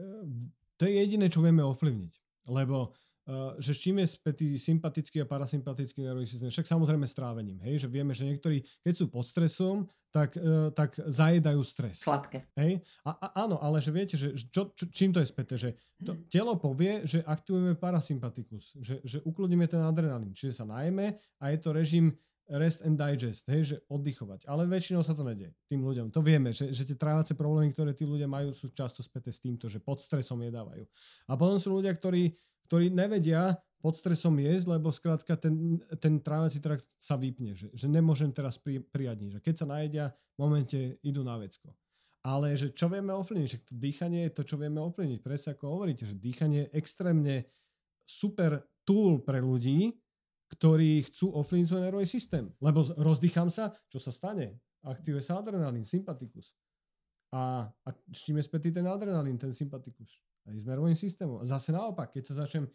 to 0.76 0.88
je 0.88 0.92
jediné, 0.96 1.26
čo 1.28 1.42
vieme 1.42 1.64
ovplyvniť. 1.64 2.12
Lebo 2.52 2.94
Uh, 3.26 3.58
že 3.58 3.74
s 3.74 3.82
čím 3.82 3.98
je 3.98 4.06
spätý 4.06 4.54
sympatický 4.54 5.18
a 5.18 5.26
parasympatický 5.26 5.98
nervový 5.98 6.30
systém. 6.30 6.46
Však 6.46 6.70
samozrejme 6.70 7.10
strávením. 7.10 7.58
Hej? 7.58 7.82
Že 7.82 7.88
vieme, 7.90 8.14
že 8.14 8.22
niektorí, 8.22 8.62
keď 8.86 8.94
sú 8.94 9.10
pod 9.10 9.26
stresom, 9.26 9.90
tak, 10.14 10.38
uh, 10.38 10.70
tak 10.70 10.94
zajedajú 10.94 11.58
stres. 11.66 12.06
Sladké. 12.06 12.46
Hej? 12.54 12.86
A, 13.02 13.18
a, 13.18 13.26
áno, 13.42 13.58
ale 13.58 13.82
že 13.82 13.90
viete, 13.90 14.14
že 14.14 14.30
čo, 14.30 14.70
čo, 14.78 14.86
čím 14.94 15.10
to 15.10 15.18
je 15.18 15.26
späté? 15.26 15.58
Že 15.58 15.74
to, 16.06 16.14
telo 16.30 16.54
povie, 16.54 17.02
že 17.02 17.18
aktivujeme 17.26 17.74
parasympatikus, 17.74 18.78
že, 18.78 19.02
že 19.02 19.18
ukludíme 19.26 19.66
ten 19.66 19.82
adrenalín, 19.82 20.30
čiže 20.30 20.62
sa 20.62 20.66
najeme 20.70 21.18
a 21.42 21.50
je 21.50 21.58
to 21.58 21.74
režim 21.74 22.14
rest 22.47 22.86
and 22.86 22.94
digest, 22.94 23.47
hej, 23.51 23.62
že 23.74 23.76
oddychovať. 23.90 24.47
Ale 24.47 24.70
väčšinou 24.70 25.03
sa 25.03 25.14
to 25.14 25.26
nedie 25.26 25.51
tým 25.66 25.82
ľuďom. 25.82 26.14
To 26.14 26.22
vieme, 26.22 26.55
že, 26.55 26.70
že 26.70 26.86
tie 26.86 26.94
trávace 26.94 27.34
problémy, 27.34 27.74
ktoré 27.74 27.90
tí 27.92 28.07
ľudia 28.07 28.30
majú, 28.30 28.55
sú 28.55 28.70
často 28.70 29.03
späté 29.03 29.34
s 29.34 29.42
týmto, 29.42 29.66
že 29.66 29.82
pod 29.82 29.99
stresom 29.99 30.38
jedávajú. 30.47 30.86
A 31.26 31.32
potom 31.34 31.59
sú 31.59 31.74
ľudia, 31.74 31.90
ktorí 31.90 32.34
ktorí 32.66 32.90
nevedia 32.90 33.55
pod 33.78 33.94
stresom 33.94 34.34
jesť, 34.42 34.74
lebo 34.74 34.90
skrátka 34.90 35.38
ten, 35.38 35.78
ten 36.03 36.18
trávací 36.18 36.59
trakt 36.59 36.90
sa 36.99 37.14
vypne, 37.14 37.55
že, 37.55 37.70
že 37.70 37.86
nemôžem 37.86 38.34
teraz 38.34 38.59
pri, 38.59 38.82
prijať 38.82 39.16
nič. 39.22 39.32
keď 39.38 39.55
sa 39.55 39.66
najedia, 39.70 40.11
v 40.34 40.38
momente 40.42 40.78
idú 41.07 41.22
na 41.22 41.38
vecko. 41.38 41.70
Ale 42.26 42.59
že 42.59 42.74
čo 42.74 42.90
vieme 42.90 43.14
ovplyvniť? 43.14 43.47
Že 43.47 43.59
to 43.62 43.72
dýchanie 43.78 44.20
je 44.26 44.34
to, 44.34 44.42
čo 44.42 44.59
vieme 44.59 44.82
ovplyvniť. 44.82 45.22
Presne 45.22 45.55
ako 45.55 45.78
hovoríte, 45.78 46.03
že 46.03 46.18
dýchanie 46.18 46.66
je 46.66 46.74
extrémne 46.74 47.47
super 48.03 48.66
tool 48.82 49.22
pre 49.22 49.38
ľudí, 49.38 49.94
ktorí 50.47 51.03
chcú 51.11 51.34
ovplyvniť 51.34 51.66
svoj 51.66 51.82
nervový 51.82 52.07
systém. 52.07 52.51
Lebo 52.62 52.86
rozdýcham 52.99 53.51
sa, 53.51 53.74
čo 53.90 53.99
sa 53.99 54.14
stane? 54.14 54.62
Aktivuje 54.86 55.22
sa 55.22 55.42
adrenalín, 55.42 55.82
sympatikus. 55.82 56.55
A, 57.34 57.66
a 57.66 57.88
s 58.14 58.22
čím 58.22 58.38
je 58.38 58.47
spätý 58.47 58.70
ten 58.70 58.86
adrenalín, 58.86 59.34
ten 59.34 59.51
sympatikus? 59.51 60.22
aj 60.47 60.62
s 60.62 60.64
nervovým 60.66 60.99
systémom. 60.99 61.42
A 61.42 61.44
zase 61.44 61.74
naopak, 61.74 62.14
keď 62.14 62.22
sa 62.30 62.47
začnem 62.47 62.70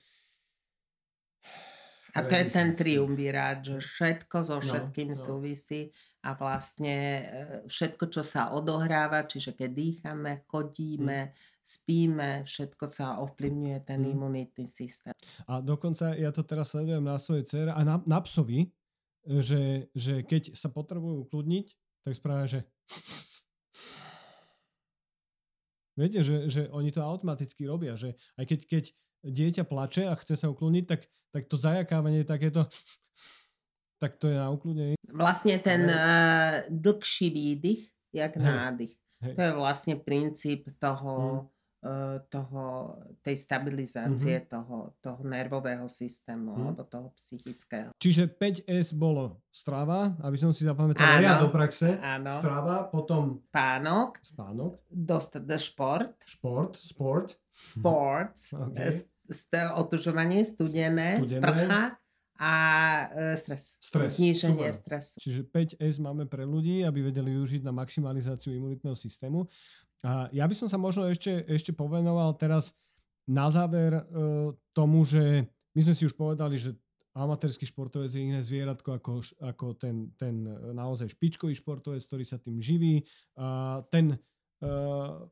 a 2.11 2.27
to 2.27 2.35
je 2.35 2.51
ten 2.51 2.75
triumvirát, 2.75 3.63
že 3.63 3.79
všetko 3.79 4.37
so 4.43 4.59
no, 4.59 4.63
všetkým 4.67 5.15
no, 5.15 5.15
no. 5.15 5.23
súvisí 5.23 5.95
a 6.27 6.35
vlastne 6.35 7.23
e, 7.23 7.23
všetko, 7.71 8.11
čo 8.11 8.19
sa 8.19 8.51
odohráva, 8.51 9.23
čiže 9.23 9.55
keď 9.55 9.69
dýchame, 9.71 10.43
chodíme, 10.43 11.31
hmm. 11.31 11.35
Spíme, 11.61 12.43
všetko 12.43 12.85
sa 12.89 13.21
ovplyvňuje 13.21 13.77
ten 13.85 14.01
hmm. 14.01 14.11
imunitný 14.11 14.65
systém. 14.67 15.13
A 15.47 15.61
dokonca 15.61 16.17
ja 16.17 16.33
to 16.33 16.41
teraz 16.41 16.73
sledujem 16.73 17.05
na 17.05 17.21
svojej 17.21 17.45
dcere 17.45 17.71
a 17.71 17.81
na, 17.85 18.01
na 18.03 18.19
psovi, 18.21 18.73
že, 19.21 19.93
že 19.93 20.25
keď 20.25 20.57
sa 20.57 20.73
potrebujú 20.73 21.29
ukludniť, 21.29 21.65
tak 22.01 22.13
správa, 22.17 22.49
že 22.49 22.65
Viete, 25.91 26.23
že, 26.23 26.47
že 26.47 26.71
oni 26.71 26.89
to 26.89 27.03
automaticky 27.03 27.67
robia, 27.67 27.99
že 27.99 28.15
aj 28.39 28.45
keď, 28.47 28.59
keď 28.65 28.83
dieťa 29.27 29.63
plače 29.67 30.07
a 30.07 30.15
chce 30.15 30.39
sa 30.39 30.47
ukloniť, 30.49 30.83
tak, 30.87 31.05
tak 31.29 31.45
to 31.51 31.59
zajakávanie 31.59 32.23
takéto 32.23 32.65
tak 34.01 34.17
to 34.17 34.25
je 34.25 34.33
na 34.33 34.49
ukludnenie. 34.49 34.97
Vlastne 35.13 35.61
ten 35.61 35.85
uh, 35.85 36.65
dlhší 36.73 37.29
výdych, 37.29 37.81
jak 38.09 38.33
Hej. 38.33 38.41
nádych. 38.41 38.93
Hej. 39.21 39.33
To 39.37 39.41
je 39.41 39.53
vlastne 39.53 39.95
princíp 39.97 40.69
toho 40.81 41.11
hmm 41.13 41.61
Eh, 41.81 42.19
toho, 42.29 42.93
tej 43.25 43.41
stabilizácie 43.41 44.37
mm-hmm. 44.37 44.53
toho, 44.53 44.93
toho 45.01 45.17
nervového 45.25 45.89
systému 45.89 46.53
mm-hmm. 46.53 46.65
alebo 46.69 46.81
toho 46.85 47.09
psychického. 47.17 47.89
Čiže 47.97 48.29
5S 48.37 48.93
bolo 48.93 49.41
strava, 49.49 50.13
aby 50.21 50.37
som 50.37 50.53
si 50.53 50.61
zapamätal 50.61 51.17
ja 51.17 51.41
do 51.41 51.49
praxe. 51.49 51.97
Áno. 51.97 52.37
Strava, 52.37 52.85
potom 52.85 53.41
spánok. 53.49 54.21
Spánok. 54.21 54.77
Dost, 54.93 55.41
šport. 55.41 56.21
Šport, 56.21 56.77
sport. 56.77 57.41
Sport. 57.49 58.37
Okay. 59.31 59.71
Otužovanie, 59.79 60.43
studené, 60.43 61.23
studené. 61.23 61.39
sprcha 61.39 62.00
a 62.41 62.53
e, 63.13 63.37
stres. 63.37 63.77
Stres. 63.77 64.17
Zníženie 64.17 64.73
Super. 64.73 64.81
stresu. 64.81 65.15
Čiže 65.21 65.41
5S 65.45 66.01
máme 66.01 66.25
pre 66.25 66.41
ľudí, 66.41 66.81
aby 66.81 67.05
vedeli 67.05 67.37
využiť 67.37 67.61
na 67.61 67.69
maximalizáciu 67.69 68.57
imunitného 68.57 68.97
systému. 68.97 69.45
A 70.01 70.25
ja 70.33 70.49
by 70.49 70.55
som 70.57 70.65
sa 70.65 70.81
možno 70.81 71.05
ešte, 71.05 71.45
ešte 71.45 71.69
povenoval 71.69 72.33
teraz 72.41 72.73
na 73.29 73.45
záver 73.53 73.93
e, 73.93 74.03
tomu, 74.73 75.05
že 75.05 75.45
my 75.77 75.79
sme 75.85 75.93
si 75.93 76.09
už 76.09 76.17
povedali, 76.17 76.57
že 76.57 76.73
amatérský 77.13 77.69
športovec 77.69 78.09
je 78.09 78.25
iné 78.25 78.41
zvieratko 78.41 78.97
ako, 78.97 79.21
ako 79.37 79.65
ten, 79.77 80.09
ten 80.17 80.41
naozaj 80.73 81.13
špičkový 81.13 81.53
športovec, 81.53 82.01
ktorý 82.01 82.25
sa 82.25 82.41
tým 82.41 82.57
živí. 82.57 83.05
A 83.37 83.79
ten 83.93 84.17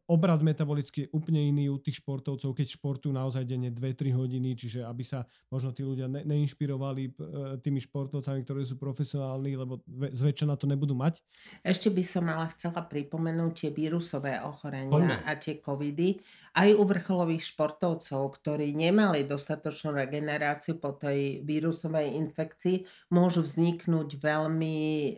obrad 0.10 0.42
metabolický 0.42 1.06
je 1.06 1.12
úplne 1.14 1.38
iný 1.38 1.70
u 1.70 1.78
tých 1.78 2.02
športovcov, 2.02 2.50
keď 2.50 2.66
športujú 2.66 3.14
naozaj 3.14 3.46
denne 3.46 3.70
2-3 3.70 4.10
hodiny, 4.10 4.58
čiže 4.58 4.82
aby 4.82 5.06
sa 5.06 5.22
možno 5.54 5.70
tí 5.70 5.86
ľudia 5.86 6.10
ne, 6.10 6.26
neinšpirovali 6.26 7.04
uh, 7.06 7.14
tými 7.62 7.78
športovcami, 7.78 8.42
ktorí 8.42 8.66
sú 8.66 8.82
profesionálni, 8.82 9.54
lebo 9.54 9.86
zväčša 9.88 10.50
na 10.50 10.58
to 10.58 10.66
nebudú 10.66 10.98
mať. 10.98 11.22
Ešte 11.62 11.94
by 11.94 12.02
som 12.02 12.26
ale 12.26 12.50
chcela 12.58 12.82
pripomenúť 12.82 13.52
tie 13.54 13.70
vírusové 13.70 14.42
ochorenia 14.42 14.90
Poďme. 14.90 15.22
a 15.22 15.32
tie 15.38 15.62
covidy 15.62 16.18
aj 16.58 16.70
u 16.74 16.84
vrcholových 16.90 17.46
športovcov, 17.54 18.34
ktorí 18.42 18.74
nemali 18.74 19.30
dostatočnú 19.30 19.94
regeneráciu 19.94 20.82
po 20.82 20.98
tej 20.98 21.46
vírusovej 21.46 22.18
infekcii, 22.18 22.84
môžu 23.14 23.46
vzniknúť 23.46 24.18
veľmi 24.18 24.78
e, 24.82 25.12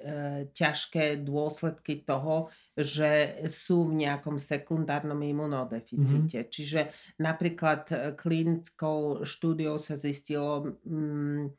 ťažké 0.52 1.24
dôsledky 1.24 2.04
toho, 2.04 2.52
že 2.72 3.44
sú 3.52 3.92
v 3.92 4.08
nejakom 4.08 4.40
sekundárnom 4.40 5.20
imunodeficite. 5.20 6.40
Mm-hmm. 6.40 6.54
Čiže 6.56 6.82
napríklad 7.20 7.82
e, 7.92 7.96
klinickou 8.16 9.28
štúdiou 9.28 9.76
sa 9.76 10.00
zistilo, 10.00 10.80
mm, 10.88 11.52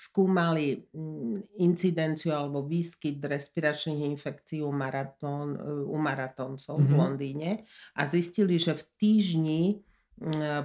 skúmali 0.00 0.86
mm, 0.94 1.60
incidenciu 1.60 2.32
alebo 2.32 2.64
výskyt 2.64 3.20
respiračných 3.20 4.08
infekcií 4.14 4.62
u, 4.62 4.70
maratón, 4.70 5.58
e, 5.58 5.60
u 5.90 5.98
maratóncov 5.98 6.78
mm-hmm. 6.78 6.88
v 6.88 6.94
mhm. 6.94 7.00
Londýne 7.02 7.50
a 7.98 8.06
zistili, 8.06 8.56
že 8.56 8.78
v 8.78 8.84
týždni 8.96 9.62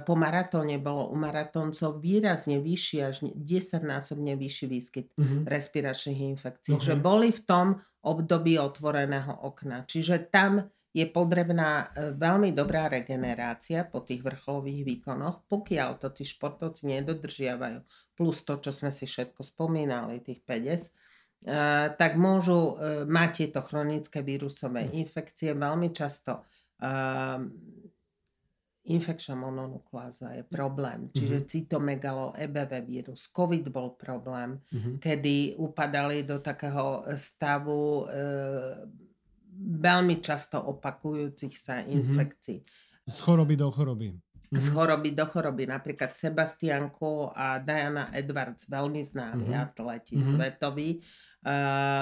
po 0.04 0.14
maratóne 0.20 0.76
bolo 0.76 1.08
u 1.08 1.16
maratóncov 1.16 1.96
výrazne 1.96 2.60
vyšší, 2.60 2.98
až 3.00 3.24
10-násobne 3.32 4.36
vyšší 4.36 4.66
výskyt 4.68 5.06
mm-hmm. 5.16 5.48
respiračných 5.48 6.20
infekcií. 6.36 6.76
Okay. 6.76 6.86
Že 6.92 6.94
boli 7.00 7.32
v 7.32 7.40
tom 7.48 7.66
období 8.04 8.60
otvoreného 8.60 9.32
okna. 9.48 9.88
Čiže 9.88 10.28
tam 10.28 10.68
je 10.96 11.04
potrebná 11.08 11.92
e, 11.92 12.16
veľmi 12.16 12.56
dobrá 12.56 12.88
regenerácia 12.88 13.84
po 13.84 14.00
tých 14.00 14.24
vrcholových 14.24 14.80
výkonoch, 14.84 15.44
pokiaľ 15.44 16.00
to 16.00 16.08
tí 16.12 16.24
športovci 16.24 16.88
nedodržiavajú, 16.92 17.84
plus 18.16 18.40
to, 18.44 18.56
čo 18.56 18.72
sme 18.72 18.88
si 18.88 19.04
všetko 19.04 19.44
spomínali, 19.44 20.24
tých 20.24 20.40
50, 20.44 20.48
e, 20.48 20.88
tak 21.96 22.16
môžu 22.16 22.60
e, 22.60 23.04
mať 23.04 23.30
tieto 23.44 23.60
chronické 23.60 24.24
vírusové 24.24 24.88
hm. 24.88 24.92
infekcie 24.96 25.52
veľmi 25.52 25.92
často. 25.92 26.44
Infekčná 28.86 29.34
mononukláza 29.34 30.30
je 30.30 30.46
problém, 30.46 31.10
čiže 31.10 31.42
mm-hmm. 31.42 31.50
cytomegalo, 31.50 32.26
EBV 32.38 32.72
vírus, 32.86 33.26
COVID 33.34 33.66
bol 33.74 33.98
problém, 33.98 34.62
mm-hmm. 34.62 35.02
kedy 35.02 35.58
upadali 35.58 36.22
do 36.22 36.38
takého 36.38 37.02
stavu 37.18 38.06
e, 38.06 38.14
veľmi 39.56 40.20
často 40.20 40.60
opakujúcich 40.60 41.54
sa 41.56 41.80
Mhm. 41.80 41.88
infekcií. 41.90 42.58
Z 43.08 43.18
choroby 43.22 43.56
do 43.56 43.70
choroby. 43.70 44.12
Z 44.46 44.70
Mhm. 44.70 44.72
choroby 44.74 45.10
do 45.10 45.26
choroby. 45.26 45.64
Napríklad 45.66 46.14
Sebastian 46.14 46.90
Coe 46.94 47.34
a 47.34 47.58
Diana 47.58 48.14
Edwards, 48.14 48.70
veľmi 48.70 49.02
známi 49.02 49.50
Mhm. 49.50 49.58
atleti 49.58 50.14
Mhm. 50.14 50.26
svetoví, 50.30 50.88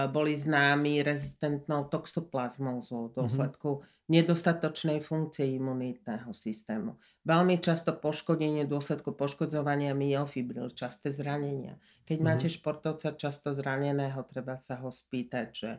boli 0.09 0.33
známi 0.33 1.05
rezistentnou 1.05 1.85
toxoplazmózou 1.87 3.09
v 3.09 3.13
Mhm. 3.13 3.17
dôsledku 3.21 3.71
nedostatočnej 4.09 5.01
funkcie 5.01 5.53
imunitného 5.53 6.33
systému. 6.33 6.97
Veľmi 7.25 7.61
často 7.61 7.93
poškodenie 7.93 8.65
v 8.65 8.73
dôsledku 8.73 9.13
poškodzovania 9.13 9.93
myofibril, 9.93 10.73
časté 10.73 11.13
zranenia. 11.13 11.77
Keď 12.05 12.19
Mhm. 12.21 12.25
máte 12.25 12.49
športovca 12.49 13.13
často 13.13 13.53
zraneného, 13.53 14.25
treba 14.25 14.57
sa 14.57 14.81
ho 14.81 14.89
spýtať, 14.89 15.47
že 15.53 15.71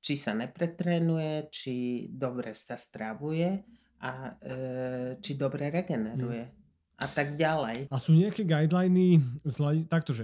či 0.00 0.16
sa 0.16 0.32
nepretrénuje, 0.32 1.52
či 1.52 1.74
dobre 2.08 2.56
sa 2.56 2.76
stravuje 2.76 3.60
a 4.00 4.32
e, 4.40 4.56
či 5.20 5.36
dobre 5.36 5.68
regeneruje 5.68 6.48
a 6.96 7.06
tak 7.08 7.36
ďalej. 7.36 7.88
A 7.92 7.96
sú 8.00 8.12
nejaké 8.12 8.44
guideliny, 8.44 9.20
z 9.44 9.54
hľadi- 9.56 9.88
takto, 9.88 10.16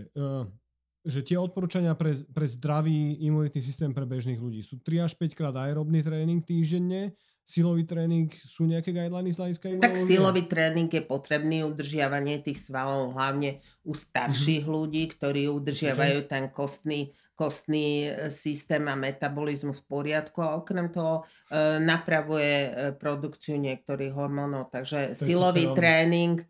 že, 1.07 1.23
tie 1.23 1.39
odporúčania 1.39 1.95
pre, 1.95 2.13
pre 2.35 2.47
zdravý 2.51 3.23
imunitný 3.23 3.63
systém 3.63 3.95
pre 3.95 4.03
bežných 4.03 4.43
ľudí 4.43 4.67
sú 4.67 4.83
3 4.83 5.07
až 5.07 5.15
5 5.15 5.39
krát 5.39 5.55
aerobný 5.55 6.03
tréning 6.03 6.43
týždenne, 6.43 7.15
silový 7.47 7.87
tréning, 7.87 8.27
sú 8.43 8.67
nejaké 8.67 8.91
guideliny 8.91 9.31
z 9.31 9.39
hľadiska 9.39 9.67
Tak 9.79 9.95
stylový 9.95 10.51
tréning 10.51 10.91
je 10.91 10.99
potrebný, 10.99 11.63
udržiavanie 11.63 12.43
tých 12.43 12.67
svalov, 12.67 13.15
hlavne 13.15 13.63
u 13.87 13.95
starších 13.95 14.67
ľudí, 14.67 15.07
ktorí 15.15 15.47
udržiavajú 15.47 16.27
ten 16.27 16.51
kostný, 16.51 17.15
kostný 17.39 18.11
e, 18.11 18.35
systém 18.35 18.83
a 18.91 18.99
metabolizmus 18.99 19.79
v 19.79 19.87
poriadku 19.87 20.43
a 20.43 20.59
okrem 20.59 20.91
toho 20.91 21.23
e, 21.23 21.79
napravuje 21.87 22.55
e, 22.67 22.71
produkciu 22.99 23.55
niektorých 23.63 24.11
hormónov. 24.11 24.75
Takže 24.75 25.15
silový 25.15 25.71
tréning 25.71 26.43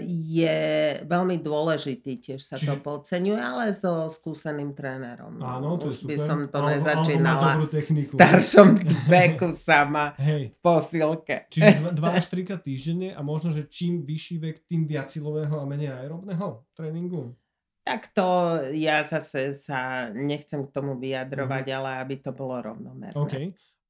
je 0.00 0.58
veľmi 1.04 1.36
dôležitý, 1.38 2.16
tiež 2.16 2.40
sa 2.40 2.56
to 2.56 2.64
Čiže- 2.64 2.80
podceňuje, 2.80 3.36
ale 3.36 3.76
so 3.76 4.08
skúseným 4.08 4.72
trénerom. 4.72 5.36
no. 5.36 5.44
Áno, 5.44 5.76
to 5.76 5.88
Už 5.88 6.00
je 6.00 6.06
by 6.06 6.14
super. 6.16 6.26
som 6.26 6.38
to 6.48 6.58
má 6.58 6.70
nezačínala 6.72 7.48
dobrú 7.60 7.66
v 7.68 8.00
staršom 8.00 8.68
veku 9.12 9.48
sama 9.60 10.16
Hej, 10.16 10.56
v 10.56 10.58
posilke. 10.58 11.36
čiže 11.52 11.92
2 11.92 12.00
až 12.08 12.24
3 12.26 12.42
krát 12.42 12.62
týždenne 12.62 13.12
a 13.12 13.20
možno, 13.20 13.52
že 13.52 13.68
čím 13.68 14.00
vyšší 14.02 14.36
vek, 14.40 14.56
tým 14.64 14.88
viac 14.88 15.12
silového 15.12 15.60
a 15.60 15.64
menej 15.68 15.92
aerobného 15.92 16.64
tréningu. 16.72 17.36
Tak 17.80 18.12
to 18.12 18.26
ja 18.72 19.00
zase 19.02 19.52
sa 19.56 20.08
nechcem 20.08 20.64
k 20.64 20.70
tomu 20.70 20.96
vyjadrovať, 20.96 21.64
Mhm. 21.66 21.74
ale 21.76 21.90
aby 22.00 22.14
to 22.16 22.30
bolo 22.32 22.56
rovnomerné. 22.60 23.16
OK. 23.16 23.34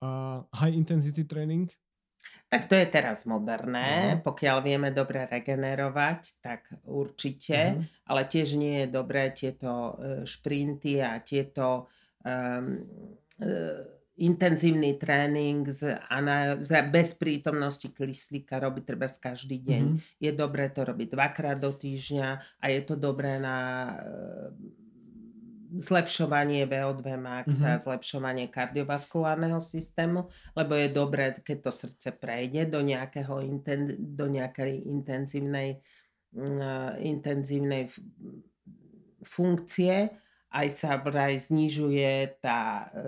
A 0.00 0.40
high 0.56 0.72
intensity 0.72 1.22
tréning? 1.24 1.68
Tak 2.50 2.66
to 2.66 2.74
je 2.74 2.86
teraz 2.90 3.22
moderné. 3.30 4.18
Mhm. 4.18 4.26
Pokiaľ 4.26 4.56
vieme 4.66 4.90
dobre 4.90 5.22
regenerovať, 5.30 6.42
tak 6.42 6.66
určite. 6.82 7.78
Mhm. 7.78 7.82
Ale 8.10 8.26
tiež 8.26 8.58
nie 8.58 8.84
je 8.84 8.88
dobré 8.90 9.30
tieto 9.30 9.70
e, 9.70 10.26
šprinty 10.26 10.98
a 10.98 11.22
tieto 11.22 11.86
um, 12.26 12.82
e, 13.38 13.54
intenzívny 14.20 14.98
tréning 15.00 15.64
z, 15.64 15.96
ana, 16.10 16.58
za, 16.60 16.84
bez 16.84 17.16
prítomnosti 17.16 17.88
kyslíka 17.88 18.60
robiť 18.60 18.82
treba 18.82 19.06
každý 19.06 19.62
deň. 19.62 19.84
Mhm. 19.86 19.98
Je 20.18 20.30
dobré 20.34 20.74
to 20.74 20.82
robiť 20.82 21.08
dvakrát 21.14 21.54
do 21.54 21.70
týždňa 21.70 22.28
a 22.58 22.64
je 22.66 22.80
to 22.82 22.98
dobré 22.98 23.38
na 23.38 23.56
e, 23.94 23.94
zlepšovanie 25.70 26.66
VO2 26.66 27.14
max 27.14 27.62
a 27.62 27.78
Mhm. 27.78 27.82
zlepšovanie 27.82 28.46
kardiovaskulárneho 28.48 29.60
systému, 29.60 30.26
lebo 30.52 30.74
je 30.74 30.88
dobré, 30.88 31.30
keď 31.38 31.58
to 31.62 31.72
srdce 31.72 32.08
prejde 32.16 32.66
do, 32.66 32.82
nejakého 32.82 33.38
inten, 33.40 33.86
do 33.98 34.26
nejakej 34.26 34.82
intenzívnej, 34.82 35.78
mm, 36.32 36.60
intenzívnej 37.00 37.86
f- 37.86 38.02
funkcie, 39.22 40.10
aj 40.50 40.66
sa 40.74 40.98
vraj 40.98 41.38
znižuje 41.38 42.42
tá 42.42 42.90
e, 42.90 43.06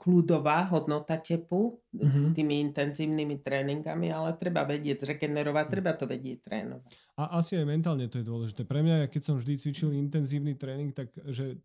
kľudová 0.00 0.64
hodnota 0.72 1.20
tepu 1.20 1.76
Mhm. 1.92 2.32
tými 2.32 2.64
intenzívnymi 2.64 3.36
tréningami, 3.44 4.08
ale 4.08 4.32
treba 4.40 4.64
vedieť 4.64 5.04
zregenerovať, 5.04 5.66
Mhm. 5.66 5.72
treba 5.72 5.92
to 5.92 6.08
vedieť 6.08 6.38
trénovať. 6.40 6.92
A 7.16 7.36
asi 7.36 7.60
aj 7.60 7.66
mentálne 7.68 8.08
to 8.08 8.16
je 8.16 8.24
dôležité. 8.24 8.64
Pre 8.64 8.80
mňa, 8.80 9.12
keď 9.12 9.22
som 9.22 9.36
vždy 9.36 9.60
cvičil 9.60 9.92
intenzívny 9.92 10.56
tréning, 10.56 10.90
tak 10.90 11.12
že 11.28 11.60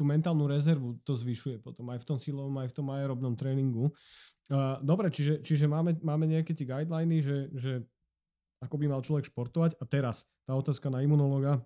tú 0.00 0.08
mentálnu 0.08 0.48
rezervu 0.48 0.96
to 1.04 1.12
zvyšuje 1.12 1.60
potom 1.60 1.92
aj 1.92 2.00
v 2.00 2.08
tom 2.08 2.16
silovom, 2.16 2.56
aj 2.56 2.72
v 2.72 2.76
tom 2.80 2.88
aerobnom 2.88 3.36
tréningu. 3.36 3.92
Dobre, 4.80 5.12
čiže, 5.12 5.44
čiže 5.44 5.68
máme, 5.68 6.00
máme 6.00 6.24
nejaké 6.24 6.56
tie 6.56 6.64
guideliny, 6.64 7.20
že, 7.20 7.52
že 7.52 7.72
ako 8.64 8.80
by 8.80 8.86
mal 8.88 9.04
človek 9.04 9.28
športovať. 9.28 9.76
A 9.76 9.84
teraz 9.84 10.24
tá 10.48 10.56
otázka 10.56 10.88
na 10.88 11.04
imunológa. 11.04 11.60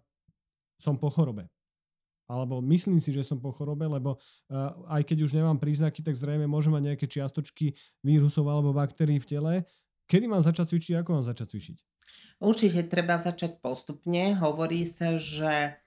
Som 0.82 0.98
po 0.98 1.06
chorobe. 1.06 1.46
Alebo 2.26 2.58
myslím 2.64 2.98
si, 2.98 3.14
že 3.14 3.22
som 3.22 3.38
po 3.38 3.54
chorobe, 3.54 3.86
lebo 3.86 4.18
aj 4.90 5.06
keď 5.06 5.28
už 5.28 5.36
nemám 5.38 5.60
príznaky, 5.60 6.02
tak 6.02 6.18
zrejme 6.18 6.50
môžem 6.50 6.74
mať 6.74 6.82
nejaké 6.90 7.06
čiastočky 7.06 7.76
vírusov 8.02 8.50
alebo 8.50 8.74
baktérií 8.74 9.22
v 9.22 9.28
tele. 9.28 9.52
Kedy 10.10 10.26
mám 10.26 10.42
začať 10.42 10.74
cvičiť, 10.74 11.04
ako 11.04 11.20
mám 11.20 11.24
začať 11.24 11.52
cvičiť? 11.52 11.78
Určite 12.40 12.80
treba 12.88 13.20
začať 13.20 13.62
postupne. 13.62 14.34
Hovorí 14.40 14.82
sa, 14.88 15.20
že 15.20 15.78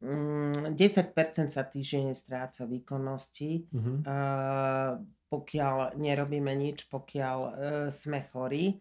10% 0.00 1.52
sa 1.52 1.62
týždenne 1.68 2.16
stráca 2.16 2.64
výkonnosti, 2.64 3.68
eh, 3.68 4.90
pokiaľ 5.30 5.94
nerobíme 6.00 6.52
nič, 6.56 6.88
pokiaľ 6.88 7.38
eh, 7.38 7.50
sme 7.92 8.24
chorí. 8.32 8.80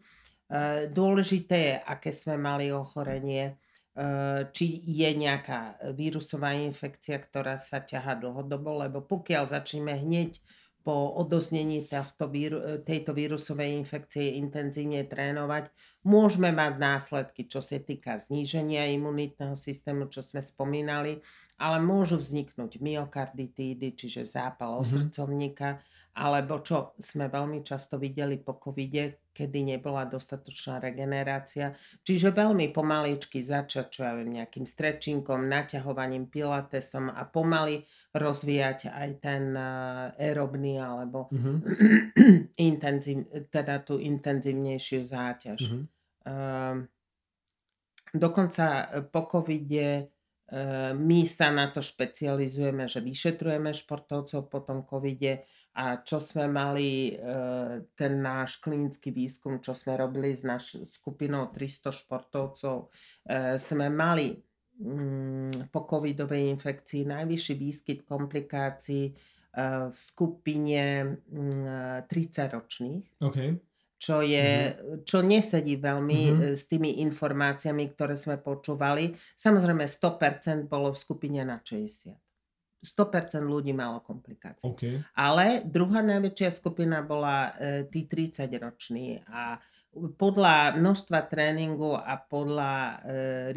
Eh, 0.50 0.90
Dôležité 0.90 1.58
je, 1.62 1.76
aké 1.78 2.10
sme 2.10 2.40
mali 2.40 2.74
ochorenie, 2.74 3.54
eh, 3.54 4.48
či 4.50 4.82
je 4.82 5.10
nejaká 5.14 5.94
vírusová 5.94 6.58
infekcia, 6.58 7.22
ktorá 7.22 7.60
sa 7.60 7.86
ťaha 7.86 8.18
dlhodobo, 8.18 8.82
lebo 8.82 9.06
pokiaľ 9.06 9.46
začneme 9.46 9.94
hneď 9.94 10.42
po 10.84 11.14
odoznení 11.20 11.86
víru, 12.32 12.60
tejto 12.82 13.12
vírusovej 13.14 13.76
infekcie 13.78 14.40
intenzívne 14.40 15.04
trénovať, 15.06 15.70
môžeme 16.08 16.50
mať 16.56 16.74
následky, 16.80 17.46
čo 17.46 17.60
sa 17.60 17.78
týka 17.84 18.16
zníženia 18.18 18.88
imunitného 18.96 19.54
systému, 19.60 20.08
čo 20.08 20.24
sme 20.24 20.40
spomínali, 20.40 21.20
ale 21.60 21.78
môžu 21.84 22.18
vzniknúť 22.18 22.80
myokarditídy, 22.80 23.94
čiže 23.94 24.24
zápal 24.24 24.80
Mhm. 24.80 24.80
osrdcovníka, 24.80 25.84
alebo 26.16 26.60
čo 26.64 26.96
sme 27.00 27.28
veľmi 27.30 27.60
často 27.62 28.00
videli 28.00 28.40
po 28.40 28.56
covide, 28.58 29.20
kedy 29.40 29.64
nebola 29.64 30.04
dostatočná 30.04 30.84
regenerácia. 30.84 31.72
Čiže 32.04 32.36
veľmi 32.36 32.76
pomaličky 32.76 33.40
začať, 33.40 33.86
čo 33.88 34.00
ja 34.04 34.12
viem, 34.20 34.36
nejakým 34.36 34.68
strečinkom, 34.68 35.48
naťahovaním, 35.48 36.28
pilatesom 36.28 37.08
a 37.08 37.24
pomaly 37.24 37.88
rozvíjať 38.12 38.92
aj 38.92 39.10
ten 39.24 39.56
uh, 39.56 40.12
aerobný 40.20 40.84
alebo 40.84 41.32
Uh-huh. 41.32 41.62
intenzív, 42.70 43.30
teda 43.54 43.86
tú 43.86 44.02
intenzívnejšiu 44.02 45.06
záťaž. 45.06 45.60
Um, 46.26 46.90
dokonca 48.14 48.90
e, 48.90 49.02
po 49.06 49.30
covide 49.30 49.88
e, 49.90 50.04
my 50.94 51.20
sa 51.30 51.54
na 51.54 51.70
to 51.70 51.86
špecializujeme, 51.86 52.90
že 52.90 53.06
vyšetrujeme 53.06 53.70
športovcov 53.70 54.50
po 54.50 54.60
tom 54.66 54.84
covide 54.90 55.46
a 55.80 56.04
čo 56.04 56.20
sme 56.20 56.52
mali, 56.52 57.16
e, 57.16 57.24
ten 57.96 58.20
náš 58.20 58.60
klinický 58.60 59.16
výskum, 59.16 59.64
čo 59.64 59.72
sme 59.72 59.96
robili 59.96 60.36
s 60.36 60.44
naš 60.44 60.76
skupinou 60.84 61.48
300 61.56 61.96
športovcov, 61.96 62.92
e, 63.24 63.56
sme 63.56 63.88
mali 63.88 64.36
mm, 64.76 65.72
po 65.72 65.88
covidovej 65.88 66.52
infekcii 66.52 67.08
najvyšší 67.08 67.54
výskyt 67.56 68.00
komplikácií 68.04 69.04
e, 69.08 69.14
v 69.88 69.96
skupine 69.96 71.16
mm, 71.16 72.12
30-ročných 72.12 73.24
OK. 73.24 73.40
čo, 73.96 74.20
je, 74.20 74.76
čo 75.08 75.24
nesedí 75.24 75.80
veľmi 75.80 76.22
Mhm. 76.28 76.40
e, 76.44 76.60
s 76.60 76.68
tými 76.68 77.00
informáciami, 77.08 77.96
ktoré 77.96 78.20
sme 78.20 78.36
počúvali. 78.36 79.16
Samozrejme 79.16 79.88
100% 79.88 80.68
bolo 80.68 80.92
v 80.92 81.00
skupine 81.00 81.40
na 81.48 81.64
60. 81.64 82.29
100% 82.80 83.44
ľudí 83.44 83.76
malo 83.76 84.00
komplikácie. 84.00 84.64
OK. 84.64 84.84
Ale 85.20 85.68
druhá 85.68 86.00
najväčšia 86.00 86.50
skupina 86.56 87.04
bola 87.04 87.52
e, 87.60 87.84
tí 87.92 88.08
30-roční 88.08 89.28
a 89.28 89.60
podľa 89.90 90.78
množstva 90.78 91.26
tréningu 91.26 91.98
a 91.98 92.14
podľa 92.22 92.74
e, 92.74 92.94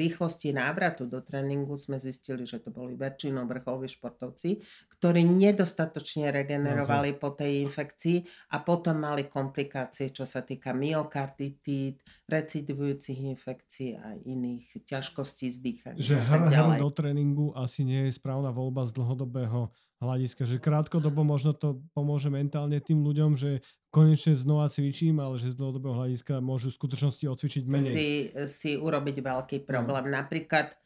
rýchlosti 0.01 0.57
návratu 0.57 1.05
do 1.05 1.21
tréningu 1.21 1.77
sme 1.77 2.01
zistili, 2.01 2.49
že 2.49 2.65
to 2.65 2.73
boli 2.73 2.97
väčšinou 2.97 3.45
vrcholoví 3.45 3.85
športovci, 3.85 4.57
ktorí 4.97 5.29
nedostatočne 5.29 6.33
regenerovali 6.33 7.21
po 7.21 7.37
tej 7.37 7.69
infekcii 7.69 8.49
a 8.57 8.65
potom 8.65 9.05
mali 9.05 9.29
komplikácie, 9.29 10.09
čo 10.09 10.25
sa 10.25 10.41
týka 10.41 10.73
myokarditít, 10.73 12.01
recidivujúcich 12.25 13.29
infekcií 13.29 14.01
a 14.01 14.17
iných 14.17 14.89
ťažkostí 14.89 15.53
s 15.53 15.61
dýchaním. 15.61 16.01
Že 16.01 16.17
hr, 16.17 16.43
hr 16.49 16.71
do 16.81 16.89
tréningu 16.89 17.53
asi 17.53 17.85
nie 17.85 18.09
je 18.09 18.17
správna 18.17 18.49
voľba 18.49 18.89
z 18.89 18.97
dlhodobého 18.97 19.69
hľadiska, 20.03 20.43
že 20.45 20.59
krátkodobo 20.59 21.23
možno 21.23 21.55
to 21.55 21.79
pomôže 21.95 22.27
mentálne 22.29 22.83
tým 22.83 23.07
ľuďom, 23.07 23.39
že 23.39 23.63
konečne 23.95 24.35
znova 24.35 24.67
cvičím, 24.67 25.23
ale 25.23 25.39
že 25.39 25.55
z 25.55 25.59
dlhodobého 25.63 26.03
hľadiska 26.03 26.43
môžu 26.43 26.75
v 26.75 26.79
skutočnosti 26.83 27.25
odcvičiť 27.29 27.65
menej. 27.71 27.95
Si, 27.95 28.11
si 28.51 28.71
urobiť 28.75 29.17
veľký 29.23 29.59
no. 29.63 29.67
problém. 29.69 30.11
No. 30.11 30.19
Napríklad 30.19 30.75
e, 30.75 30.77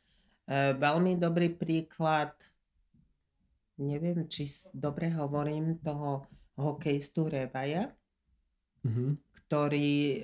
veľmi 0.77 1.17
dobrý 1.17 1.57
príklad, 1.57 2.37
neviem, 3.81 4.29
či 4.29 4.47
dobre 4.77 5.09
hovorím, 5.17 5.81
toho 5.81 6.29
hokejistu 6.61 7.33
Revaja, 7.33 7.89
mm-hmm. 8.87 9.11
ktorý 9.47 9.95
e, 9.95 10.19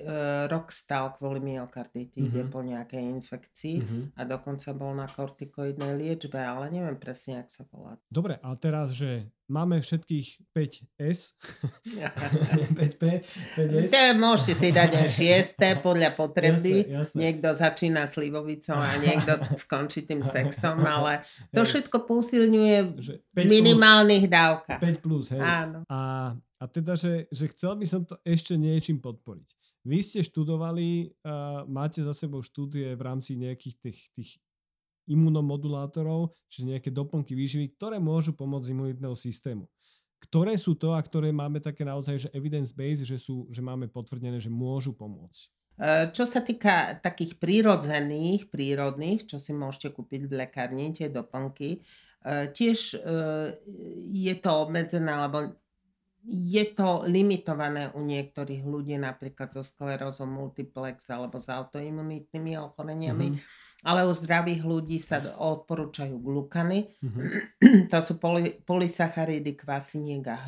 rok 0.47 0.71
stal 0.71 1.15
kvôli 1.15 1.39
myokarditíde 1.43 2.47
mm-hmm. 2.47 2.53
po 2.55 2.59
nejakej 2.63 3.03
infekcii 3.19 3.75
mm-hmm. 3.79 4.03
a 4.15 4.21
dokonca 4.23 4.71
bol 4.71 4.95
na 4.95 5.07
kortikoidnej 5.07 5.95
liečbe, 5.99 6.39
ale 6.39 6.71
neviem 6.71 6.95
presne, 6.95 7.43
jak 7.43 7.51
sa 7.51 7.63
volá. 7.71 7.99
Dobre, 8.07 8.39
a 8.39 8.55
teraz, 8.59 8.91
že 8.91 9.31
máme 9.53 9.83
všetkých 9.83 10.49
5S, 10.55 11.19
5P, 12.73 13.03
5S. 13.53 13.89
To 13.91 14.01
môžete 14.17 14.53
si 14.57 14.69
dať 14.71 14.91
aj 14.97 15.07
6 15.55 15.61
podľa 15.87 16.09
potreby. 16.15 16.87
Jasne, 16.87 16.95
jasne. 16.97 17.17
Niekto 17.19 17.47
začína 17.53 18.09
slivovicou 18.09 18.79
a 18.79 18.97
niekto 18.97 19.37
skončí 19.59 20.07
tým 20.07 20.23
sexom, 20.23 20.79
ale 20.99 21.21
to 21.51 21.61
všetko 21.61 22.07
posilňuje 22.07 22.77
v 23.35 23.43
minimálnych 23.45 24.25
dávkach. 24.31 24.79
5 24.79 25.05
plus, 25.05 25.31
hej. 25.35 25.41
Áno. 25.43 25.83
A 25.91 26.33
a 26.63 26.71
teda, 26.71 26.95
že, 26.95 27.27
že 27.27 27.51
chcel 27.51 27.75
by 27.75 27.83
som 27.83 28.07
to 28.07 28.15
ešte 28.23 28.55
niečím 28.55 29.03
podporiť. 29.03 29.47
Vy 29.83 29.99
ste 29.99 30.23
študovali, 30.23 31.11
uh, 31.11 31.67
máte 31.67 31.99
za 31.99 32.15
sebou 32.15 32.39
štúdie 32.39 32.95
v 32.95 33.01
rámci 33.03 33.35
nejakých 33.35 33.75
tých, 33.83 33.99
tých 34.15 34.31
imunomodulátorov, 35.11 36.31
čiže 36.47 36.71
nejaké 36.71 36.89
doplnky 36.95 37.35
výživy, 37.35 37.75
ktoré 37.75 37.99
môžu 37.99 38.31
pomôcť 38.31 38.71
imunitného 38.71 39.11
systému. 39.11 39.67
Ktoré 40.23 40.55
sú 40.55 40.79
to 40.79 40.95
a 40.95 41.03
ktoré 41.03 41.35
máme 41.35 41.59
také 41.59 41.83
naozaj, 41.83 42.15
že 42.15 42.29
evidence-based, 42.31 43.03
že, 43.03 43.19
sú, 43.19 43.43
že 43.51 43.59
máme 43.59 43.91
potvrdené, 43.91 44.39
že 44.39 44.47
môžu 44.47 44.95
pomôcť? 44.95 45.51
E, 45.75 46.15
čo 46.15 46.23
sa 46.23 46.39
týka 46.39 46.95
takých 47.03 47.35
prírodzených, 47.43 48.47
prírodných, 48.47 49.27
čo 49.27 49.35
si 49.35 49.51
môžete 49.51 49.91
kúpiť 49.91 50.31
v 50.31 50.47
lekárni, 50.47 50.95
tie 50.95 51.11
doplnky, 51.11 51.75
e, 51.75 51.79
tiež 52.55 53.03
je 54.15 54.35
to 54.39 54.49
obmedzené, 54.63 55.11
alebo 55.11 55.59
je 56.23 56.63
to 56.71 57.03
limitované 57.03 57.91
u 57.91 57.99
niektorých 57.99 58.63
ľudí, 58.63 58.95
napríklad 58.95 59.51
so 59.51 59.59
sklerózou 59.59 60.23
multiplex 60.23 61.11
alebo 61.11 61.35
s 61.35 61.51
autoimunitnými 61.51 62.55
ochoreniami, 62.63 63.35
mm-hmm. 63.35 63.83
ale 63.83 64.07
u 64.07 64.13
zdravých 64.15 64.63
ľudí 64.63 65.03
sa 65.03 65.19
odporúčajú 65.19 66.15
glukany. 66.15 66.87
Mm-hmm. 67.03 67.87
to 67.91 67.97
sú 67.99 68.23
poly, 68.23 68.55
polysacharidy, 68.63 69.51
kvasiniek 69.59 70.23
a 70.31 70.39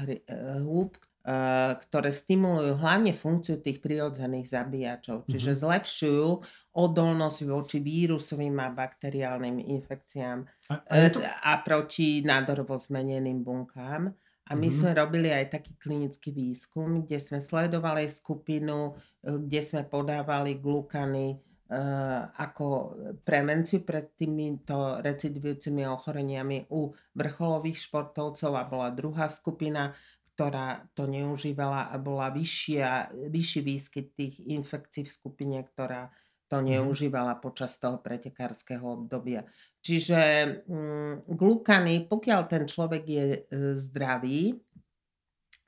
húb, 0.63 0.95
eh, 1.27 1.75
ktoré 1.75 2.15
stimulujú 2.15 2.79
hlavne 2.79 3.11
funkciu 3.11 3.59
tých 3.59 3.83
prirodzených 3.83 4.47
zabíjačov, 4.47 5.27
čiže 5.27 5.59
mm-hmm. 5.59 5.63
zlepšujú 5.67 6.29
odolnosť 6.71 7.39
voči 7.51 7.83
vírusovým 7.83 8.55
a 8.63 8.71
bakteriálnym 8.71 9.59
infekciám 9.59 10.39
a, 10.71 10.73
a, 10.87 11.11
to... 11.11 11.19
Eh, 11.19 11.27
a 11.27 11.59
proti 11.67 12.23
nádorovo 12.23 12.79
zmeneným 12.79 13.43
bunkám. 13.43 14.15
A 14.45 14.53
my 14.53 14.69
mm-hmm. 14.69 14.77
sme 14.77 14.91
robili 14.93 15.29
aj 15.33 15.57
taký 15.57 15.73
klinický 15.81 16.29
výskum, 16.29 17.01
kde 17.01 17.17
sme 17.17 17.41
sledovali 17.41 18.05
skupinu, 18.05 18.93
e, 19.25 19.41
kde 19.41 19.61
sme 19.65 19.81
podávali 19.89 20.61
glukany 20.61 21.33
uh, 21.33 22.29
ako 22.37 22.93
prevenciu 23.25 23.81
pred 23.81 24.13
týmito 24.13 25.01
recidivujúcimi 25.01 25.89
ochoreniami 25.89 26.69
u 26.69 26.93
vrcholových 27.17 27.89
športovcov 27.89 28.51
a 28.53 28.69
bola 28.69 28.93
druhá 28.93 29.25
skupina, 29.25 29.89
ktorá 30.35 30.83
to 30.93 31.07
neužívala 31.07 31.89
a 31.89 31.95
bola 31.97 32.29
vyššia, 32.29 33.15
vyšší 33.31 33.59
výskyt 33.63 34.07
tých 34.13 34.35
infekcií 34.51 35.07
v 35.07 35.15
skupine, 35.15 35.57
ktorá 35.63 36.11
to 36.45 36.61
mhm. 36.61 36.65
neužívala 36.77 37.41
počas 37.41 37.81
toho 37.81 37.97
pretekárskeho 37.97 38.85
obdobia. 38.85 39.47
Čiže 39.85 40.21
mm, 40.65 41.29
glukany, 41.29 42.09
pokiaľ 42.09 42.41
ten 42.49 42.65
človek 42.65 43.03
je 43.05 43.25
e, 43.29 43.39
zdravý 43.77 44.57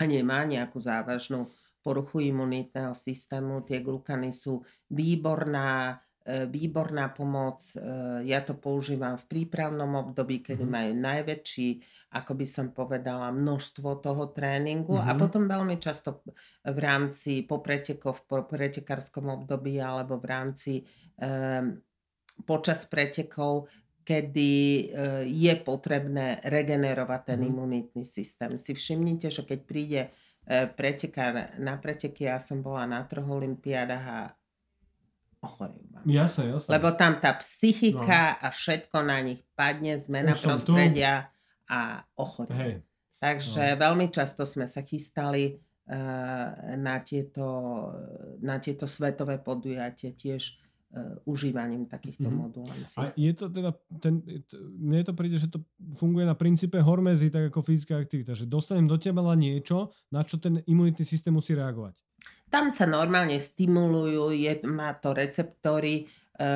a 0.02 0.10
nemá 0.10 0.42
nejakú 0.50 0.82
závažnú 0.82 1.46
poruchu 1.86 2.26
imunitného 2.26 2.98
systému, 2.98 3.62
tie 3.62 3.86
glukany 3.86 4.34
sú 4.34 4.66
výborná 4.90 6.02
E, 6.28 6.44
výborná 6.44 7.16
pomoc. 7.16 7.64
E, 7.72 7.80
ja 8.28 8.44
to 8.44 8.60
používam 8.60 9.16
v 9.16 9.26
prípravnom 9.32 9.88
období, 9.96 10.44
kedy 10.44 10.68
mm-hmm. 10.68 10.76
majú 10.76 10.92
najväčší, 11.00 11.70
ako 12.20 12.32
by 12.36 12.46
som 12.46 12.76
povedala, 12.76 13.32
množstvo 13.32 14.04
toho 14.04 14.36
tréningu 14.36 15.00
mm-hmm. 15.00 15.08
a 15.08 15.16
potom 15.16 15.48
veľmi 15.48 15.80
často 15.80 16.28
v 16.68 16.80
rámci 16.84 17.48
po 17.48 17.64
pretekov, 17.64 18.28
po 18.28 18.44
pretekárskom 18.44 19.24
období 19.40 19.80
alebo 19.80 20.20
v 20.20 20.26
rámci 20.28 20.74
um, 21.16 21.80
počas 22.44 22.84
pretekov, 22.92 23.72
kedy 24.08 24.56
uh, 24.88 25.28
je 25.28 25.54
potrebné 25.60 26.40
regenerovať 26.48 27.36
ten 27.36 27.44
mm-hmm. 27.44 27.52
imunitný 27.52 28.04
systém. 28.08 28.56
Si 28.56 28.72
všimnite, 28.72 29.28
že 29.28 29.44
keď 29.44 29.60
príde 29.68 30.02
pretekár 30.48 31.60
na 31.60 31.76
preteky, 31.76 32.24
ja 32.24 32.40
som 32.40 32.64
bola 32.64 32.88
na 32.88 33.04
troch 33.04 33.28
olimpiádach 33.28 34.06
a 34.08 34.20
ochorejú. 35.44 36.08
Jasne, 36.08 36.56
jasne. 36.56 36.72
Lebo 36.72 36.96
tam 36.96 37.20
tá 37.20 37.36
psychika 37.36 38.40
no. 38.40 38.48
a 38.48 38.48
všetko 38.56 38.98
na 39.04 39.20
nich 39.20 39.44
padne, 39.60 40.00
zmena 40.00 40.32
Už 40.32 40.48
prostredia 40.48 41.28
a 41.68 42.00
ochorejú. 42.16 42.80
Hej. 42.80 42.88
Takže 43.20 43.76
no. 43.76 43.78
veľmi 43.84 44.08
často 44.08 44.48
sme 44.48 44.64
sa 44.72 44.88
chystali 44.88 45.60
uh, 45.92 46.80
na, 46.80 46.96
tieto, 47.04 47.46
na 48.40 48.64
tieto 48.64 48.88
svetové 48.88 49.44
podujatie 49.44 50.16
tiež 50.16 50.64
užívaním 51.28 51.86
takýchto 51.86 52.32
mm-hmm. 52.32 52.42
modulancií. 52.48 53.00
A 53.04 53.12
je 53.14 53.32
to 53.36 53.52
teda, 53.52 53.76
ten, 54.00 54.24
mne 54.80 55.04
to 55.04 55.12
príde, 55.12 55.36
že 55.36 55.52
to 55.52 55.60
funguje 56.00 56.24
na 56.24 56.34
princípe 56.34 56.80
hormezy, 56.80 57.28
tak 57.28 57.52
ako 57.52 57.60
fyzická 57.60 58.00
aktivita, 58.00 58.32
že 58.32 58.48
dostanem 58.48 58.88
do 58.88 58.96
teba 58.96 59.20
niečo, 59.36 59.92
na 60.16 60.24
čo 60.24 60.40
ten 60.40 60.64
imunitný 60.64 61.04
systém 61.04 61.36
musí 61.36 61.54
reagovať. 61.54 62.00
Tam 62.48 62.72
sa 62.72 62.88
normálne 62.88 63.36
stimulujú, 63.36 64.32
je, 64.32 64.64
má 64.72 64.96
to 64.96 65.12
receptory 65.12 66.08
e, 66.08 66.50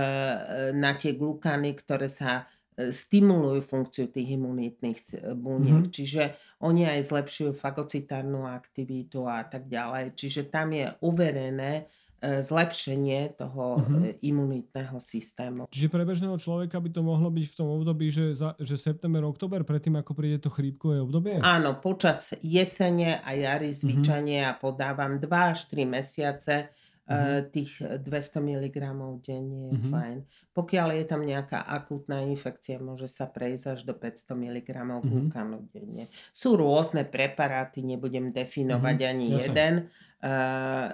na 0.72 0.96
tie 0.96 1.20
glukany, 1.20 1.76
ktoré 1.76 2.08
sa 2.08 2.48
e, 2.80 2.96
stimulujú 2.96 3.60
funkciu 3.60 4.08
tých 4.08 4.40
imunitných 4.40 5.28
buniek. 5.36 5.84
Mm-hmm. 5.84 5.92
Čiže 5.92 6.24
oni 6.64 6.88
aj 6.88 7.12
zlepšujú 7.12 7.52
fagocitárnu 7.52 8.48
aktivitu 8.48 9.28
a 9.28 9.44
tak 9.44 9.68
ďalej. 9.68 10.16
Čiže 10.16 10.48
tam 10.48 10.72
je 10.72 10.88
uverené, 11.04 11.92
E, 12.01 12.01
zlepšenie 12.22 13.34
toho 13.34 13.82
uh-huh. 13.82 14.14
imunitného 14.22 15.02
systému. 15.02 15.66
Čiže 15.74 15.90
pre 15.90 16.06
bežného 16.06 16.38
človeka 16.38 16.78
by 16.78 16.90
to 16.94 17.02
mohlo 17.02 17.34
byť 17.34 17.46
v 17.50 17.56
tom 17.58 17.70
období, 17.82 18.14
že, 18.14 18.38
za, 18.38 18.54
že 18.62 18.78
september, 18.78 19.26
október, 19.26 19.66
predtým 19.66 19.98
ako 19.98 20.14
príde 20.14 20.38
to 20.38 20.54
chrípkové 20.54 21.02
obdobie? 21.02 21.42
Áno, 21.42 21.82
počas 21.82 22.38
jesene 22.46 23.18
a 23.26 23.34
jary 23.34 23.74
zvyčajne 23.74 24.38
uh-huh. 24.38 24.54
ja 24.54 24.54
podávam 24.54 25.18
2 25.18 25.26
až 25.26 25.66
3 25.74 25.82
mesiace 25.90 26.70
uh-huh. 27.12 27.42
tých 27.50 27.72
200 27.82 28.38
mg 28.38 28.78
denne 29.26 29.60
je 29.68 29.74
uh-huh. 29.76 29.92
fajn. 29.92 30.18
Pokiaľ 30.54 30.88
je 31.02 31.06
tam 31.08 31.22
nejaká 31.26 31.64
akútna 31.64 32.24
infekcia, 32.24 32.78
môže 32.78 33.10
sa 33.10 33.28
prejsť 33.28 33.66
až 33.78 33.80
do 33.88 33.94
500 33.96 34.30
mg 34.30 34.70
uh-huh. 34.78 35.58
denne. 35.74 36.06
Sú 36.32 36.56
rôzne 36.56 37.08
preparáty, 37.08 37.84
nebudem 37.84 38.30
definovať 38.30 38.98
uh-huh. 38.98 39.12
ani 39.12 39.26
Jasne. 39.34 39.42
jeden, 39.42 39.74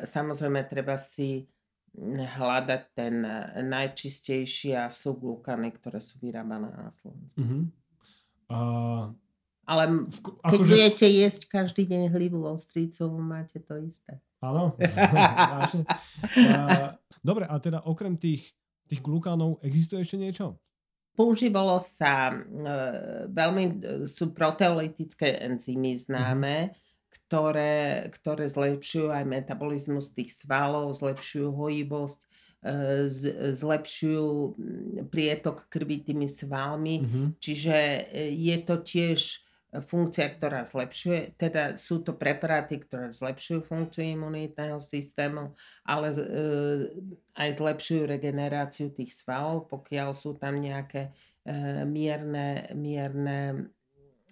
Samozrejme, 0.08 0.64
treba 0.72 0.96
si 0.96 1.44
hľadať 2.38 2.82
ten 2.94 3.26
najčistejší 3.68 4.78
a 4.78 4.88
sú 4.88 5.18
glukany, 5.18 5.74
ktoré 5.74 5.98
sú 5.98 6.16
vyrábané 6.22 6.70
na 6.70 6.94
Slovensku. 6.94 7.42
Uh-huh. 7.42 7.64
Uh, 8.48 9.04
Ale 9.66 10.06
keď 10.46 10.60
akože... 10.62 10.72
budete 10.72 11.08
jesť 11.10 11.42
každý 11.50 11.84
deň 11.90 12.14
hlivú 12.14 12.46
ostricovú, 12.46 13.18
máte 13.18 13.60
to 13.60 13.76
isté. 13.82 14.22
Áno. 14.40 14.78
dobre, 17.28 17.50
a 17.50 17.56
teda 17.58 17.82
okrem 17.90 18.16
tých, 18.16 18.54
tých 18.86 19.02
glukánov 19.02 19.58
existuje 19.66 20.06
ešte 20.06 20.22
niečo? 20.22 20.62
Používalo 21.18 21.82
sa, 21.82 22.30
e, 22.30 22.38
veľmi 23.26 23.64
e, 23.66 23.74
sú 24.06 24.38
proteolytické 24.38 25.42
enzymy 25.42 25.98
známe, 25.98 26.70
uh-huh 26.70 26.86
ktoré, 27.26 28.08
ktoré 28.14 28.46
zlepšujú 28.46 29.10
aj 29.10 29.26
metabolizmus 29.26 30.14
tých 30.14 30.38
svalov, 30.38 30.94
zlepšujú 30.94 31.50
hojivosť, 31.52 32.20
e, 32.64 32.74
zlepšujú 33.52 34.28
mm, 34.54 35.12
prietok 35.12 35.66
krvi 35.68 36.06
tými 36.06 36.30
svalmi. 36.30 37.02
Mm-hmm. 37.02 37.26
Čiže 37.42 37.78
e, 37.78 38.02
je 38.32 38.58
to 38.64 38.76
tiež 38.86 39.20
funkcia, 39.68 40.32
ktorá 40.40 40.64
zlepšuje, 40.64 41.36
teda 41.36 41.76
sú 41.76 42.00
to 42.00 42.16
preparáty, 42.16 42.80
ktoré 42.80 43.12
zlepšujú 43.12 43.68
funkciu 43.68 44.16
imunitného 44.16 44.80
systému, 44.80 45.52
ale 45.84 46.08
e, 46.16 46.24
aj 47.36 47.50
zlepšujú 47.60 48.08
regeneráciu 48.08 48.96
tých 48.96 49.20
svalov, 49.20 49.68
pokiaľ 49.68 50.16
sú 50.16 50.40
tam 50.40 50.64
nejaké 50.64 51.12
mierne, 51.88 52.68
mierne 52.76 53.72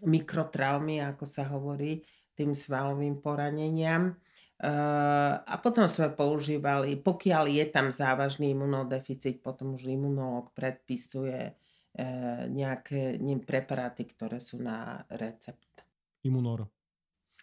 mikrotraumy, 0.03 0.99
ako 0.99 1.23
sa 1.23 1.47
hovorí, 1.47 2.03
tým 2.36 2.51
svalovým 2.51 3.23
poraneniam. 3.23 4.13
Uh, 4.55 5.36
a 5.43 5.59
potom 5.59 5.88
sme 5.91 6.15
používali, 6.15 6.95
pokiaľ 6.95 7.43
je 7.51 7.65
tam 7.67 7.91
závažný 7.91 8.55
imunodeficit, 8.55 9.43
potom 9.43 9.75
už 9.75 9.91
imunológ 9.91 10.55
predpisuje 10.55 11.51
uh, 11.51 12.43
nejaké 12.47 13.19
preparáty, 13.43 14.07
ktoré 14.07 14.39
sú 14.39 14.59
na 14.59 15.03
recept. 15.11 15.83
Imunor. 16.23 16.71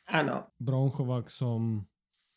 Áno. 0.09 0.57
Bronchovaxom. 0.57 1.85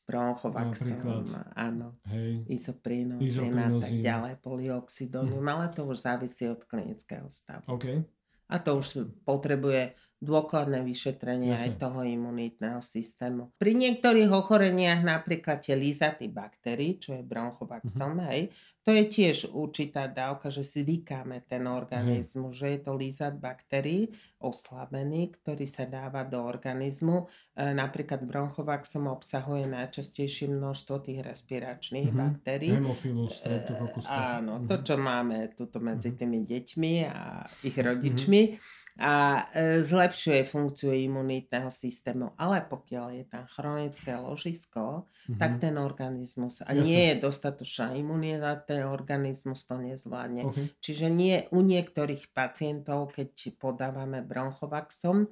Bronchovaxom, 0.05 1.25
áno. 1.57 1.97
Hej. 2.13 2.45
Izoprinozín 2.45 3.57
a 3.57 3.73
tak 3.81 3.89
ďalej, 3.89 4.33
polioxidonium, 4.37 5.41
hm. 5.41 5.49
ale 5.49 5.65
to 5.73 5.81
už 5.81 5.97
závisí 5.97 6.45
od 6.45 6.61
klinického 6.69 7.25
stavu. 7.25 7.65
Okay. 7.73 8.05
A 8.45 8.61
to 8.61 8.77
už 8.77 9.09
potrebuje 9.25 9.97
dôkladné 10.23 10.79
vyšetrenie 10.81 11.51
Jasne. 11.53 11.63
aj 11.67 11.71
toho 11.75 11.99
imunitného 12.07 12.79
systému. 12.79 13.51
Pri 13.59 13.75
niektorých 13.75 14.31
ochoreniach, 14.31 15.03
napríklad 15.03 15.59
tie 15.59 15.75
lízaty 15.75 16.31
baktérií, 16.31 16.95
čo 16.95 17.19
je 17.19 17.21
bronchovaxom, 17.21 18.15
mm-hmm. 18.15 18.29
hej, 18.31 18.41
to 18.85 18.93
je 18.93 19.03
tiež 19.09 19.37
určitá 19.51 20.05
dávka, 20.07 20.53
že 20.53 20.61
si 20.61 20.85
zvykáme 20.85 21.43
ten 21.49 21.65
organizmus, 21.65 22.53
mm. 22.53 22.59
že 22.61 22.67
je 22.69 22.79
to 22.85 22.91
lízat 22.93 23.33
baktérií 23.41 24.13
oslabený, 24.37 25.33
ktorý 25.41 25.65
sa 25.65 25.89
dáva 25.89 26.21
do 26.21 26.37
organizmu. 26.45 27.25
E, 27.57 27.73
napríklad 27.73 28.21
bronchovaxom 28.21 29.09
obsahuje 29.09 29.65
najčastejšie 29.65 30.53
množstvo 30.53 31.01
tých 31.01 31.25
respiračných 31.25 32.13
mm-hmm. 32.13 32.23
baktérií. 32.29 32.77
Hemofilus, 32.77 33.41
e, 33.41 33.57
áno, 34.05 34.61
mm-hmm. 34.61 34.69
to, 34.69 34.75
čo 34.85 34.95
máme 35.01 35.49
tuto 35.57 35.81
medzi 35.81 36.13
mhm. 36.13 36.17
tými 36.21 36.39
deťmi 36.45 36.93
a 37.09 37.41
ich 37.65 37.75
rodičmi. 37.75 38.41
Mm-hmm 38.53 38.83
a 38.95 39.43
e, 39.51 39.83
zlepšuje 39.83 40.47
funkciu 40.47 40.95
imunitného 40.95 41.67
systému. 41.67 42.31
Ale 42.39 42.63
pokiaľ 42.63 43.07
je 43.11 43.25
tam 43.27 43.43
chronické 43.51 44.15
ložisko, 44.15 45.03
mm-hmm. 45.03 45.35
tak 45.35 45.51
ten 45.59 45.75
organizmus, 45.75 46.63
a 46.63 46.71
Jasne. 46.71 46.87
nie 46.87 47.03
je 47.11 47.15
dostatočná 47.19 47.91
imunita, 47.99 48.55
ten 48.63 48.87
organizmus 48.87 49.67
to 49.67 49.75
nezvládne. 49.75 50.47
Okay. 50.47 50.65
Čiže 50.79 51.07
nie 51.11 51.43
u 51.51 51.59
niektorých 51.59 52.31
pacientov, 52.31 53.11
keď 53.11 53.59
podávame 53.59 54.23
bronchovaxom 54.23 55.27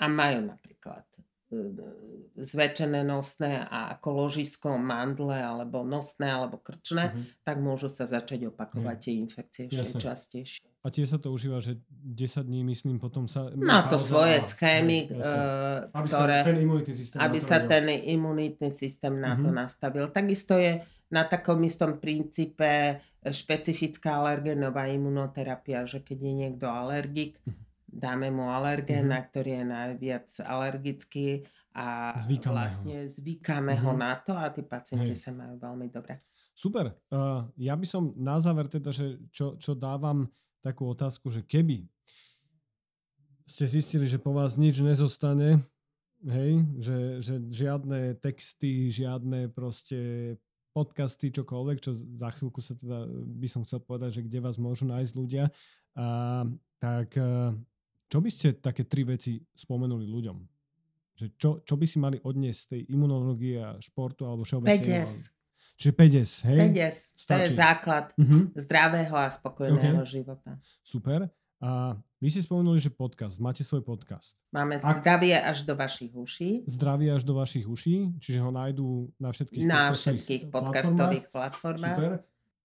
a 0.00 0.04
majú 0.04 0.52
napríklad 0.52 1.08
zväčšené 2.38 3.02
nosné 3.02 3.66
a 3.66 3.90
ako 3.98 4.08
ložisko 4.24 4.78
mandle 4.78 5.34
alebo 5.34 5.82
nosné 5.82 6.30
alebo 6.30 6.62
krčné, 6.62 7.10
mm-hmm. 7.10 7.42
tak 7.42 7.58
môžu 7.58 7.90
sa 7.90 8.06
začať 8.06 8.54
opakovať 8.54 8.96
mm. 8.96 9.02
tie 9.02 9.14
infekcie 9.18 9.62
ešte 9.66 9.98
častejšie. 9.98 10.62
A 10.80 10.88
tiež 10.88 11.12
sa 11.12 11.18
to 11.20 11.28
užíva, 11.34 11.60
že 11.60 11.76
10 11.90 12.48
dní, 12.48 12.64
myslím, 12.64 12.96
potom 12.96 13.28
sa... 13.28 13.52
Má 13.52 13.84
to 13.90 14.00
svoje 14.00 14.40
a, 14.40 14.46
schémy, 14.46 15.12
uh, 15.12 15.92
aby 15.92 16.08
ktoré... 16.08 16.38
Sa 16.40 16.48
ten 16.48 16.58
imunitný 16.64 16.94
systém 16.96 17.18
aby 17.20 17.38
sa 17.42 17.58
ten 17.60 17.84
imunitný 17.90 18.70
systém 18.72 19.14
na 19.20 19.34
mm-hmm. 19.34 19.44
to 19.44 19.48
mhm. 19.50 19.56
nastavil. 19.60 20.04
Takisto 20.08 20.54
je 20.56 20.80
na 21.10 21.26
takom 21.26 21.60
istom 21.66 21.98
princípe 22.00 23.02
špecifická 23.20 24.22
alergénová 24.24 24.88
imunoterapia, 24.88 25.84
že 25.84 26.00
keď 26.00 26.18
je 26.22 26.32
niekto 26.32 26.64
alergik, 26.64 27.36
mm-hmm. 27.42 27.69
Dáme 27.90 28.30
mu 28.30 28.46
alergén, 28.48 29.06
mm-hmm. 29.06 29.14
na 29.14 29.20
ktorý 29.26 29.50
je 29.50 29.64
najviac 29.66 30.28
alergický 30.46 31.26
a 31.74 32.14
zvykáme 32.18 32.54
vlastne 32.54 32.96
ho. 33.04 33.10
zvykáme 33.10 33.74
mm-hmm. 33.74 33.86
ho 33.86 33.92
na 33.98 34.14
to 34.22 34.32
a 34.38 34.46
tí 34.54 34.62
pacienti 34.62 35.14
Hej. 35.14 35.22
sa 35.26 35.30
majú 35.34 35.58
veľmi 35.58 35.86
dobre. 35.90 36.18
Super. 36.54 36.92
Uh, 37.10 37.46
ja 37.58 37.74
by 37.74 37.86
som 37.88 38.14
na 38.14 38.36
záver 38.38 38.68
teda, 38.68 38.92
že 38.94 39.18
čo, 39.32 39.56
čo 39.58 39.72
dávam 39.74 40.28
takú 40.60 40.86
otázku, 40.92 41.32
že 41.32 41.40
keby 41.40 41.88
ste 43.48 43.64
zistili, 43.66 44.06
že 44.06 44.20
po 44.20 44.30
vás 44.30 44.54
nič 44.60 44.78
nezostane, 44.78 45.58
hej, 46.22 46.62
že, 46.78 46.98
že 47.24 47.34
žiadne 47.48 48.14
texty, 48.20 48.92
žiadne 48.92 49.50
proste 49.50 50.36
podcasty, 50.70 51.34
čokoľvek, 51.34 51.78
čo 51.82 51.96
za 51.96 52.30
chvíľku 52.30 52.62
sa 52.62 52.78
teda 52.78 53.10
by 53.10 53.48
som 53.50 53.66
chcel 53.66 53.82
povedať, 53.82 54.20
že 54.20 54.24
kde 54.30 54.38
vás 54.38 54.54
môžu 54.54 54.86
nájsť 54.86 55.12
ľudia, 55.18 55.50
a, 55.98 56.46
tak 56.78 57.18
čo 58.10 58.18
by 58.18 58.26
ste 58.26 58.58
také 58.58 58.90
tri 58.90 59.06
veci 59.06 59.38
spomenuli 59.54 60.10
ľuďom? 60.10 60.36
Že 61.14 61.26
čo, 61.38 61.50
čo 61.62 61.74
by 61.78 61.86
si 61.86 62.02
mali 62.02 62.18
odniesť 62.18 62.58
z 62.58 62.66
tej 62.66 62.80
imunológie 62.90 63.62
a 63.62 63.78
športu 63.78 64.26
alebo 64.26 64.42
všeobecne? 64.42 65.06
Čiže 65.80 65.92
50, 65.96 66.50
hej? 66.52 66.58
50, 66.76 67.24
to 67.24 67.34
je 67.40 67.48
základ 67.56 68.12
uh-huh. 68.12 68.52
zdravého 68.52 69.16
a 69.16 69.32
spokojného 69.32 70.04
okay. 70.04 70.12
života. 70.12 70.60
Super. 70.84 71.32
A 71.60 71.96
vy 72.20 72.28
si 72.28 72.40
spomenuli, 72.44 72.80
že 72.80 72.92
podcast, 72.92 73.40
máte 73.40 73.64
svoj 73.64 73.84
podcast. 73.84 74.36
Máme 74.52 74.76
zdravie 74.76 75.36
až 75.40 75.64
do 75.64 75.72
vašich 75.72 76.12
uší. 76.12 76.68
Zdravie 76.68 77.12
až 77.12 77.24
do 77.24 77.32
vašich 77.36 77.64
uší, 77.64 78.16
čiže 78.20 78.44
ho 78.44 78.52
nájdú 78.52 79.08
na 79.16 79.32
všetkých, 79.32 79.64
na 79.64 79.92
všetkých 79.92 80.42
podcastových 80.52 81.32
platformách. 81.32 81.96
Super. 81.96 82.12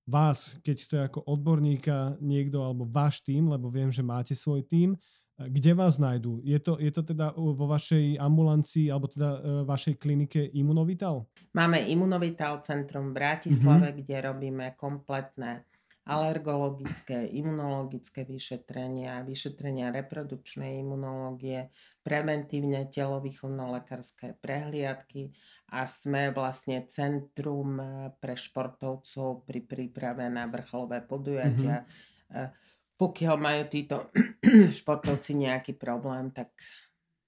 Vás, 0.08 0.60
keď 0.64 0.76
chce 0.76 0.98
ako 1.08 1.24
odborníka 1.28 2.20
niekto, 2.20 2.64
alebo 2.64 2.88
váš 2.88 3.24
tým, 3.24 3.48
lebo 3.48 3.72
viem, 3.72 3.91
že 3.91 4.04
máte 4.04 4.36
svoj 4.36 4.64
tým, 4.64 4.96
kde 5.36 5.76
vás 5.76 6.00
nájdú? 6.00 6.40
Je 6.48 6.56
to, 6.64 6.80
je 6.80 6.92
to 6.96 7.04
teda 7.04 7.36
vo 7.36 7.68
vašej 7.68 8.16
ambulancii 8.16 8.88
alebo 8.88 9.12
teda 9.12 9.30
e, 9.36 9.40
vašej 9.68 10.00
klinike 10.00 10.40
Imunovital? 10.56 11.28
Máme 11.52 11.84
Imunovital 11.92 12.64
centrum 12.64 13.12
v 13.12 13.20
Bratislave, 13.20 13.92
mm-hmm. 13.92 14.00
kde 14.00 14.16
robíme 14.24 14.66
kompletné 14.80 15.68
alergologické, 16.06 17.28
imunologické 17.34 18.24
vyšetrenia, 18.24 19.26
vyšetrenia 19.26 19.90
reprodukčnej 19.90 20.80
imunológie, 20.80 21.74
preventívne 22.06 22.88
telovýchovno-lekárske 22.88 24.38
prehliadky 24.38 25.34
a 25.74 25.84
sme 25.84 26.32
vlastne 26.32 26.88
centrum 26.88 27.76
e, 27.76 27.86
pre 28.16 28.40
športovcov 28.40 29.44
pri 29.44 29.60
príprave 29.68 30.32
na 30.32 30.48
vrcholové 30.48 31.04
podujatia. 31.04 31.84
Mm-hmm 31.84 32.64
pokiaľ 32.96 33.36
majú 33.36 33.62
títo 33.68 34.10
športovci 34.80 35.36
nejaký 35.36 35.76
problém, 35.76 36.32
tak 36.32 36.52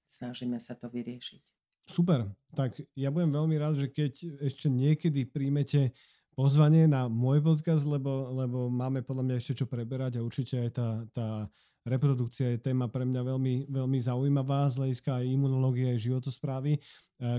snažíme 0.08 0.58
sa 0.58 0.74
to 0.74 0.88
vyriešiť. 0.88 1.44
Super, 1.88 2.28
tak 2.52 2.76
ja 3.00 3.08
budem 3.08 3.32
veľmi 3.32 3.56
rád, 3.56 3.80
že 3.80 3.88
keď 3.88 4.44
ešte 4.44 4.68
niekedy 4.68 5.24
príjmete 5.24 5.96
pozvanie 6.36 6.84
na 6.84 7.08
môj 7.08 7.40
podcast, 7.40 7.88
lebo, 7.88 8.30
lebo 8.36 8.68
máme 8.68 9.02
podľa 9.02 9.24
mňa 9.24 9.36
ešte 9.40 9.64
čo 9.64 9.66
preberať 9.66 10.20
a 10.20 10.26
určite 10.26 10.68
aj 10.68 10.70
tá, 10.76 10.90
tá 11.16 11.28
reprodukcia 11.88 12.54
je 12.54 12.60
téma 12.60 12.92
pre 12.92 13.08
mňa 13.08 13.24
veľmi, 13.24 13.72
veľmi 13.72 14.00
zaujímavá 14.04 14.68
z 14.68 14.84
hľadiska 14.84 15.24
aj 15.24 15.26
imunológie, 15.32 15.96
aj 15.96 16.04
životosprávy. 16.04 16.76
E, 16.76 16.80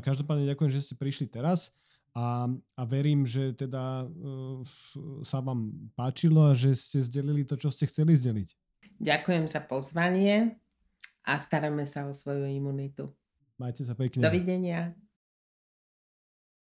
každopádne 0.01 0.49
ďakujem, 0.49 0.73
že 0.73 0.83
ste 0.83 0.95
prišli 0.97 1.29
teraz 1.29 1.71
a, 2.17 2.49
a 2.51 2.83
verím, 2.85 3.29
že 3.29 3.53
teda 3.55 4.05
uh, 4.07 4.61
sa 5.23 5.39
vám 5.41 5.73
páčilo 5.95 6.51
a 6.51 6.59
že 6.59 6.77
ste 6.77 7.05
zdelili 7.05 7.45
to, 7.45 7.57
čo 7.57 7.69
ste 7.73 7.89
chceli 7.89 8.17
zdeliť. 8.17 8.49
Ďakujem 8.99 9.45
za 9.47 9.61
pozvanie 9.63 10.59
a 11.23 11.39
staráme 11.39 11.87
sa 11.87 12.09
o 12.09 12.13
svoju 12.13 12.49
imunitu. 12.49 13.13
Majte 13.59 13.83
sa 13.83 13.95
pekne. 13.95 14.23
Dovidenia. 14.23 14.95